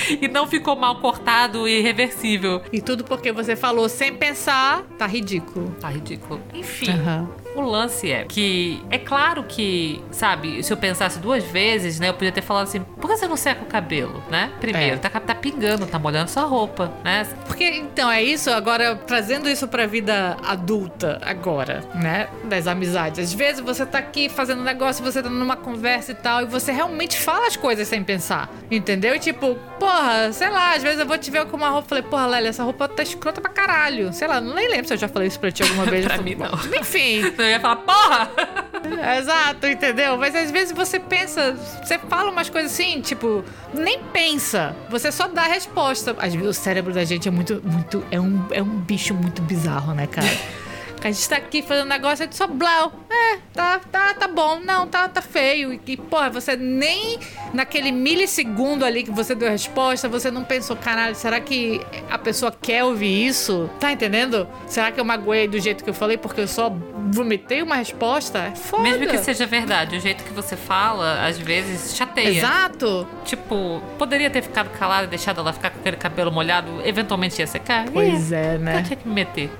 e 0.20 0.28
não 0.28 0.46
ficou 0.46 0.76
mal 0.76 1.00
cortado 1.00 1.68
e 1.68 1.78
irreversível. 1.78 2.62
E 2.72 2.80
tudo 2.80 3.04
porque 3.04 3.32
você 3.32 3.56
falou 3.56 3.88
sem 3.88 4.14
pensar, 4.14 4.82
tá 4.98 5.06
ridículo. 5.06 5.70
Tá 5.80 5.88
ridículo. 5.88 6.40
Enfim. 6.54 6.90
Aham. 6.90 7.28
O 7.54 7.60
lance 7.62 8.10
é 8.12 8.24
que 8.24 8.80
é 8.90 8.98
claro 8.98 9.42
que, 9.42 10.00
sabe, 10.12 10.62
se 10.62 10.72
eu 10.72 10.76
pensasse 10.76 11.18
duas 11.18 11.42
vezes, 11.44 11.98
né, 11.98 12.08
eu 12.08 12.14
podia 12.14 12.30
ter 12.30 12.42
falado 12.42 12.64
assim, 12.64 12.80
por 12.80 13.10
que 13.10 13.16
você 13.16 13.26
não 13.26 13.36
seca 13.36 13.62
o 13.62 13.66
cabelo, 13.66 14.22
né? 14.30 14.52
Primeiro, 14.60 14.94
É. 14.94 14.98
tá, 14.98 15.08
tá 15.18 15.34
pingando, 15.34 15.84
tá 15.86 15.98
molhando 15.98 16.30
sua 16.30 16.44
roupa, 16.44 16.92
né? 17.02 17.26
Porque, 17.46 17.64
então, 17.64 18.08
é 18.10 18.22
isso, 18.22 18.48
agora, 18.50 18.94
trazendo 18.94 19.48
isso 19.48 19.66
pra 19.66 19.86
vida 19.86 20.36
adulta, 20.46 21.20
agora, 21.24 21.82
né? 21.94 22.28
Das 22.44 22.66
amizades. 22.68 23.18
Às 23.18 23.32
vezes 23.32 23.60
você 23.60 23.84
tá 23.84 23.98
aqui 23.98 24.28
fazendo 24.28 24.60
um 24.60 24.64
negócio, 24.64 25.02
você 25.04 25.20
tá 25.22 25.28
numa 25.28 25.56
conversa 25.56 26.12
e 26.12 26.14
tal, 26.14 26.42
e 26.42 26.44
você 26.44 26.70
realmente 26.70 27.18
fala 27.18 27.46
as 27.48 27.56
coisas 27.56 27.88
sem 27.88 28.04
pensar, 28.04 28.48
entendeu? 28.70 29.14
E 29.14 29.18
tipo, 29.18 29.56
porra, 29.80 30.32
sei 30.32 30.48
lá, 30.50 30.74
às 30.76 30.82
vezes 30.82 31.00
eu 31.00 31.06
vou 31.06 31.18
te 31.18 31.30
ver 31.30 31.44
com 31.46 31.56
uma 31.56 31.70
roupa 31.70 31.86
e 31.86 31.88
falei, 31.88 32.04
porra, 32.04 32.26
Lélia, 32.26 32.50
essa 32.50 32.62
roupa 32.62 32.86
tá 32.86 33.02
escrota 33.02 33.40
pra 33.40 33.50
caralho. 33.50 34.12
Sei 34.12 34.28
lá, 34.28 34.40
não 34.40 34.54
nem 34.54 34.68
lembro 34.68 34.86
se 34.86 34.94
eu 34.94 34.98
já 34.98 35.08
falei 35.08 35.26
isso 35.26 35.40
pra 35.40 35.50
ti 35.50 35.62
alguma 35.64 35.84
vez. 35.90 36.04
Pra 36.04 36.18
mim, 36.18 36.36
não. 36.36 36.52
Enfim. 36.78 37.22
Eu 37.48 37.52
ia 37.52 37.60
falar, 37.60 37.76
porra! 37.76 38.30
Exato, 39.18 39.66
entendeu? 39.66 40.16
Mas 40.16 40.34
às 40.34 40.50
vezes 40.50 40.72
você 40.72 41.00
pensa, 41.00 41.54
você 41.82 41.98
fala 41.98 42.30
umas 42.30 42.48
coisas 42.50 42.72
assim, 42.72 43.00
tipo, 43.00 43.44
nem 43.72 44.02
pensa. 44.04 44.76
Você 44.90 45.10
só 45.10 45.26
dá 45.28 45.42
a 45.42 45.48
resposta. 45.48 46.14
Às 46.18 46.34
vezes 46.34 46.48
o 46.48 46.60
cérebro 46.60 46.92
da 46.92 47.04
gente 47.04 47.26
é 47.26 47.30
muito, 47.30 47.60
muito. 47.64 48.04
É 48.10 48.20
um, 48.20 48.46
é 48.50 48.62
um 48.62 48.78
bicho 48.80 49.14
muito 49.14 49.40
bizarro, 49.42 49.94
né, 49.94 50.06
cara? 50.06 50.28
A 51.06 51.10
gente 51.10 51.28
tá 51.28 51.36
aqui 51.36 51.62
fazendo 51.62 51.88
negócio, 51.88 52.24
a 52.24 52.26
gente 52.26 52.36
só 52.36 52.46
blau. 52.46 52.92
É, 53.10 53.38
tá, 53.52 53.80
tá, 53.90 54.14
tá 54.14 54.28
bom. 54.28 54.60
Não, 54.60 54.86
tá, 54.86 55.08
tá 55.08 55.22
feio. 55.22 55.72
E, 55.72 55.80
e, 55.86 55.96
porra, 55.96 56.30
você 56.30 56.56
nem 56.56 57.18
naquele 57.52 57.92
milissegundo 57.92 58.84
ali 58.84 59.02
que 59.02 59.10
você 59.10 59.34
deu 59.34 59.48
a 59.48 59.50
resposta, 59.50 60.08
você 60.08 60.30
não 60.30 60.44
pensou, 60.44 60.76
caralho, 60.76 61.14
será 61.14 61.40
que 61.40 61.80
a 62.10 62.18
pessoa 62.18 62.52
quer 62.52 62.84
ouvir 62.84 63.26
isso? 63.26 63.70
Tá 63.78 63.92
entendendo? 63.92 64.48
Será 64.66 64.90
que 64.90 65.00
eu 65.00 65.04
magoei 65.04 65.46
do 65.46 65.58
jeito 65.58 65.84
que 65.84 65.90
eu 65.90 65.94
falei 65.94 66.16
porque 66.16 66.40
eu 66.40 66.48
só 66.48 66.70
vomitei 67.10 67.62
uma 67.62 67.76
resposta? 67.76 68.38
É 68.38 68.54
foda. 68.54 68.82
Mesmo 68.82 69.06
que 69.06 69.18
seja 69.18 69.46
verdade, 69.46 69.96
o 69.96 70.00
jeito 70.00 70.24
que 70.24 70.32
você 70.32 70.56
fala, 70.56 71.26
às 71.26 71.38
vezes, 71.38 71.96
chateia. 71.96 72.38
Exato. 72.38 73.06
Tipo, 73.24 73.82
poderia 73.98 74.30
ter 74.30 74.42
ficado 74.42 74.70
calado 74.78 75.04
e 75.04 75.10
deixado 75.10 75.40
ela 75.40 75.52
ficar 75.52 75.70
com 75.70 75.80
aquele 75.80 75.96
cabelo 75.96 76.30
molhado, 76.30 76.82
eventualmente 76.84 77.40
ia 77.40 77.46
secar. 77.46 77.86
Pois 77.90 78.32
é, 78.32 78.58
né? 78.58 78.78
Eu 78.78 78.84
tinha 78.84 78.96
que 78.96 79.08
me 79.08 79.14
meter. 79.14 79.50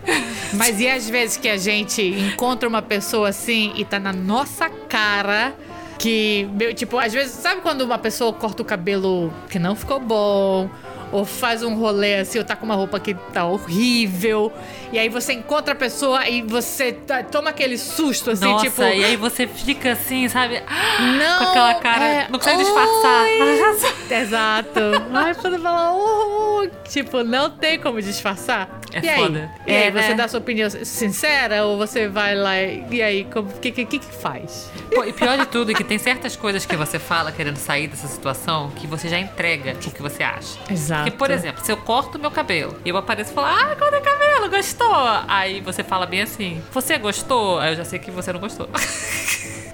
Mas 0.54 0.80
e 0.80 0.88
às 0.88 1.08
vezes 1.08 1.27
que 1.36 1.48
a 1.48 1.56
gente 1.56 2.02
encontra 2.02 2.68
uma 2.68 2.82
pessoa 2.82 3.28
assim 3.28 3.72
e 3.76 3.84
tá 3.84 3.98
na 3.98 4.12
nossa 4.12 4.68
cara 4.70 5.54
que, 5.98 6.48
tipo, 6.76 6.96
às 6.98 7.12
vezes, 7.12 7.32
sabe 7.32 7.60
quando 7.60 7.82
uma 7.82 7.98
pessoa 7.98 8.32
corta 8.32 8.62
o 8.62 8.64
cabelo 8.64 9.32
que 9.50 9.58
não 9.58 9.74
ficou 9.74 9.98
bom? 9.98 10.70
Ou 11.10 11.24
faz 11.24 11.62
um 11.62 11.74
rolê 11.74 12.16
assim, 12.16 12.38
ou 12.38 12.44
tá 12.44 12.54
com 12.54 12.66
uma 12.66 12.74
roupa 12.74 13.00
que 13.00 13.14
tá 13.32 13.44
horrível. 13.46 14.52
E 14.92 14.98
aí 14.98 15.08
você 15.08 15.32
encontra 15.32 15.72
a 15.72 15.76
pessoa 15.76 16.28
e 16.28 16.42
você 16.42 16.92
tá- 16.92 17.22
toma 17.22 17.50
aquele 17.50 17.76
susto, 17.78 18.30
assim, 18.30 18.44
Nossa, 18.44 18.66
tipo. 18.66 18.82
e 18.82 19.04
aí 19.04 19.16
você 19.16 19.46
fica 19.46 19.92
assim, 19.92 20.28
sabe? 20.28 20.62
Não, 21.18 21.38
Com 21.38 21.44
aquela 21.50 21.74
cara, 21.74 22.04
é, 22.04 22.26
não 22.28 22.38
consegue 22.38 22.58
disfarçar. 22.62 23.24
Exato. 24.10 24.80
Ai, 25.12 25.34
quando 25.34 25.58
fala, 25.60 25.92
oh, 25.94 26.66
tipo, 26.88 27.22
não 27.22 27.50
tem 27.50 27.78
como 27.78 28.00
disfarçar. 28.00 28.68
É 28.92 29.00
e 29.04 29.08
aí? 29.08 29.20
foda. 29.22 29.50
E 29.66 29.70
aí, 29.70 29.82
É, 29.84 29.90
você 29.90 30.08
né? 30.08 30.14
dá 30.14 30.28
sua 30.28 30.40
opinião 30.40 30.68
sincera 30.70 31.64
ou 31.64 31.76
você 31.76 32.08
vai 32.08 32.34
lá 32.34 32.60
e, 32.60 32.84
e 32.90 33.02
aí, 33.02 33.26
o 33.34 33.42
que, 33.60 33.70
que, 33.70 33.84
que 33.84 33.98
que 33.98 34.06
faz? 34.14 34.70
Pô, 34.94 35.04
e 35.04 35.12
pior 35.12 35.36
de 35.38 35.46
tudo 35.46 35.70
é 35.70 35.74
que 35.74 35.84
tem 35.84 35.98
certas 35.98 36.34
coisas 36.36 36.64
que 36.64 36.74
você 36.74 36.98
fala 36.98 37.30
querendo 37.30 37.56
sair 37.58 37.86
dessa 37.86 38.08
situação 38.08 38.70
que 38.74 38.86
você 38.86 39.08
já 39.08 39.18
entrega 39.18 39.72
o 39.72 39.90
que 39.90 40.02
você 40.02 40.22
acha. 40.22 40.58
Exato. 40.70 40.97
Porque, 41.04 41.16
por 41.16 41.30
exemplo, 41.30 41.64
se 41.64 41.70
eu 41.72 41.76
corto 41.76 42.18
meu 42.18 42.30
cabelo 42.30 42.76
e 42.84 42.88
eu 42.88 42.96
apareço 42.96 43.30
e 43.32 43.34
falo, 43.34 43.46
ah, 43.48 43.76
cortei 43.76 44.00
cabelo, 44.00 44.48
gostou? 44.50 44.94
Aí 45.26 45.60
você 45.60 45.82
fala 45.82 46.06
bem 46.06 46.22
assim, 46.22 46.62
você 46.72 46.98
gostou? 46.98 47.58
Aí 47.58 47.72
eu 47.72 47.76
já 47.76 47.84
sei 47.84 47.98
que 47.98 48.10
você 48.10 48.32
não 48.32 48.40
gostou. 48.40 48.68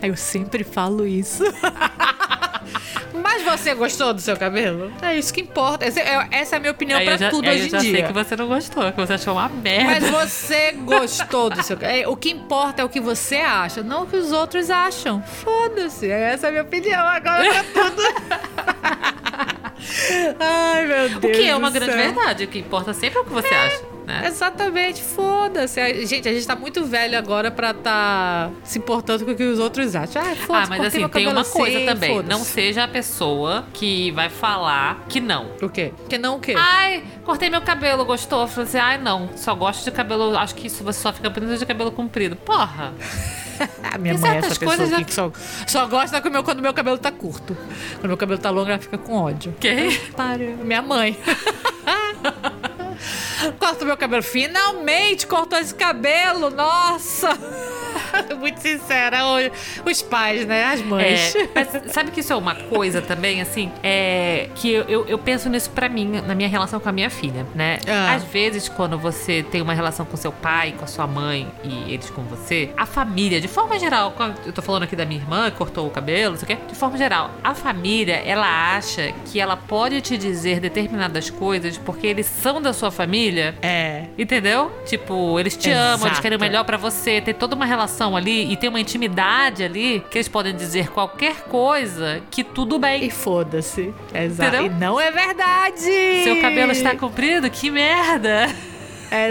Eu 0.02 0.16
sempre 0.18 0.64
falo 0.64 1.06
isso. 1.06 1.42
Mas 3.14 3.42
você 3.42 3.74
gostou 3.74 4.12
do 4.12 4.20
seu 4.20 4.36
cabelo? 4.36 4.92
É 5.00 5.16
isso 5.16 5.32
que 5.32 5.40
importa. 5.40 5.84
Essa 5.84 6.00
é, 6.00 6.28
essa 6.30 6.56
é 6.56 6.58
a 6.58 6.60
minha 6.60 6.72
opinião 6.72 6.98
aí 6.98 7.06
pra 7.06 7.16
já, 7.16 7.30
tudo 7.30 7.48
aí 7.48 7.56
hoje 7.56 7.64
eu 7.64 7.70
já 7.70 7.78
em 7.78 7.80
sei 7.80 7.92
dia. 7.92 8.06
que 8.06 8.12
você 8.12 8.36
não 8.36 8.46
gostou, 8.46 8.92
que 8.92 9.00
você 9.00 9.12
achou 9.14 9.34
uma 9.34 9.48
merda. 9.48 10.10
Mas 10.10 10.10
você 10.10 10.72
gostou 10.72 11.48
do 11.48 11.62
seu 11.62 11.76
cabelo. 11.76 12.12
O 12.12 12.16
que 12.16 12.30
importa 12.30 12.82
é 12.82 12.84
o 12.84 12.88
que 12.88 13.00
você 13.00 13.36
acha, 13.36 13.82
não 13.82 14.02
o 14.02 14.06
que 14.06 14.16
os 14.16 14.30
outros 14.30 14.68
acham. 14.68 15.22
Foda-se. 15.22 16.10
Essa 16.10 16.46
é 16.46 16.48
a 16.48 16.50
minha 16.52 16.62
opinião 16.64 17.06
agora 17.06 17.44
pra 17.64 17.64
tudo. 17.64 18.73
Ai, 20.40 20.86
meu 20.86 21.16
O 21.16 21.20
Deus. 21.20 21.36
que 21.36 21.48
é 21.48 21.56
uma 21.56 21.70
grande 21.70 21.92
céu. 21.92 22.02
verdade, 22.02 22.44
o 22.44 22.48
que 22.48 22.58
importa 22.58 22.92
sempre 22.92 23.18
é 23.18 23.22
o 23.22 23.24
que 23.24 23.32
você 23.32 23.54
acha, 23.54 23.80
né? 24.06 24.24
Exatamente, 24.26 25.02
foda-se. 25.02 26.06
Gente, 26.06 26.28
a 26.28 26.32
gente 26.32 26.46
tá 26.46 26.54
muito 26.56 26.84
velho 26.84 27.16
agora 27.16 27.50
pra 27.50 27.72
tá 27.72 28.50
se 28.62 28.78
importando 28.78 29.24
com 29.24 29.30
o 29.32 29.34
que 29.34 29.42
os 29.44 29.58
outros 29.58 29.94
acham. 29.96 30.20
Ah, 30.22 30.34
foda-se. 30.34 30.64
Ah, 30.64 30.66
mas 30.68 30.84
assim, 30.84 31.08
tem 31.08 31.26
uma 31.26 31.44
coisa 31.44 31.78
assim, 31.78 31.86
também. 31.86 32.22
Não 32.22 32.40
seja 32.44 32.84
a 32.84 32.88
pessoa 32.88 33.66
que 33.72 34.10
vai 34.12 34.28
falar 34.28 35.04
que 35.08 35.20
não. 35.20 35.46
O 35.62 35.68
quê? 35.68 35.92
Que 36.08 36.18
não 36.18 36.36
o 36.36 36.40
quê? 36.40 36.54
Ai, 36.56 37.02
cortei 37.24 37.48
meu 37.50 37.62
cabelo, 37.62 38.04
gostou? 38.04 38.46
Falei 38.46 38.68
assim, 38.68 38.78
ai 38.78 38.98
não, 38.98 39.30
só 39.36 39.54
gosto 39.54 39.84
de 39.84 39.90
cabelo. 39.90 40.36
Acho 40.36 40.54
que 40.54 40.66
isso 40.66 40.84
você 40.84 41.00
só 41.00 41.12
fica 41.12 41.30
bonita 41.30 41.56
de 41.56 41.64
cabelo 41.66 41.90
comprido. 41.92 42.36
Porra! 42.36 42.92
A 43.82 43.96
minha 43.98 44.18
mãe 44.18 44.30
é 44.30 44.36
essa 44.38 44.58
pessoa 44.58 44.88
aqui 44.88 45.04
que 45.04 45.14
só, 45.14 45.30
só 45.66 45.86
gosta 45.86 46.20
quando 46.20 46.32
meu, 46.32 46.44
quando 46.44 46.62
meu 46.62 46.74
cabelo 46.74 46.98
tá 46.98 47.10
curto. 47.10 47.56
Quando 47.94 48.08
meu 48.08 48.16
cabelo 48.16 48.38
tá 48.38 48.50
longo, 48.50 48.70
ela 48.70 48.78
fica 48.78 48.98
com 48.98 49.14
ódio. 49.14 49.54
Quem? 49.60 49.96
Pare. 50.16 50.56
Minha 50.62 50.82
mãe. 50.82 51.16
Corta 53.58 53.84
meu 53.84 53.96
cabelo. 53.96 54.22
Finalmente 54.22 55.26
cortou 55.26 55.58
esse 55.58 55.74
cabelo. 55.74 56.50
Nossa. 56.50 57.30
Muito 58.38 58.60
sincera. 58.60 59.18
Os 59.84 60.02
pais, 60.02 60.46
né? 60.46 60.64
As 60.66 60.82
mães. 60.82 61.34
É, 61.34 61.48
mas 61.54 61.92
sabe 61.92 62.10
que 62.10 62.20
isso 62.20 62.32
é 62.32 62.36
uma 62.36 62.54
coisa 62.54 63.00
também, 63.00 63.40
assim? 63.40 63.70
É 63.82 64.48
que 64.54 64.72
eu, 64.72 65.06
eu, 65.06 65.18
penso 65.18 65.48
nisso 65.48 65.70
pra 65.70 65.88
mim, 65.88 66.20
na 66.26 66.34
minha 66.34 66.48
relação 66.48 66.80
com 66.80 66.88
a 66.88 66.92
minha 66.92 67.10
filha, 67.10 67.46
né? 67.54 67.78
Ah. 67.86 68.14
Às 68.14 68.24
vezes, 68.24 68.68
quando 68.68 68.98
você 68.98 69.42
tem 69.42 69.60
uma 69.60 69.74
relação 69.74 70.04
com 70.04 70.16
seu 70.16 70.32
pai, 70.32 70.72
com 70.72 70.84
a 70.84 70.86
sua 70.86 71.06
mãe 71.06 71.48
e 71.62 71.92
eles 71.92 72.10
com 72.10 72.22
você, 72.22 72.70
a 72.76 72.86
família, 72.86 73.40
de 73.40 73.48
forma 73.48 73.78
geral, 73.78 74.14
eu 74.46 74.52
tô 74.52 74.62
falando 74.62 74.84
aqui 74.84 74.96
da 74.96 75.04
minha 75.04 75.20
irmã 75.20 75.50
que 75.50 75.56
cortou 75.56 75.86
o 75.86 75.90
cabelo, 75.90 76.32
não 76.32 76.38
sei 76.38 76.54
o 76.54 76.58
quê, 76.58 76.66
de 76.68 76.74
forma 76.74 76.96
geral, 76.96 77.30
a 77.42 77.54
família, 77.54 78.16
ela 78.16 78.76
acha 78.76 79.12
que 79.26 79.40
ela 79.40 79.56
pode 79.56 80.00
te 80.00 80.16
dizer 80.16 80.60
determinadas 80.60 81.30
coisas 81.30 81.78
porque 81.78 82.06
eles 82.06 82.26
são 82.26 82.60
da 82.60 82.72
sua 82.72 82.90
família. 82.90 83.54
É. 83.62 84.04
Entendeu? 84.18 84.70
Tipo, 84.86 85.38
eles 85.38 85.56
te 85.56 85.70
amam, 85.70 85.92
eles 85.92 86.04
Exato. 86.04 86.22
querem 86.22 86.38
o 86.38 86.40
melhor 86.40 86.64
pra 86.64 86.76
você, 86.76 87.20
tem 87.20 87.34
toda 87.34 87.54
uma 87.54 87.64
relação 87.64 88.03
ali 88.16 88.52
e 88.52 88.56
tem 88.56 88.68
uma 88.68 88.80
intimidade 88.80 89.62
ali 89.62 90.04
que 90.10 90.18
eles 90.18 90.28
podem 90.28 90.54
dizer 90.54 90.90
qualquer 90.90 91.42
coisa 91.42 92.20
que 92.30 92.42
tudo 92.42 92.76
E 92.76 92.78
bem. 92.78 93.10
foda-se. 93.10 93.94
Exato. 94.12 94.56
Entendeu? 94.56 94.66
E 94.66 94.80
não 94.80 95.00
é 95.00 95.10
verdade. 95.10 96.24
Seu 96.24 96.40
cabelo 96.40 96.72
está 96.72 96.96
comprido? 96.96 97.48
Que 97.48 97.70
merda! 97.70 98.48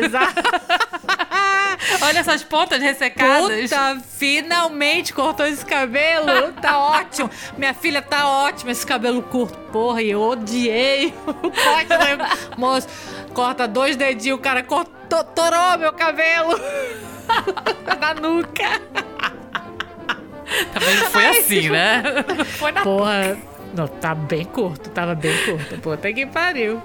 Exato. 0.06 0.42
Olha 2.02 2.20
essas 2.20 2.44
pontas 2.44 2.82
ressecadas. 2.82 3.62
Puta, 3.70 3.98
finalmente 4.18 5.12
cortou 5.14 5.46
esse 5.46 5.66
cabelo. 5.66 6.54
Tá 6.62 6.78
ótimo. 7.00 7.30
Minha 7.58 7.74
filha 7.74 8.02
tá 8.02 8.28
ótima 8.28 8.72
esse 8.72 8.86
cabelo 8.86 9.22
curto. 9.22 9.58
Porra, 9.72 10.02
e 10.02 10.12
eu 10.12 10.22
odiei 10.22 11.14
o 11.28 11.34
corte. 11.34 11.90
né? 11.90 12.30
Moço, 12.58 12.88
corta 13.34 13.68
dois 13.68 13.96
dedinhos, 13.98 14.40
o 14.40 14.42
cara 14.42 14.64
cortou, 14.64 15.24
torou 15.26 15.78
meu 15.78 15.92
cabelo. 15.92 16.58
Na 18.00 18.14
nuca. 18.14 18.82
Também 20.74 20.96
não 20.98 21.06
foi 21.08 21.26
assim, 21.28 21.70
né? 21.70 22.04
Foi 22.58 22.72
na 22.72 22.84
Porra, 22.84 23.38
não, 23.74 23.88
tá 23.88 24.14
bem 24.14 24.46
curto, 24.46 24.90
tava 24.92 25.16
bem 25.16 25.36
curto. 25.46 25.78
Puta 25.80 26.14
que 26.14 26.26
pariu. 26.26 26.82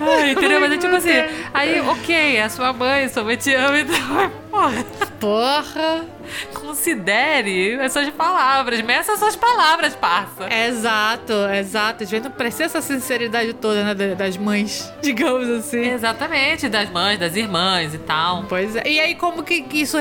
Ai, 0.00 0.32
entendeu? 0.32 0.60
Mas 0.60 0.72
é 0.72 0.76
tipo 0.76 0.92
Ai, 0.92 0.96
assim, 0.96 1.48
aí, 1.54 1.80
ok, 1.80 2.36
é 2.36 2.42
a 2.42 2.48
sua 2.48 2.72
mãe, 2.72 3.08
sua 3.08 3.22
mãe 3.22 3.36
te 3.36 3.54
ama, 3.54 3.78
então, 3.78 4.30
porra, 4.50 4.84
Porra. 5.20 6.17
Considere 6.54 7.74
essas 7.74 8.08
palavras, 8.10 8.80
meça 8.82 9.12
essas 9.12 9.34
palavras, 9.36 9.94
parça. 9.96 10.48
Exato, 10.52 11.32
exato. 11.54 12.04
Às 12.04 12.10
vezes 12.10 12.24
não 12.24 12.32
precisa 12.32 12.64
essa 12.64 12.80
sinceridade 12.80 13.52
toda, 13.54 13.82
né, 13.84 13.94
da- 13.94 14.14
das 14.14 14.36
mães, 14.36 14.92
digamos 15.02 15.48
assim. 15.48 15.90
Exatamente, 15.92 16.68
das 16.68 16.90
mães, 16.90 17.18
das 17.18 17.36
irmãs 17.36 17.94
e 17.94 17.98
tal. 17.98 18.44
Pois 18.48 18.76
é. 18.76 18.82
E 18.86 19.00
aí, 19.00 19.14
como 19.14 19.42
que 19.42 19.64
isso, 19.72 19.96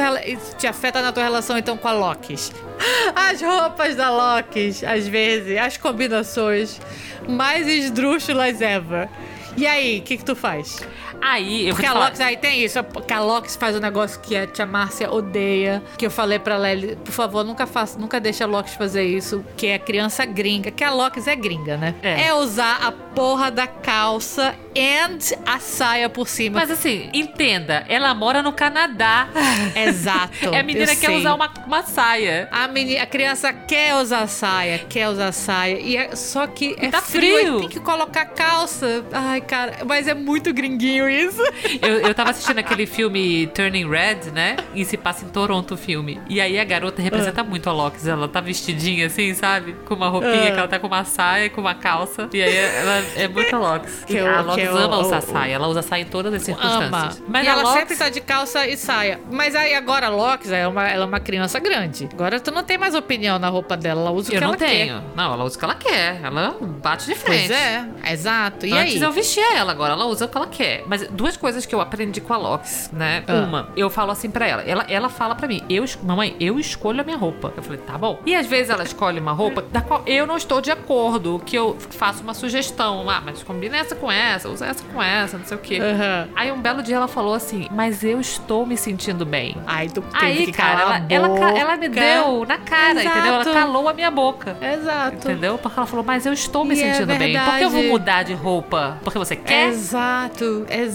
te 0.58 0.68
afeta 0.68 1.02
na 1.02 1.12
tua 1.12 1.24
relação, 1.24 1.58
então, 1.58 1.78
com 1.78 1.88
a 1.88 1.94
Lokis? 1.94 2.52
As 3.16 3.42
roupas 3.42 3.96
da 3.96 4.10
Lokis, 4.10 4.84
às 4.84 5.08
vezes, 5.08 5.58
as 5.58 5.78
combinações 5.78 6.80
mais 7.28 7.68
esdrúxulas 7.68 8.62
ever. 8.62 9.10
E 9.56 9.66
aí, 9.66 10.00
o 10.00 10.02
que 10.04 10.18
que 10.18 10.24
tu 10.24 10.36
faz? 10.36 10.80
Aí, 11.22 11.68
eu 11.68 11.76
vou. 11.76 11.88
Lokis, 11.98 12.22
aí 12.22 12.38
tem 12.38 12.64
isso, 12.64 12.80
Lokis 13.20 13.56
faz 13.56 13.76
um 13.76 13.80
negócio 13.80 14.20
que 14.20 14.36
a 14.36 14.46
tia 14.46 14.66
Márcia 14.66 15.12
odeia, 15.12 15.84
que 15.98 16.06
eu 16.06 16.12
falei 16.12 16.40
pra 16.40 16.58
Lely, 16.58 16.98
por 16.98 17.12
favor, 17.12 17.44
nunca 17.44 17.66
faça, 17.66 17.98
nunca 18.00 18.20
deixa 18.20 18.44
a 18.44 18.48
Lokis 18.48 18.74
fazer 18.76 19.04
isso, 19.04 19.44
que 19.56 19.68
é 19.68 19.80
criança 19.80 20.26
gringa, 20.26 20.72
que 20.72 20.84
a 20.84 20.92
Lokis 20.92 21.28
é 21.28 21.36
gringa, 21.36 21.78
né? 21.78 21.96
É. 22.02 22.28
É 22.28 22.34
usar 22.34 22.80
a 22.84 22.92
porra 22.92 23.50
da 23.50 23.68
calça 23.68 24.56
and 24.78 25.18
a 25.46 25.60
saia 25.60 26.10
por 26.10 26.28
cima. 26.28 26.60
Mas 26.60 26.70
assim, 26.70 27.10
entenda, 27.14 27.84
ela 27.88 28.14
mora 28.14 28.44
no 28.44 28.54
Canadá. 28.54 29.28
Exato. 29.76 30.54
É 30.54 30.60
a 30.60 30.64
menina 30.64 30.96
quer 30.96 31.08
sei. 31.08 31.18
usar 31.18 31.34
uma, 31.34 31.52
uma 31.66 31.84
saia. 31.84 32.48
A, 32.52 32.68
menina, 32.68 33.02
a 33.02 33.06
criança 33.08 33.52
quer 33.52 33.96
usar 33.96 34.28
saia, 34.28 34.80
quer 34.80 35.10
usar 35.10 35.32
saia. 35.32 35.80
E 35.80 35.98
é, 35.98 36.16
só 36.16 36.46
que 36.46 36.76
é 36.80 36.90
tá 36.90 37.02
frio. 37.02 37.38
frio. 37.38 37.58
e 37.58 37.60
Tem 37.62 37.70
que 37.70 37.80
colocar 37.80 38.26
calça. 38.26 39.04
Ai, 39.12 39.42
cara, 39.42 39.80
mas 39.86 40.08
é 40.08 40.14
muito 40.14 40.54
gringuinho 40.54 41.07
isso? 41.10 41.42
Eu, 41.82 42.00
eu 42.02 42.14
tava 42.14 42.32
assistindo 42.32 42.58
aquele 42.60 42.86
filme 42.86 43.48
Turning 43.48 43.90
Red, 43.90 44.32
né? 44.34 44.56
E 44.74 44.84
se 44.86 44.98
passa 44.98 45.26
em 45.26 45.30
Toronto 45.30 45.74
o 45.74 45.78
filme. 45.78 46.20
E 46.30 46.40
aí 46.42 46.60
a 46.60 46.64
garota 46.64 47.02
representa 47.02 47.44
muito 47.44 47.70
a 47.70 47.74
Loki. 47.74 48.08
Ela 48.08 48.28
tá 48.28 48.40
vestidinha 48.42 49.08
assim, 49.08 49.34
sabe? 49.34 49.74
Com 49.86 49.96
uma 49.96 50.10
roupinha, 50.10 50.50
Ah. 50.50 50.52
que 50.52 50.60
ela 50.60 50.68
tá 50.68 50.80
com 50.80 50.88
uma 50.88 51.04
saia, 51.04 51.50
com 51.50 51.62
uma 51.62 51.76
calça. 51.76 52.30
E 52.34 52.42
aí 52.42 52.56
ela 52.56 53.04
é 53.16 53.28
muito 53.28 53.56
a 53.56 53.60
Loki. 53.60 53.88
Que 54.06 54.20
o- 54.22 54.28
a 54.28 54.42
Loki 54.42 54.62
que 54.62 54.68
o- 54.68 54.78
ama 54.78 54.98
usar 55.00 55.20
o- 55.20 55.22
saia. 55.22 55.54
Ela 55.54 55.68
usa 55.68 55.82
saia 55.82 56.02
em 56.02 56.06
todas 56.06 56.34
as 56.34 56.48
Ama. 56.48 56.58
circunstâncias. 56.60 57.24
Mas 57.28 57.46
e 57.46 57.50
ela 57.50 57.74
sempre 57.74 57.96
tá 57.96 58.10
de 58.10 58.22
calça 58.22 58.68
e 58.68 58.78
saia. 58.78 59.20
Mas 59.32 59.56
aí 59.56 59.74
agora 59.74 60.08
a 60.08 60.10
Loki, 60.10 60.48
ela 60.48 60.58
é 60.58 60.68
uma, 60.68 60.88
ela 60.88 61.04
é 61.04 61.08
uma 61.08 61.20
criança 61.20 61.60
grande. 61.60 62.08
Agora 62.14 62.40
tu 62.40 62.52
não 62.52 62.64
tem 62.64 62.78
mais 62.78 62.96
opinião 62.96 63.38
na 63.40 63.50
roupa 63.50 63.76
dela. 63.78 64.02
Ela 64.02 64.12
usa 64.12 64.30
o 64.32 64.34
Eu 64.34 64.40
que 64.40 64.44
não 64.46 64.50
ela 64.54 64.58
tenho. 64.58 65.04
Não, 65.16 65.34
ela 65.34 65.44
usa 65.44 65.56
o 65.56 65.60
que 65.60 65.66
ela 65.66 65.76
quer. 65.76 66.20
Ela 66.24 66.56
bate 66.82 67.06
de 67.06 67.14
quer. 67.14 67.20
frente. 67.20 67.48
Pois 67.48 67.52
é, 67.52 67.86
exato. 68.12 68.66
E 68.66 68.74
Antes 68.74 68.96
aí? 68.96 69.02
eu 69.02 69.12
vestia 69.12 69.56
ela, 69.58 69.72
agora 69.72 69.94
ela 69.94 70.06
usa 70.06 70.26
o 70.26 70.28
que 70.28 70.38
ela 70.38 70.48
quer. 70.48 70.84
Mas 70.88 70.97
duas 71.12 71.38
coisas 71.38 71.66
que 71.66 71.74
eu 71.74 71.82
aprendi 71.82 72.22
com 72.22 72.34
a 72.34 72.38
Lox, 72.38 72.90
né? 72.94 73.24
Ah. 73.28 73.34
Uma, 73.34 73.70
eu 73.76 73.90
falo 73.90 74.12
assim 74.12 74.30
pra 74.30 74.48
ela. 74.48 74.62
ela. 74.64 74.86
Ela 74.88 75.10
fala 75.10 75.36
pra 75.36 75.48
mim, 75.48 75.62
eu, 75.70 75.84
mamãe, 76.04 76.36
eu 76.40 76.60
escolho 76.60 77.02
a 77.02 77.04
minha 77.04 77.18
roupa. 77.18 77.54
Eu 77.56 77.64
falei, 77.64 77.80
tá 77.80 77.98
bom. 77.98 78.20
E 78.26 78.36
às 78.36 78.46
vezes 78.48 78.70
ela 78.70 78.84
escolhe 78.84 79.20
uma 79.20 79.32
roupa 79.32 79.62
da 79.62 79.82
qual 79.82 80.04
eu 80.06 80.26
não 80.26 80.38
estou 80.38 80.62
de 80.62 80.72
acordo, 80.72 81.42
que 81.46 81.56
eu 81.56 81.78
faço 81.92 82.24
uma 82.24 82.34
sugestão. 82.34 83.10
Ah, 83.10 83.22
mas 83.24 83.44
combina 83.44 83.78
essa 83.78 83.96
com 83.96 84.12
essa, 84.12 84.50
usa 84.50 84.66
essa 84.66 84.84
com 84.84 85.02
essa, 85.02 85.38
não 85.38 85.46
sei 85.46 85.58
o 85.58 85.60
quê. 85.60 85.80
Aham. 85.80 86.28
Aí 86.36 86.52
um 86.52 86.62
belo 86.62 86.82
dia 86.82 86.96
ela 86.96 87.08
falou 87.08 87.34
assim, 87.34 87.68
mas 87.72 88.04
eu 88.04 88.20
estou 88.20 88.66
me 88.66 88.78
sentindo 88.78 89.26
bem. 89.26 89.56
Aí 89.66 89.90
tu 89.90 90.04
Aí, 90.14 90.46
que 90.46 90.52
cara, 90.52 90.82
ela, 90.82 91.06
ela, 91.10 91.60
ela 91.60 91.78
me 91.78 91.90
deu 91.90 92.46
na 92.46 92.58
cara, 92.58 93.00
Exato. 93.00 93.08
entendeu? 93.18 93.34
Ela 93.34 93.46
calou 93.46 93.90
a 93.90 93.94
minha 93.94 94.12
boca. 94.12 94.58
Exato. 94.62 95.16
Entendeu? 95.18 95.58
Porque 95.58 95.80
ela 95.80 95.88
falou, 95.88 96.06
mas 96.06 96.26
eu 96.26 96.34
estou 96.34 96.64
me 96.66 96.76
E 96.76 96.82
é 96.82 96.94
sentindo 96.94 97.18
bem. 97.18 97.38
Por 97.40 97.58
que 97.58 97.64
eu 97.64 97.70
vou 97.70 97.84
mudar 97.84 98.24
de 98.24 98.34
roupa? 98.34 98.98
Porque 99.04 99.18
você 99.18 99.36
quer? 99.36 99.70
Exato, 99.70 100.66
exato. 100.70 100.87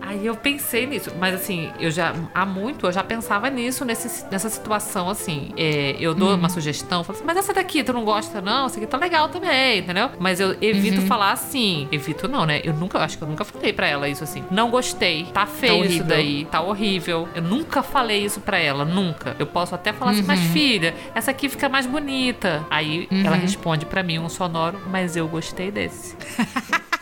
Aí 0.00 0.26
eu 0.26 0.36
pensei 0.36 0.86
nisso, 0.86 1.10
mas 1.18 1.34
assim, 1.34 1.70
eu 1.78 1.90
já 1.90 2.14
há 2.34 2.44
muito 2.44 2.86
eu 2.86 2.92
já 2.92 3.02
pensava 3.02 3.48
nisso 3.50 3.84
nesse, 3.84 4.24
nessa 4.30 4.48
situação 4.48 5.08
assim. 5.08 5.52
É, 5.56 5.96
eu 5.98 6.14
dou 6.14 6.34
uma 6.34 6.48
sugestão, 6.48 7.04
falo 7.04 7.18
assim, 7.18 7.26
mas 7.26 7.36
essa 7.36 7.52
daqui 7.52 7.82
tu 7.82 7.92
não 7.92 8.04
gosta 8.04 8.40
não? 8.40 8.66
Essa 8.66 8.78
aqui 8.78 8.86
tá 8.86 8.98
legal 8.98 9.28
também, 9.28 9.80
entendeu? 9.80 10.10
Mas 10.18 10.40
eu 10.40 10.56
evito 10.60 11.02
falar 11.02 11.32
assim. 11.32 11.88
Evito 11.90 12.28
não, 12.28 12.44
né? 12.46 12.60
Eu 12.64 12.74
nunca, 12.74 12.98
acho 12.98 13.16
que 13.18 13.24
eu 13.24 13.28
nunca 13.28 13.44
falei 13.44 13.72
pra 13.72 13.86
ela 13.86 14.08
isso 14.08 14.24
assim. 14.24 14.44
Não 14.50 14.70
gostei, 14.70 15.24
tá 15.32 15.46
feio 15.46 15.84
isso 15.84 16.04
daí, 16.04 16.44
tá 16.44 16.60
horrível. 16.60 17.28
Eu 17.34 17.42
nunca 17.42 17.82
falei 17.82 18.24
isso 18.24 18.40
pra 18.40 18.58
ela, 18.58 18.84
nunca. 18.84 19.36
Eu 19.38 19.46
posso 19.46 19.74
até 19.74 19.92
falar 19.92 20.12
assim, 20.12 20.22
mas 20.22 20.40
filha, 20.40 20.94
essa 21.14 21.30
aqui 21.30 21.48
fica 21.48 21.68
mais 21.68 21.86
bonita. 21.86 22.64
Aí 22.70 23.08
ela 23.24 23.36
responde 23.36 23.86
pra 23.86 24.02
mim 24.02 24.18
um 24.18 24.28
sonoro, 24.28 24.80
mas 24.90 25.16
eu 25.16 25.26
gostei 25.28 25.70
desse. 25.70 26.16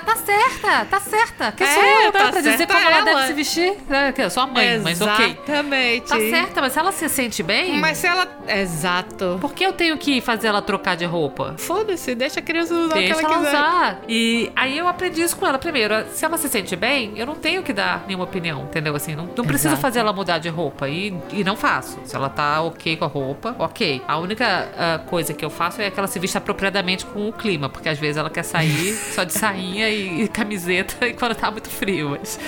Tá 0.00 0.16
certa, 0.16 0.84
tá 0.86 1.00
certa. 1.00 1.52
Que 1.52 1.62
É, 1.62 1.74
sou 1.74 1.82
eu, 1.82 2.12
tá 2.12 2.30
pra 2.30 2.40
dizer 2.40 2.66
como 2.66 2.78
ela, 2.78 2.96
ela. 2.96 3.04
deve 3.04 3.26
se 3.26 3.32
vestir? 3.32 3.76
É, 3.90 4.24
eu 4.24 4.30
sou 4.30 4.42
a 4.42 4.46
mãe, 4.46 4.78
mas 4.78 5.00
ok. 5.00 5.26
Exatamente. 5.26 6.08
Tá 6.08 6.18
certa, 6.18 6.60
mas 6.60 6.72
se 6.72 6.78
ela 6.78 6.92
se 6.92 7.08
sente 7.08 7.42
bem, 7.42 7.78
Mas 7.78 7.98
se 7.98 8.06
ela. 8.06 8.26
Exato. 8.48 9.38
por 9.40 9.52
que 9.52 9.64
eu 9.64 9.72
tenho 9.72 9.96
que 9.98 10.20
fazer 10.20 10.48
ela 10.48 10.62
trocar 10.62 10.96
de 10.96 11.04
roupa? 11.04 11.54
Foda-se, 11.58 12.14
deixa 12.14 12.40
a 12.40 12.42
criança 12.42 12.74
usar 12.74 12.94
Deixa 12.94 13.14
o 13.14 13.18
que 13.18 13.24
ela, 13.24 13.34
ela 13.34 13.44
quiser. 13.44 13.58
usar. 13.58 14.00
E 14.08 14.52
aí 14.56 14.78
eu 14.78 14.88
aprendi 14.88 15.22
isso 15.22 15.36
com 15.36 15.46
ela. 15.46 15.58
Primeiro, 15.58 15.94
se 16.12 16.24
ela 16.24 16.36
se 16.36 16.48
sente 16.48 16.74
bem, 16.76 17.12
eu 17.16 17.26
não 17.26 17.34
tenho 17.34 17.62
que 17.62 17.72
dar 17.72 18.04
nenhuma 18.06 18.24
opinião, 18.24 18.62
entendeu? 18.62 18.94
Assim, 18.94 19.14
não, 19.14 19.26
não 19.36 19.44
preciso 19.44 19.68
Exato. 19.68 19.82
fazer 19.82 20.00
ela 20.00 20.12
mudar 20.12 20.38
de 20.38 20.48
roupa. 20.48 20.88
E, 20.88 21.14
e 21.32 21.44
não 21.44 21.56
faço. 21.56 21.98
Se 22.04 22.14
ela 22.16 22.28
tá 22.28 22.60
ok 22.62 22.96
com 22.96 23.04
a 23.04 23.08
roupa, 23.08 23.54
ok. 23.58 24.02
A 24.06 24.18
única 24.18 24.68
ah, 24.76 25.00
coisa 25.06 25.32
que 25.34 25.44
eu 25.44 25.50
faço 25.50 25.80
é 25.82 25.90
que 25.90 25.98
ela 25.98 26.08
se 26.08 26.18
vista 26.18 26.38
apropriadamente 26.38 27.04
com 27.06 27.28
o 27.28 27.32
clima, 27.32 27.68
porque 27.68 27.88
às 27.88 27.98
vezes 27.98 28.16
ela 28.16 28.30
quer 28.30 28.42
sair 28.42 28.94
só 29.14 29.24
de 29.24 29.32
sainha 29.32 29.89
e, 29.90 30.22
e 30.24 30.28
camiseta 30.28 31.06
e 31.08 31.12
quando 31.14 31.34
tá 31.34 31.50
muito 31.50 31.68
frio. 31.68 32.10
Mas, 32.10 32.38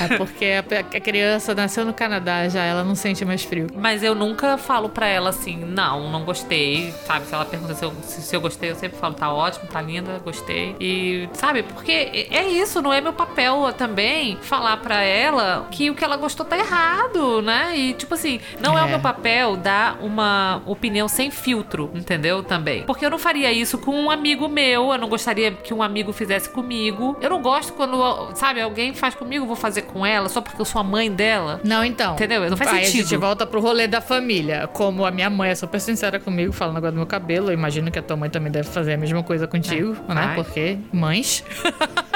É 0.00 0.16
porque 0.16 0.44
a, 0.46 0.60
a 0.96 1.00
criança 1.00 1.54
nasceu 1.54 1.84
no 1.84 1.92
Canadá 1.94 2.48
já, 2.48 2.62
ela 2.64 2.84
não 2.84 2.94
sente 2.94 3.24
mais 3.24 3.42
frio. 3.44 3.66
mas 3.76 4.02
eu 4.02 4.14
nunca 4.14 4.56
falo 4.58 4.88
pra 4.88 5.06
ela 5.06 5.30
assim, 5.30 5.56
não, 5.56 6.10
não 6.10 6.24
gostei, 6.24 6.92
sabe? 7.06 7.26
Se 7.26 7.34
ela 7.34 7.44
pergunta 7.44 7.74
se 7.74 7.84
eu, 7.84 7.92
se, 8.02 8.22
se 8.22 8.34
eu 8.36 8.40
gostei, 8.40 8.70
eu 8.70 8.74
sempre 8.76 8.98
falo, 8.98 9.14
tá 9.14 9.32
ótimo, 9.32 9.66
tá 9.68 9.80
linda, 9.80 10.18
gostei. 10.24 10.76
E, 10.80 11.28
sabe? 11.32 11.62
Porque 11.62 11.92
é 12.30 12.46
isso, 12.48 12.80
não 12.82 12.92
é 12.92 13.00
meu 13.00 13.12
papel 13.12 13.72
também 13.76 14.38
falar 14.42 14.76
pra 14.78 15.00
ela 15.02 15.66
que 15.70 15.90
o 15.90 15.94
que 15.94 16.04
ela 16.04 16.16
gostou 16.16 16.44
tá 16.46 16.56
errado, 16.58 17.42
né? 17.42 17.76
E, 17.76 17.92
tipo 17.94 18.14
assim, 18.14 18.40
não 18.60 18.76
é, 18.78 18.82
É. 18.82 18.84
o 18.84 18.88
meu 18.88 19.00
papel 19.00 19.56
dar 19.56 19.98
uma 20.00 20.62
opinião 20.66 21.06
sem 21.08 21.30
filtro, 21.30 21.90
entendeu? 21.94 22.42
Também. 22.42 22.82
Porque 22.84 23.04
eu 23.04 23.10
não 23.10 23.18
faria 23.18 23.52
isso 23.52 23.78
com 23.78 23.92
um 23.94 24.10
amigo 24.10 24.48
meu, 24.48 24.92
eu 24.92 24.98
não 24.98 25.08
gostaria 25.08 25.50
que 25.52 25.72
um 25.74 25.82
amigo 25.82 26.12
fizesse 26.12 26.48
comigo. 26.50 26.89
Eu 27.20 27.30
não 27.30 27.40
gosto 27.42 27.72
quando, 27.72 28.34
sabe, 28.34 28.60
alguém 28.60 28.94
faz 28.94 29.14
comigo, 29.14 29.44
eu 29.44 29.46
vou 29.46 29.56
fazer 29.56 29.82
com 29.82 30.04
ela 30.04 30.28
só 30.28 30.40
porque 30.40 30.60
eu 30.60 30.64
sou 30.64 30.80
a 30.80 30.84
mãe 30.84 31.10
dela. 31.10 31.60
Não, 31.64 31.84
então. 31.84 32.14
Entendeu? 32.14 32.48
Não 32.48 32.56
faz 32.56 32.70
Aí 32.70 32.82
a 32.82 32.86
sentido. 32.86 33.08
gente 33.08 33.16
volta 33.16 33.46
pro 33.46 33.60
rolê 33.60 33.86
da 33.86 34.00
família. 34.00 34.66
Como 34.72 35.04
a 35.04 35.10
minha 35.10 35.30
mãe 35.30 35.50
é 35.50 35.54
super 35.54 35.80
sincera 35.80 36.18
comigo, 36.18 36.52
falando 36.52 36.76
agora 36.76 36.92
do 36.92 36.96
meu 36.96 37.06
cabelo, 37.06 37.48
eu 37.50 37.54
imagino 37.54 37.90
que 37.90 37.98
a 37.98 38.02
tua 38.02 38.16
mãe 38.16 38.30
também 38.30 38.50
deve 38.50 38.68
fazer 38.68 38.94
a 38.94 38.96
mesma 38.96 39.22
coisa 39.22 39.46
contigo, 39.46 39.96
É. 40.08 40.14
né? 40.14 40.26
Vai. 40.26 40.34
Porque 40.36 40.78
mães. 40.92 41.44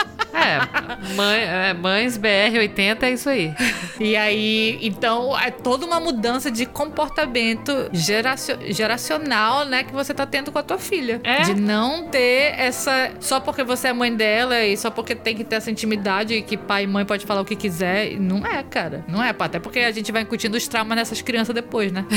É, 0.45 1.15
mãe, 1.15 1.41
é, 1.41 1.75
mães 1.75 2.19
BR80 2.19 3.03
é 3.03 3.11
isso 3.11 3.29
aí. 3.29 3.55
E 3.99 4.17
aí, 4.17 4.79
então, 4.83 5.39
é 5.39 5.51
toda 5.51 5.87
uma 5.87 5.99
mudança 6.01 6.51
de 6.51 6.67
comportamento 6.67 7.89
geracio- 7.93 8.59
geracional, 8.73 9.65
né, 9.65 9.85
que 9.85 9.93
você 9.93 10.13
tá 10.13 10.27
tendo 10.27 10.53
com 10.53 10.59
a 10.59 10.63
tua 10.63 10.79
filha. 10.79 11.21
É. 11.25 11.43
De 11.43 11.55
não 11.55 12.09
ter 12.09 12.55
essa. 12.59 13.11
Só 13.21 13.41
porque 13.41 13.63
você 13.65 13.89
é 13.89 13.93
mãe 13.93 14.15
dela 14.15 14.61
e 14.65 14.77
só 14.77 14.91
porque 14.91 15.15
tem 15.15 15.35
que 15.37 15.45
ter 15.45 15.57
essa 15.57 15.71
intimidade 15.71 16.35
e 16.35 16.43
que 16.43 16.57
pai 16.57 16.85
e 16.85 16.87
mãe 16.87 17.05
pode 17.05 17.25
falar 17.25 17.41
o 17.41 17.45
que 17.45 17.57
quiser. 17.57 18.19
Não 18.19 18.45
é, 18.47 18.63
cara. 18.63 19.05
Não 19.09 19.23
é, 19.23 19.33
pá. 19.33 19.45
Até 19.47 19.59
porque 19.59 19.79
a 19.81 19.91
gente 19.93 20.11
vai 20.11 20.23
incutindo 20.23 20.57
os 20.57 20.67
traumas 20.67 20.97
nessas 20.97 21.21
crianças 21.23 21.55
depois, 21.55 21.93
né? 21.93 22.05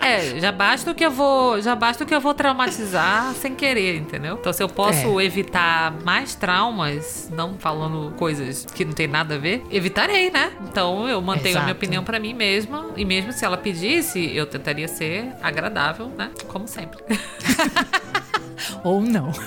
É, 0.00 0.38
já 0.38 0.52
basta 0.52 0.90
o 0.90 0.94
que 0.94 1.04
eu 1.04 1.10
vou, 1.10 1.60
já 1.62 1.74
basta 1.74 2.04
o 2.04 2.06
que 2.06 2.14
eu 2.14 2.20
vou 2.20 2.34
traumatizar 2.34 3.32
sem 3.34 3.54
querer, 3.54 3.96
entendeu? 3.96 4.36
Então 4.38 4.52
se 4.52 4.62
eu 4.62 4.68
posso 4.68 5.18
evitar 5.20 5.92
mais 6.04 6.34
traumas, 6.84 7.28
não 7.32 7.54
falando 7.58 8.12
coisas 8.16 8.66
que 8.74 8.84
não 8.84 8.92
tem 8.92 9.06
nada 9.06 9.34
a 9.36 9.38
ver, 9.38 9.62
evitarei, 9.70 10.30
né? 10.30 10.52
Então 10.68 11.08
eu 11.08 11.20
mantenho 11.20 11.56
a 11.56 11.60
minha 11.60 11.70
Exato. 11.70 11.76
opinião 11.76 12.04
pra 12.04 12.18
mim 12.20 12.34
mesma 12.34 12.90
e 12.96 13.04
mesmo 13.04 13.32
se 13.32 13.44
ela 13.44 13.56
pedisse, 13.56 14.34
eu 14.34 14.46
tentaria 14.46 14.86
ser 14.88 15.32
agradável, 15.42 16.08
né? 16.08 16.30
Como 16.48 16.68
sempre. 16.68 17.02
Ou 18.84 19.00
não. 19.00 19.32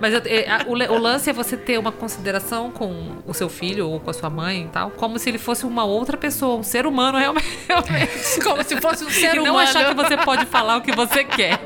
Mas 0.00 0.12
eu- 0.12 0.20
a- 0.20 0.64
o, 0.92 0.98
lance 0.98 1.30
é 1.30 1.32
você 1.32 1.56
ter 1.56 1.78
uma 1.78 1.90
consideração 1.90 2.70
com 2.70 3.16
o 3.26 3.32
seu 3.32 3.48
filho 3.48 3.88
ou 3.88 3.98
com 3.98 4.10
a 4.10 4.12
sua 4.12 4.28
mãe 4.28 4.64
e 4.64 4.68
tal, 4.68 4.90
como 4.90 5.18
se 5.18 5.30
ele 5.30 5.38
fosse 5.38 5.64
uma 5.64 5.84
outra 5.84 6.14
pessoa, 6.18 6.56
um 6.56 6.62
ser 6.62 6.84
humano 6.86 7.16
realmente. 7.16 7.46
realmente. 7.66 8.40
Como 8.42 8.62
se 8.62 8.78
fosse 8.82 9.02
um 9.04 9.08
ser 9.08 9.36
e 9.36 9.38
humano. 9.38 9.54
não 9.54 9.58
achar 9.58 9.88
que 9.88 9.94
você 9.94 10.16
pode 10.18 10.44
falar 10.44 10.76
o 10.76 10.82
que 10.82 10.92
você 10.94 11.24
quer. 11.24 11.58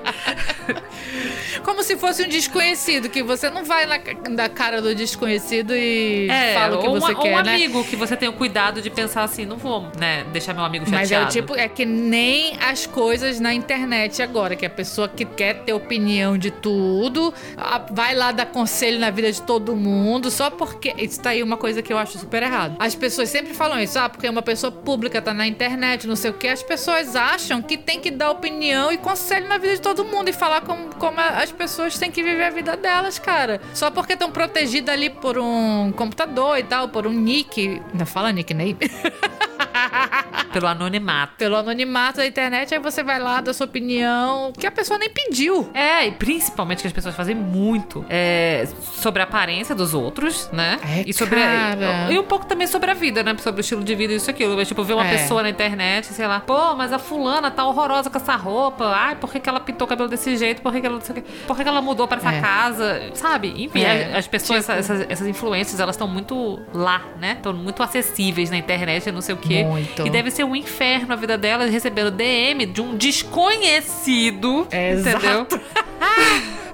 Como 1.68 1.82
se 1.82 1.98
fosse 1.98 2.22
um 2.22 2.28
desconhecido, 2.28 3.10
que 3.10 3.22
você 3.22 3.50
não 3.50 3.62
vai 3.62 3.84
na, 3.84 3.98
na 4.30 4.48
cara 4.48 4.80
do 4.80 4.94
desconhecido 4.94 5.74
e 5.76 6.26
fala 6.54 6.78
o 6.78 6.80
que 6.80 6.86
É, 6.86 6.90
você 6.90 7.12
uma- 7.12 7.22
quer, 7.22 7.38
um 7.38 7.42
né? 7.42 7.54
amigo 7.56 7.84
que 7.84 7.94
você 7.94 8.16
tem 8.16 8.26
o 8.26 8.32
cuidado 8.32 8.80
de 8.80 8.88
pensar 8.88 9.22
assim, 9.24 9.44
não 9.44 9.58
vou, 9.58 9.82
né, 10.00 10.24
deixar 10.32 10.54
meu 10.54 10.64
amigo 10.64 10.86
chateado. 10.86 11.02
Mas 11.02 11.12
é 11.12 11.22
o 11.22 11.42
tipo, 11.42 11.54
é 11.54 11.68
que 11.68 11.84
nem 11.84 12.56
as 12.58 12.86
coisas 12.86 13.38
na 13.38 13.52
internet 13.52 14.22
agora, 14.22 14.56
que 14.56 14.64
a 14.64 14.70
pessoa 14.70 15.08
que 15.10 15.26
quer 15.26 15.62
ter 15.64 15.74
opinião 15.74 16.38
de 16.38 16.50
tudo, 16.50 17.34
vai 17.92 18.14
lá 18.14 18.32
dar 18.32 18.46
conselho 18.46 18.98
na 18.98 19.10
vida 19.10 19.30
de 19.30 19.42
todo 19.42 19.76
mundo, 19.76 20.30
só 20.30 20.48
porque. 20.48 20.94
Isso 20.96 21.20
tá 21.20 21.30
aí 21.30 21.42
uma 21.42 21.58
coisa 21.58 21.82
que 21.82 21.92
eu 21.92 21.98
acho 21.98 22.16
super 22.18 22.42
errado. 22.42 22.76
As 22.78 22.94
pessoas 22.94 23.28
sempre 23.28 23.52
falam 23.52 23.78
isso, 23.78 23.98
ah, 23.98 24.08
porque 24.08 24.26
uma 24.26 24.40
pessoa 24.40 24.72
pública 24.72 25.20
tá 25.20 25.34
na 25.34 25.46
internet, 25.46 26.06
não 26.06 26.16
sei 26.16 26.30
o 26.30 26.34
que, 26.34 26.48
as 26.48 26.62
pessoas 26.62 27.14
acham 27.14 27.60
que 27.60 27.76
tem 27.76 28.00
que 28.00 28.10
dar 28.10 28.30
opinião 28.30 28.90
e 28.90 28.96
conselho 28.96 29.46
na 29.46 29.58
vida 29.58 29.74
de 29.74 29.82
todo 29.82 30.02
mundo 30.02 30.30
e 30.30 30.32
falar 30.32 30.62
como, 30.62 30.94
como 30.94 31.20
as 31.20 31.57
pessoas 31.59 31.98
têm 31.98 32.11
que 32.11 32.22
viver 32.22 32.44
a 32.44 32.50
vida 32.50 32.76
delas, 32.76 33.18
cara. 33.18 33.61
Só 33.74 33.90
porque 33.90 34.12
estão 34.12 34.30
protegidas 34.30 34.94
ali 34.94 35.11
por 35.11 35.36
um 35.36 35.92
computador 35.92 36.59
e 36.59 36.62
tal, 36.62 36.88
por 36.88 37.06
um 37.06 37.12
nick. 37.12 37.82
Ainda 37.92 38.06
fala 38.06 38.32
nickname? 38.32 38.78
Pelo 40.53 40.66
anonimato. 40.66 41.35
pelo 41.37 41.57
anonimato 41.57 42.16
da 42.18 42.26
internet, 42.26 42.74
aí 42.74 42.81
você 42.81 43.03
vai 43.03 43.18
lá, 43.18 43.41
dá 43.41 43.53
sua 43.53 43.66
opinião, 43.66 44.53
que 44.59 44.66
a 44.66 44.70
pessoa 44.70 44.99
nem 44.99 45.11
pediu. 45.11 45.68
É, 45.74 46.07
e 46.07 46.12
principalmente 46.12 46.81
que 46.81 46.87
as 46.87 46.93
pessoas 46.93 47.14
fazem 47.14 47.35
muito 47.35 48.05
é, 48.09 48.66
sobre 48.95 49.20
a 49.20 49.24
aparência 49.24 49.74
dos 49.74 49.93
outros, 49.95 50.49
né? 50.53 50.79
É, 50.83 51.05
e 51.07 51.12
sobre 51.12 51.39
cara. 51.41 52.11
e 52.11 52.18
um 52.18 52.24
pouco 52.24 52.47
também 52.47 52.66
sobre 52.66 52.91
a 52.91 52.95
vida, 52.95 53.22
né? 53.22 53.37
Sobre 53.39 53.61
o 53.61 53.62
estilo 53.62 53.85
de 53.85 53.95
vida 53.95 54.12
e 54.12 54.16
isso 54.16 54.31
aquilo. 54.31 54.57
Mas, 54.57 54.66
tipo, 54.68 54.83
ver 54.83 54.95
uma 54.95 55.07
É. 55.07 55.11
pessoa 55.11 55.43
na 55.43 55.51
internet, 55.51 56.07
sei 56.07 56.26
lá, 56.26 56.41
pô, 56.41 56.74
mas 56.74 56.93
a 56.93 56.99
fulana 56.99 57.51
tá 57.51 57.64
horrorosa 57.66 58.09
com 58.11 58.16
essa 58.16 58.35
roupa. 58.35 58.87
Ai, 58.87 59.16
por 59.16 59.31
que, 59.31 59.39
que 59.41 59.49
ela 59.49 59.61
pintou 59.61 59.85
o 59.87 59.89
cabelo 59.89 60.09
desse 60.09 60.37
jeito? 60.37 60.62
Por 60.62 60.72
que, 60.72 60.81
que 60.81 60.87
ela 60.87 60.97
não 60.97 61.05
sei 61.05 61.18
o 61.18 61.22
quê? 61.22 61.29
Por 61.47 61.57
que, 61.57 61.62
que 61.62 61.68
ela 61.68 61.83
mudou 61.83 62.09
para 62.09 62.18
essa 62.18 62.33
É. 62.33 62.41
casa? 62.41 63.11
Sabe? 63.14 63.55
Enfim, 63.64 63.83
É, 63.83 64.16
as 64.16 64.26
pessoas, 64.26 64.64
tipo- 64.66 64.79
essas, 64.79 65.03
essas 65.11 65.26
influências, 65.26 65.79
elas 65.79 65.95
estão 65.95 66.09
muito 66.09 66.59
lá, 66.72 67.03
né? 67.20 67.33
Estão 67.33 67.53
muito 67.53 67.83
acessíveis 67.83 68.51
na 68.51 68.57
internet, 68.57 69.11
não 69.12 69.20
sei 69.20 69.35
o 69.35 69.39
quê. 69.39 69.64
Muito. 69.68 70.06
E 70.06 70.10
deve 70.10 70.30
ser 70.30 70.44
um 70.44 70.54
inferno 70.56 71.12
a 71.12 71.16
vida 71.16 71.36
delas 71.38 71.70
recebendo 71.70 72.10
DM 72.10 72.66
de 72.66 72.80
um 72.80 72.96
desconhecido, 72.96 74.66
É, 74.70 74.92
entendeu? 74.94 75.46
exato. 75.48 75.60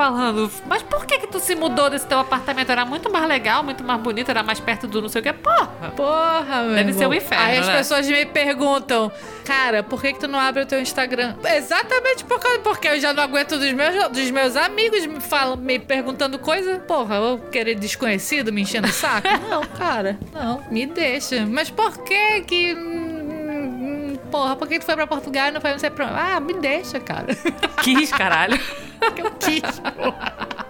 falando, 0.00 0.50
mas 0.66 0.82
por 0.82 1.04
que 1.04 1.18
que 1.18 1.26
tu 1.26 1.38
se 1.38 1.54
mudou 1.54 1.90
desse 1.90 2.06
teu 2.06 2.18
apartamento? 2.18 2.72
Era 2.72 2.86
muito 2.86 3.12
mais 3.12 3.28
legal, 3.28 3.62
muito 3.62 3.84
mais 3.84 4.00
bonito, 4.00 4.30
era 4.30 4.42
mais 4.42 4.58
perto 4.58 4.86
do 4.86 5.02
não 5.02 5.10
sei 5.10 5.20
o 5.20 5.24
que. 5.24 5.30
Porra! 5.34 5.92
Porra, 5.94 6.62
meu 6.62 6.74
Deve 6.74 6.88
irmão. 6.88 6.98
ser 6.98 7.06
um 7.06 7.12
inferno, 7.12 7.44
Aí 7.44 7.58
as 7.58 7.66
né? 7.66 7.76
pessoas 7.76 8.08
me 8.08 8.24
perguntam, 8.24 9.12
cara, 9.44 9.82
por 9.82 10.00
que, 10.00 10.14
que 10.14 10.20
tu 10.20 10.26
não 10.26 10.40
abre 10.40 10.62
o 10.62 10.66
teu 10.66 10.80
Instagram? 10.80 11.34
Exatamente 11.44 12.24
por 12.24 12.40
causa, 12.40 12.60
porque 12.60 12.88
eu 12.88 12.98
já 12.98 13.12
não 13.12 13.22
aguento 13.22 13.58
dos 13.58 13.70
meus, 13.72 14.08
dos 14.08 14.30
meus 14.30 14.56
amigos 14.56 15.04
me, 15.04 15.20
falam, 15.20 15.58
me 15.58 15.78
perguntando 15.78 16.38
coisa. 16.38 16.78
Porra, 16.78 17.16
eu 17.16 17.38
querer 17.52 17.74
desconhecido 17.74 18.50
me 18.50 18.62
enchendo 18.62 18.88
o 18.88 18.92
saco? 18.92 19.28
não, 19.50 19.60
cara, 19.66 20.18
não, 20.32 20.64
me 20.70 20.86
deixa. 20.86 21.44
Mas 21.44 21.68
por 21.68 21.98
que 22.04 22.40
que. 22.46 22.74
hum, 22.74 24.14
hum, 24.14 24.18
Porra, 24.30 24.56
por 24.56 24.66
que 24.66 24.78
tu 24.78 24.86
foi 24.86 24.94
pra 24.94 25.06
Portugal 25.06 25.48
e 25.48 25.50
não 25.50 25.60
foi 25.60 25.72
não 25.72 25.78
sei 25.78 25.90
pra 25.90 26.06
onde? 26.06 26.14
Ah, 26.16 26.40
me 26.40 26.54
deixa, 26.54 26.98
cara. 26.98 27.36
Quis, 27.82 28.10
caralho. 28.10 28.58
que 29.14 29.22
eu 29.22 29.30
quis, 29.32 29.80
porra. 29.80 30.69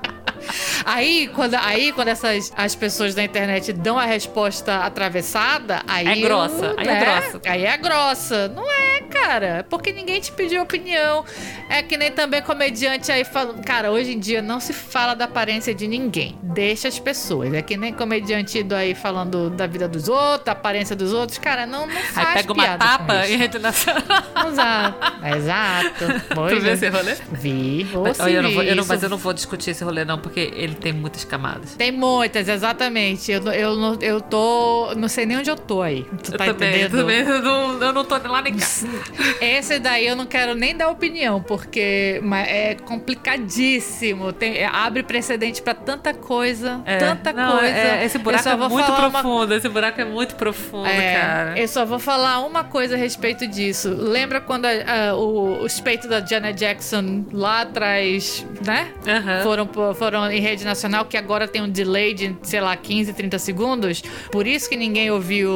Aí, 0.85 1.29
quando, 1.35 1.55
aí, 1.55 1.93
quando 1.93 2.09
essas 2.09 2.53
as 2.57 2.75
pessoas 2.75 3.15
da 3.15 3.23
internet 3.23 3.73
dão 3.73 3.99
a 3.99 4.05
resposta 4.05 4.79
atravessada, 4.79 5.83
aí. 5.87 6.07
É 6.09 6.17
grossa, 6.17 6.67
eu, 6.67 6.75
aí 6.79 6.87
é 6.87 6.91
né? 6.93 7.01
grossa. 7.05 7.41
Aí 7.47 7.65
é 7.65 7.77
grossa. 7.77 8.49
Não 8.49 8.71
é, 8.71 9.01
cara. 9.11 9.47
É 9.47 9.63
Porque 9.63 9.93
ninguém 9.93 10.21
te 10.21 10.33
pediu 10.33 10.63
opinião. 10.63 11.25
É 11.69 11.83
que 11.83 11.97
nem 11.97 12.11
também 12.11 12.43
comediante 12.43 13.11
aí 13.13 13.25
falando. 13.25 13.63
Cara, 13.65 13.91
hoje 13.91 14.13
em 14.13 14.19
dia 14.19 14.43
não 14.43 14.61
se 14.61 14.73
fala 14.73 15.15
da 15.15 15.25
aparência 15.25 15.75
de 15.75 15.87
ninguém. 15.87 16.39
Deixa 16.43 16.89
as 16.89 16.99
pessoas. 16.99 17.53
É 17.55 17.63
que 17.63 17.77
nem 17.77 17.93
comediante 17.93 18.59
indo 18.59 18.75
aí 18.75 18.95
falando 18.95 19.51
da 19.51 19.67
vida 19.67 19.87
dos 19.89 20.09
outros, 20.09 20.45
da 20.45 20.53
aparência 20.53 20.97
dos 20.97 21.13
outros. 21.13 21.39
Cara, 21.39 21.67
não, 21.67 21.87
não 21.87 22.01
faz 22.03 22.29
Aí 22.29 22.35
pega 22.35 22.53
uma 22.53 22.79
tapa 22.79 23.27
em 23.29 23.37
rede 23.37 23.59
nacional. 23.59 24.03
Exato. 24.49 25.27
Exato. 25.37 26.05
Tu 26.29 26.61
viu 26.61 26.71
é. 26.71 26.73
esse 26.73 26.89
rolê? 26.89 27.17
Vi. 27.33 27.89
Ou 27.95 28.03
Mas, 28.05 28.19
eu 28.19 28.43
não 28.43 28.51
vou- 28.53 28.63
eu 28.63 28.77
não- 28.77 28.87
mas 28.87 29.03
eu 29.03 29.09
não 29.09 29.17
vou 29.17 29.33
discutir 29.33 29.71
esse 29.71 29.85
rolê, 29.85 30.05
não, 30.05 30.19
porque 30.19 30.40
ele 30.55 30.75
tem 30.75 30.93
muitas 30.93 31.25
camadas. 31.25 31.75
Tem 31.75 31.93
muitas, 31.93 32.49
exatamente. 32.49 33.31
Eu, 33.33 33.43
eu, 33.53 33.99
eu 34.01 34.21
tô. 34.21 34.93
Não 34.97 35.09
sei 35.09 35.27
nem 35.27 35.39
onde 35.39 35.51
eu 35.51 35.57
tô 35.57 35.83
aí. 35.83 36.05
Tu 36.23 36.33
tá 36.33 36.47
eu 36.47 36.55
também, 36.55 36.69
eu 36.69 36.77
entendendo? 36.89 37.01
também, 37.01 37.19
eu 37.21 37.43
não, 37.43 37.83
eu 37.83 37.93
não 37.93 38.05
tô 38.05 38.17
lá 38.29 38.43
nem 38.43 38.55
cá. 38.55 38.67
Esse 39.41 39.79
daí 39.79 40.07
eu 40.07 40.17
não 40.17 40.27
quero 40.27 40.55
nem 40.55 40.77
dar 40.77 40.89
opinião, 40.89 41.43
porque 41.43 42.21
é 42.47 42.75
complicadíssimo. 42.85 44.33
Tem, 44.33 44.65
abre 44.65 45.03
precedente 45.03 45.63
pra 45.63 45.75
tanta 45.75 46.13
coisa. 46.15 46.81
É, 46.85 46.99
tanta 46.99 47.33
não, 47.33 47.53
coisa. 47.59 47.67
é, 47.67 48.05
esse 48.05 48.17
Eu 48.19 48.23
buraco 48.23 48.49
é 48.49 48.57
muito 48.57 48.87
falar 48.87 48.99
uma 49.09 49.11
profundo, 49.23 49.55
esse 49.55 49.69
buraco 49.69 50.01
é 50.01 50.05
muito 50.05 50.35
profundo, 50.37 50.87
É, 50.87 51.15
cara. 51.15 51.59
eu 51.59 51.69
só 51.69 51.85
vou 51.85 51.99
falar 51.99 52.41
uma 52.41 52.65
coisa 52.65 52.95
a 52.95 52.99
respeito 52.99 53.47
disso. 53.47 53.89
Lembra 53.97 54.41
quando 54.41 54.67
a- 54.67 55.11
a- 55.11 55.15
o, 55.17 55.63
os 55.63 55.81
peitos 55.81 56.09
da 56.09 56.21
Janet 56.25 56.59
Jackson 56.59 57.25
lá 57.33 57.63
atrás, 57.63 58.47
né? 58.65 58.89
Aham. 59.07 59.43
Foram, 59.43 59.67
pro- 59.67 59.95
foram 60.21 60.33
em 60.33 60.41
rede 60.41 60.65
nacional, 60.65 61.05
que 61.05 61.17
agora 61.17 61.47
tem 61.49 61.63
um 61.63 61.69
delay 61.69 62.15
de, 62.15 62.37
sei 62.43 62.61
lá, 62.61 62.77
15, 62.77 63.13
30 63.13 63.39
segundos. 63.39 64.03
Por 64.31 64.47
isso 64.47 64.69
que 64.69 64.77
ninguém 64.77 65.11
ouviu 65.11 65.51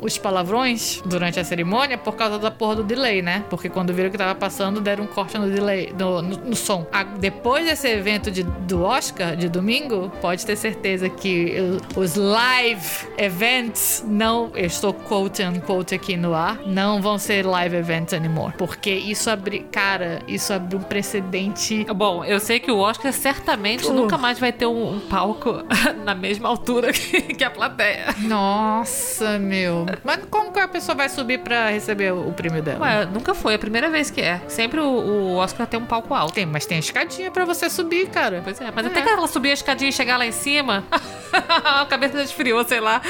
os 0.00 0.16
palavrões 0.18 1.00
durante 1.04 1.38
a 1.40 1.44
cerimônia, 1.44 1.98
por 1.98 2.14
causa 2.14 2.38
da 2.38 2.50
porra 2.50 2.76
do 2.76 2.82
delay, 2.84 3.22
né? 3.22 3.44
Porque 3.50 3.68
quando 3.68 3.92
viram 3.92 4.10
que 4.10 4.18
tava 4.18 4.34
passando, 4.34 4.80
deram 4.80 5.04
um 5.04 5.06
corte 5.06 5.36
no 5.38 5.50
delay, 5.50 5.92
no, 5.98 6.22
no- 6.22 6.36
no 6.38 6.56
som. 6.56 6.86
A- 6.92 7.04
depois 7.04 7.64
desse 7.66 7.88
evento 7.88 8.30
de- 8.30 8.42
do 8.42 8.82
Oscar, 8.82 9.36
de 9.36 9.48
domingo, 9.48 10.10
pode 10.20 10.44
ter 10.46 10.56
certeza 10.56 11.08
que 11.08 11.54
os 11.96 12.14
live 12.14 13.06
events 13.18 14.04
não, 14.06 14.50
eu 14.54 14.66
estou 14.66 14.92
quote 14.92 15.42
unquote 15.42 15.94
aqui 15.94 16.16
no 16.16 16.34
ar, 16.34 16.60
não 16.66 17.00
vão 17.02 17.18
ser 17.18 17.44
live 17.44 17.76
events 17.76 18.12
anymore. 18.12 18.54
Porque 18.56 18.90
isso 18.90 19.28
abre, 19.30 19.60
cara, 19.70 20.20
isso 20.28 20.52
abre 20.52 20.76
um 20.76 20.80
precedente 20.80 21.86
Bom, 21.94 22.24
eu 22.24 22.38
sei 22.38 22.60
que 22.60 22.70
o 22.70 22.78
Oscar 22.78 23.12
certamente. 23.12 23.82
Nunca 24.02 24.18
mais 24.18 24.38
vai 24.38 24.52
ter 24.52 24.66
um, 24.66 24.94
um 24.96 25.00
palco 25.00 25.62
na 26.04 26.14
mesma 26.14 26.48
altura 26.48 26.92
que, 26.92 27.20
que 27.34 27.44
a 27.44 27.50
plateia. 27.50 28.14
Nossa, 28.18 29.38
meu. 29.38 29.86
Mas 30.04 30.20
como 30.30 30.52
que 30.52 30.60
a 30.60 30.68
pessoa 30.68 30.94
vai 30.94 31.08
subir 31.08 31.38
pra 31.40 31.68
receber 31.70 32.12
o, 32.12 32.28
o 32.28 32.32
prêmio 32.32 32.62
dela? 32.62 32.80
Ué, 32.84 33.06
nunca 33.06 33.34
foi, 33.34 33.52
é 33.52 33.56
a 33.56 33.58
primeira 33.58 33.88
vez 33.90 34.10
que 34.10 34.20
é. 34.20 34.40
Sempre 34.48 34.80
o, 34.80 34.84
o 34.86 35.36
Oscar 35.36 35.66
tem 35.66 35.78
um 35.80 35.86
palco 35.86 36.12
alto. 36.14 36.34
Tem, 36.34 36.46
mas 36.46 36.66
tem 36.66 36.78
escadinha 36.78 37.30
pra 37.30 37.44
você 37.44 37.68
subir, 37.70 38.08
cara. 38.08 38.40
Pois 38.44 38.60
é, 38.60 38.70
mas 38.74 38.86
É. 38.86 38.88
até 38.88 39.02
que 39.02 39.08
ela 39.08 39.26
subir 39.26 39.50
a 39.50 39.54
escadinha 39.54 39.90
e 39.90 39.92
chegar 39.92 40.16
lá 40.16 40.26
em 40.26 40.32
cima, 40.32 40.84
a 41.32 41.84
cabeça 41.86 42.20
esfriou, 42.22 42.64
sei 42.64 42.80
lá. 42.80 43.00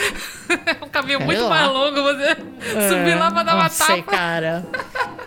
É 0.48 0.76
um 0.84 0.88
caminho 0.88 1.18
Sei 1.18 1.26
muito 1.26 1.42
lá. 1.42 1.48
mais 1.50 1.68
longo 1.68 2.02
você 2.02 2.36
subir 2.88 3.14
lá 3.14 3.30
pra 3.30 3.42
dar 3.42 3.54
uma 3.56 3.68
sei, 3.68 4.02
tapa. 4.02 4.10
cara. 4.16 4.66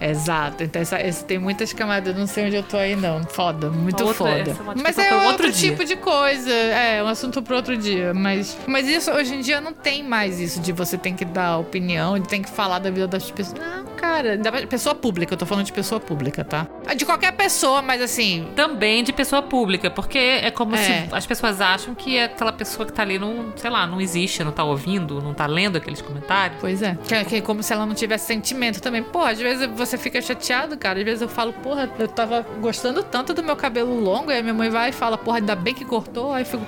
Exato. 0.02 0.64
Então, 0.64 0.82
essa, 0.82 1.00
esse 1.02 1.26
tem 1.26 1.38
muitas 1.38 1.74
camadas. 1.74 2.14
Eu 2.14 2.20
não 2.20 2.28
sei 2.28 2.46
onde 2.46 2.56
eu 2.56 2.64
tô 2.64 2.78
aí, 2.78 2.96
não. 2.96 3.22
Foda, 3.26 3.70
muito 3.70 4.02
Outra- 4.04 4.18
foda. 4.18 4.52
é 4.52 4.82
Mas 4.82 4.98
é 4.98 5.14
outro, 5.28 5.49
outro 5.50 5.62
dia. 5.62 5.70
tipo 5.72 5.86
de 5.86 5.96
coisa. 5.96 6.52
É, 6.52 7.04
um 7.04 7.08
assunto 7.08 7.42
pro 7.42 7.56
outro 7.56 7.76
dia. 7.78 8.14
Mas, 8.14 8.58
mas 8.68 8.88
isso, 8.88 9.12
hoje 9.12 9.36
em 9.36 9.42
dia, 9.42 9.60
não 9.62 9.74
tem 9.74 10.04
mais 10.04 10.40
isso 10.40 10.60
de 10.60 10.72
você 10.72 10.98
tem 10.98 11.16
que 11.16 11.26
dar 11.26 11.58
opinião, 11.58 12.18
de 12.18 12.28
tem 12.28 12.42
que 12.42 12.50
falar 12.50 12.80
da 12.80 12.90
vida 12.90 13.08
das 13.08 13.30
pessoas. 13.30 13.60
Não, 13.60 13.86
cara. 13.96 14.38
Da 14.38 14.52
pessoa 14.68 14.96
pública. 14.96 15.34
Eu 15.34 15.38
tô 15.38 15.46
falando 15.46 15.66
de 15.66 15.74
pessoa 15.74 16.00
pública, 16.00 16.44
tá? 16.44 16.68
De 16.96 17.06
qualquer 17.06 17.32
pessoa, 17.34 17.82
mas 17.82 18.02
assim, 18.02 18.48
Também 18.56 19.04
de 19.04 19.14
pessoa 19.14 19.42
pública, 19.42 19.90
porque 19.90 20.18
é 20.18 20.52
como 20.52 20.76
É. 20.76 20.78
se 21.08 21.16
as 21.16 21.26
pessoas 21.26 21.62
acham 21.62 21.94
que 21.96 22.20
aquela 22.20 22.52
pessoa 22.52 22.86
que 22.86 22.94
tá 22.94 23.02
ali 23.04 23.18
não, 23.20 23.54
sei 23.56 23.70
lá, 23.70 23.86
não 23.88 24.00
existe, 24.02 24.44
não 24.44 24.52
tá 24.52 24.64
ouvindo, 24.64 25.22
não 25.22 25.34
tá 25.34 25.46
lendo 25.46 25.78
aqueles 25.78 26.02
comentários. 26.02 26.58
Pois 26.60 26.82
é. 26.82 26.98
Que, 27.08 27.24
que 27.26 27.36
é 27.38 27.42
como 27.42 27.62
se 27.64 27.72
ela 27.74 27.86
não 27.86 27.94
tivesse 27.96 28.28
sentimento 28.28 28.82
também. 28.82 29.02
Pô, 29.04 29.20
às 29.24 29.40
vezes 29.40 29.68
você 29.76 29.98
fica 29.98 30.22
chateado, 30.22 30.78
cara. 30.78 31.00
Às 31.00 31.06
vezes 31.06 31.22
eu 31.22 31.30
falo, 31.30 31.54
porra, 31.54 31.90
eu 32.00 32.08
tava 32.08 32.46
gostando 32.62 33.04
tanto 33.04 33.34
do 33.34 33.44
meu 33.44 33.56
cabelo 33.56 34.00
longo. 34.00 34.32
Aí 34.32 34.42
minha 34.42 34.54
mãe 34.54 34.70
vai 34.70 34.90
e 34.90 34.94
fala, 34.94 35.18
porra, 35.18 35.39
ainda 35.40 35.56
bem 35.56 35.74
que 35.74 35.86
cortou. 35.86 36.32
Aí 36.32 36.46
fico, 36.46 36.66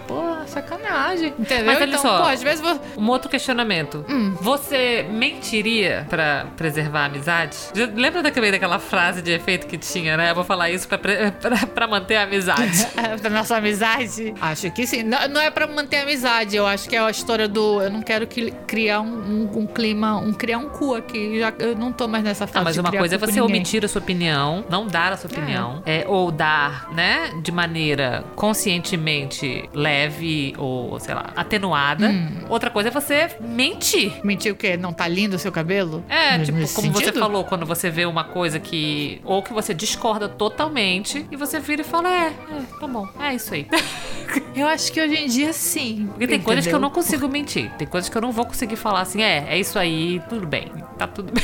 sacanagem. 0.47 1.33
Entendeu? 1.37 1.65
Mas 1.65 1.81
olha 1.81 1.89
então, 1.89 2.01
só. 2.01 2.23
às 2.31 2.41
vezes 2.43 2.61
vou. 2.61 2.79
Um 2.97 3.07
outro 3.09 3.29
questionamento. 3.29 4.05
Hum. 4.09 4.35
Você 4.41 5.05
mentiria 5.09 6.05
pra 6.09 6.47
preservar 6.57 7.01
a 7.01 7.05
amizade? 7.05 7.57
Lembra 7.95 8.21
daquele, 8.21 8.51
daquela 8.51 8.79
frase 8.79 9.21
de 9.21 9.31
efeito 9.31 9.67
que 9.67 9.77
tinha, 9.77 10.15
né? 10.17 10.31
Eu 10.31 10.35
vou 10.35 10.43
falar 10.43 10.69
isso 10.69 10.87
pra, 10.87 10.97
pra, 11.39 11.67
pra 11.67 11.87
manter 11.87 12.15
a 12.17 12.23
amizade. 12.23 12.87
da 13.21 13.29
nossa 13.29 13.57
amizade? 13.57 14.33
Acho 14.41 14.71
que 14.71 14.85
sim. 14.87 15.03
Não, 15.03 15.27
não 15.27 15.41
é 15.41 15.49
pra 15.49 15.67
manter 15.67 15.97
a 15.97 16.03
amizade. 16.03 16.55
Eu 16.55 16.65
acho 16.67 16.87
que 16.89 16.95
é 16.95 16.99
a 16.99 17.09
história 17.09 17.47
do. 17.47 17.81
Eu 17.81 17.89
não 17.89 18.01
quero 18.01 18.25
que, 18.27 18.51
criar 18.67 19.01
um, 19.01 19.07
um- 19.07 19.59
um 19.61 19.67
clima, 19.67 20.17
um 20.17 20.33
criar 20.33 20.57
um 20.57 20.69
cu 20.69 20.95
aqui. 20.95 21.39
Já, 21.39 21.53
eu 21.59 21.75
não 21.75 21.91
tô 21.91 22.07
mais 22.07 22.23
nessa 22.23 22.45
fase. 22.47 22.59
Ah, 22.59 22.63
mas 22.63 22.77
uma 22.77 22.91
coisa 22.91 23.15
é 23.15 23.17
você 23.17 23.41
omitir 23.41 23.83
a 23.83 23.87
sua 23.87 24.01
opinião, 24.01 24.63
não 24.69 24.87
dar 24.87 25.13
a 25.13 25.17
sua 25.17 25.29
opinião, 25.29 25.81
é, 25.85 26.05
ou 26.07 26.31
dar, 26.31 26.89
né, 26.93 27.31
de 27.41 27.51
maneira 27.51 28.23
conscientemente 28.35 29.69
leve 29.73 30.30
ou, 30.57 30.99
sei 30.99 31.13
lá, 31.13 31.31
atenuada. 31.35 32.09
Hum. 32.09 32.45
Outra 32.49 32.69
coisa 32.69 32.89
é 32.89 32.91
você 32.91 33.29
mentir. 33.39 34.13
Mentir 34.23 34.51
o 34.51 34.55
quê? 34.55 34.77
Não 34.77 34.93
tá 34.93 35.07
lindo 35.07 35.35
o 35.35 35.39
seu 35.39 35.51
cabelo? 35.51 36.03
É, 36.09 36.39
tipo, 36.39 36.57
como 36.73 36.91
você 36.91 37.05
sentido? 37.05 37.19
falou, 37.19 37.43
quando 37.43 37.65
você 37.65 37.89
vê 37.89 38.05
uma 38.05 38.23
coisa 38.23 38.59
que. 38.59 39.21
Ou 39.23 39.41
que 39.41 39.53
você 39.53 39.73
discorda 39.73 40.27
totalmente 40.27 41.25
e 41.31 41.35
você 41.35 41.59
vira 41.59 41.81
e 41.81 41.85
fala: 41.85 42.09
É, 42.09 42.27
é 42.27 42.33
tá 42.79 42.87
bom, 42.87 43.07
é 43.19 43.35
isso 43.35 43.53
aí. 43.53 43.67
Eu 44.55 44.67
acho 44.67 44.91
que 44.91 45.01
hoje 45.01 45.15
em 45.15 45.27
dia 45.27 45.51
sim. 45.51 46.07
Porque 46.11 46.27
tem 46.27 46.41
coisas 46.41 46.65
que 46.65 46.69
eu 46.69 46.77
entendeu? 46.77 46.89
não 46.89 46.89
consigo 46.89 47.27
mentir. 47.27 47.69
Tem 47.77 47.85
coisas 47.87 48.09
que 48.09 48.17
eu 48.17 48.21
não 48.21 48.31
vou 48.31 48.45
conseguir 48.45 48.75
falar 48.75 49.01
assim: 49.01 49.21
É, 49.21 49.45
é 49.49 49.59
isso 49.59 49.77
aí, 49.77 50.21
tudo 50.29 50.47
bem, 50.47 50.71
tá 50.97 51.07
tudo 51.07 51.33
bem. 51.33 51.43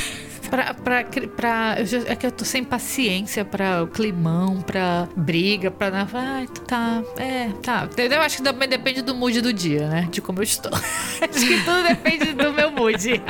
Pra, 0.50 0.72
pra, 0.72 1.04
pra, 1.36 1.74
eu 1.78 1.84
já- 1.86 1.98
é 2.06 2.16
que 2.16 2.26
eu 2.26 2.32
tô 2.32 2.44
sem 2.44 2.64
paciência 2.64 3.44
pra 3.44 3.82
o 3.82 3.86
climão, 3.86 4.62
pra 4.62 5.06
briga, 5.14 5.70
pra. 5.70 6.06
Ai, 6.14 6.48
tá. 6.66 7.02
É, 7.18 7.50
tá. 7.62 7.86
Eu 7.96 8.20
acho 8.22 8.38
que 8.38 8.42
também 8.42 8.66
depende 8.68 9.02
do 9.02 9.14
mood 9.14 9.40
do 9.42 9.52
dia, 9.52 9.88
né? 9.88 10.08
De 10.10 10.22
como 10.22 10.38
eu 10.38 10.42
estou. 10.44 10.72
acho 11.20 11.46
que 11.46 11.62
tudo 11.64 11.82
depende 11.86 12.32
do 12.32 12.52
meu 12.52 12.70
mood. 12.70 13.22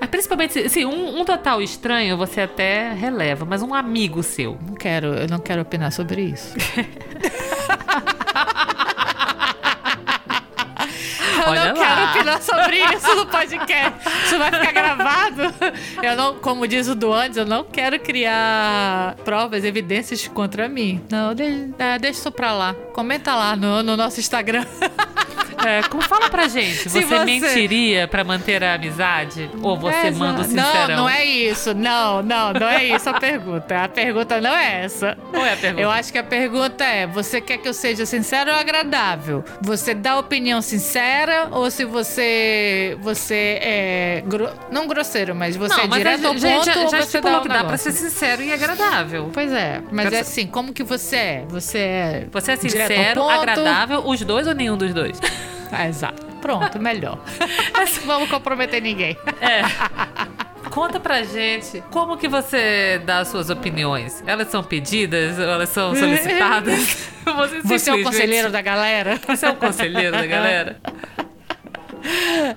Mas 0.00 0.08
principalmente, 0.10 0.52
se- 0.52 0.68
se 0.68 0.84
um, 0.86 1.20
um 1.20 1.24
total 1.24 1.60
estranho 1.62 2.16
você 2.16 2.42
até 2.42 2.92
releva, 2.92 3.44
mas 3.44 3.60
um 3.62 3.74
amigo 3.74 4.22
seu. 4.22 4.56
Não 4.66 4.74
quero, 4.74 5.08
eu 5.14 5.28
não 5.28 5.38
quero 5.38 5.62
opinar 5.62 5.90
sobre 5.92 6.22
isso. 6.22 6.54
Olha 11.46 11.72
não 11.72 11.80
lá. 11.80 11.81
Opinar 12.22 12.42
sobre 12.42 12.78
isso 12.94 13.14
no 13.14 13.26
podcast. 13.26 13.92
Isso 14.24 14.38
vai 14.38 14.50
ficar 14.50 14.72
gravado. 14.72 15.42
Eu 16.02 16.16
não, 16.16 16.34
como 16.36 16.66
diz 16.66 16.88
o 16.88 16.94
do 16.94 17.12
antes, 17.12 17.36
eu 17.36 17.44
não 17.46 17.64
quero 17.64 17.98
criar 17.98 19.16
provas, 19.24 19.64
evidências 19.64 20.26
contra 20.28 20.68
mim. 20.68 21.02
Não, 21.10 21.34
de- 21.34 21.70
é, 21.78 21.98
deixa 21.98 22.20
isso 22.20 22.30
pra 22.32 22.52
lá. 22.52 22.74
Comenta 22.94 23.34
lá 23.34 23.56
no, 23.56 23.82
no 23.82 23.96
nosso 23.96 24.20
Instagram. 24.20 24.64
É, 25.64 25.82
como 25.88 26.02
fala 26.02 26.28
pra 26.28 26.48
gente, 26.48 26.88
você, 26.88 27.02
você- 27.02 27.24
mentiria 27.24 28.08
pra 28.08 28.24
manter 28.24 28.62
a 28.64 28.74
amizade? 28.74 29.48
Ou 29.62 29.76
você 29.76 30.08
É, 30.08 30.10
manda 30.10 30.42
o 30.42 30.48
não, 30.48 30.64
sincerão? 30.72 30.96
não 30.96 31.08
é 31.08 31.24
isso. 31.24 31.72
Não, 31.74 32.22
não, 32.22 32.52
não 32.52 32.68
é 32.68 32.84
isso 32.84 33.08
a 33.08 33.18
pergunta. 33.20 33.84
A 33.84 33.88
pergunta 33.88 34.40
não 34.40 34.54
é 34.56 34.84
essa. 34.84 35.16
Qual 35.30 35.44
é 35.44 35.52
a 35.52 35.56
pergunta? 35.56 35.82
Eu 35.82 35.90
acho 35.90 36.10
que 36.12 36.18
a 36.18 36.24
pergunta 36.24 36.84
é: 36.84 37.06
você 37.06 37.40
quer 37.40 37.58
que 37.58 37.68
eu 37.68 37.74
seja 37.74 38.04
sincero 38.06 38.50
ou 38.50 38.56
agradável? 38.58 39.44
Você 39.60 39.94
dá 39.94 40.18
opinião 40.18 40.60
sincera 40.60 41.48
ou 41.50 41.70
se 41.70 41.84
você 41.84 42.96
você 43.00 43.58
é 43.62 44.22
gro- 44.26 44.50
não 44.70 44.86
grosseiro, 44.86 45.34
mas 45.34 45.56
você 45.56 45.74
não, 45.76 45.84
é 45.84 45.86
mas 45.86 45.98
direto 45.98 46.26
ao 46.26 46.32
ponto 46.34 46.40
já, 46.40 46.86
já 46.88 47.02
você 47.02 47.20
dá 47.20 47.38
um 47.38 47.42
que 47.42 47.48
dá 47.48 47.54
pra 47.54 47.62
negócio? 47.64 47.92
ser 47.92 47.98
sincero 47.98 48.42
e 48.42 48.52
agradável. 48.52 49.30
Pois 49.32 49.52
é, 49.52 49.80
mas 49.90 50.04
Quero 50.04 50.16
é 50.16 50.24
sa- 50.24 50.30
assim, 50.30 50.46
como 50.46 50.72
que 50.72 50.82
você 50.82 51.16
é? 51.16 51.44
Você 51.48 51.78
é 51.78 52.26
Você 52.32 52.52
é 52.52 52.56
sincero, 52.56 53.28
agradável, 53.28 54.02
os 54.06 54.20
dois 54.22 54.46
ou 54.46 54.54
nenhum 54.54 54.76
dos 54.76 54.92
dois? 54.92 55.18
Ah, 55.72 55.88
exato. 55.88 56.22
Pronto, 56.40 56.78
melhor. 56.78 57.18
Vamos 58.04 58.28
comprometer 58.28 58.82
ninguém. 58.82 59.16
É. 59.40 59.62
Conta 60.70 60.98
pra 60.98 61.22
gente 61.22 61.82
como 61.90 62.16
que 62.16 62.28
você 62.28 63.00
dá 63.04 63.18
as 63.20 63.28
suas 63.28 63.50
opiniões. 63.50 64.22
Elas 64.26 64.48
são 64.48 64.62
pedidas 64.62 65.38
elas 65.38 65.68
são 65.68 65.94
solicitadas? 65.94 67.10
Você, 67.24 67.60
Você 67.78 67.90
é 67.90 67.94
o 67.94 68.02
conselheiro 68.02 68.50
da 68.50 68.62
galera? 68.62 69.20
Você 69.26 69.46
é 69.46 69.50
o 69.50 69.56
conselheiro 69.56 70.12
da 70.12 70.26
galera? 70.26 70.80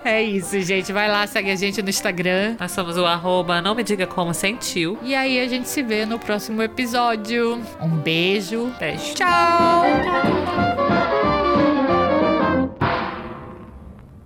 É 0.03 0.24
isso, 0.24 0.59
gente. 0.61 0.91
Vai 0.91 1.07
lá, 1.09 1.28
segue 1.28 1.51
a 1.51 1.55
gente 1.55 1.82
no 1.82 1.89
Instagram. 1.89 2.55
Nós 2.59 2.72
somos 2.72 2.97
o 2.97 3.05
arroba 3.05 3.61
não 3.61 3.76
me 3.76 3.84
diga 3.84 4.07
como 4.07 4.34
sentiu. 4.34 4.97
E 5.03 5.13
aí 5.13 5.39
a 5.39 5.47
gente 5.47 5.68
se 5.70 5.84
vê 5.84 6.05
no 6.05 6.18
próximo 6.18 6.63
episódio. 6.63 7.61
Um 7.82 7.89
beijo. 7.89 8.74
Beijo. 8.80 9.13
Tchau! 9.13 9.84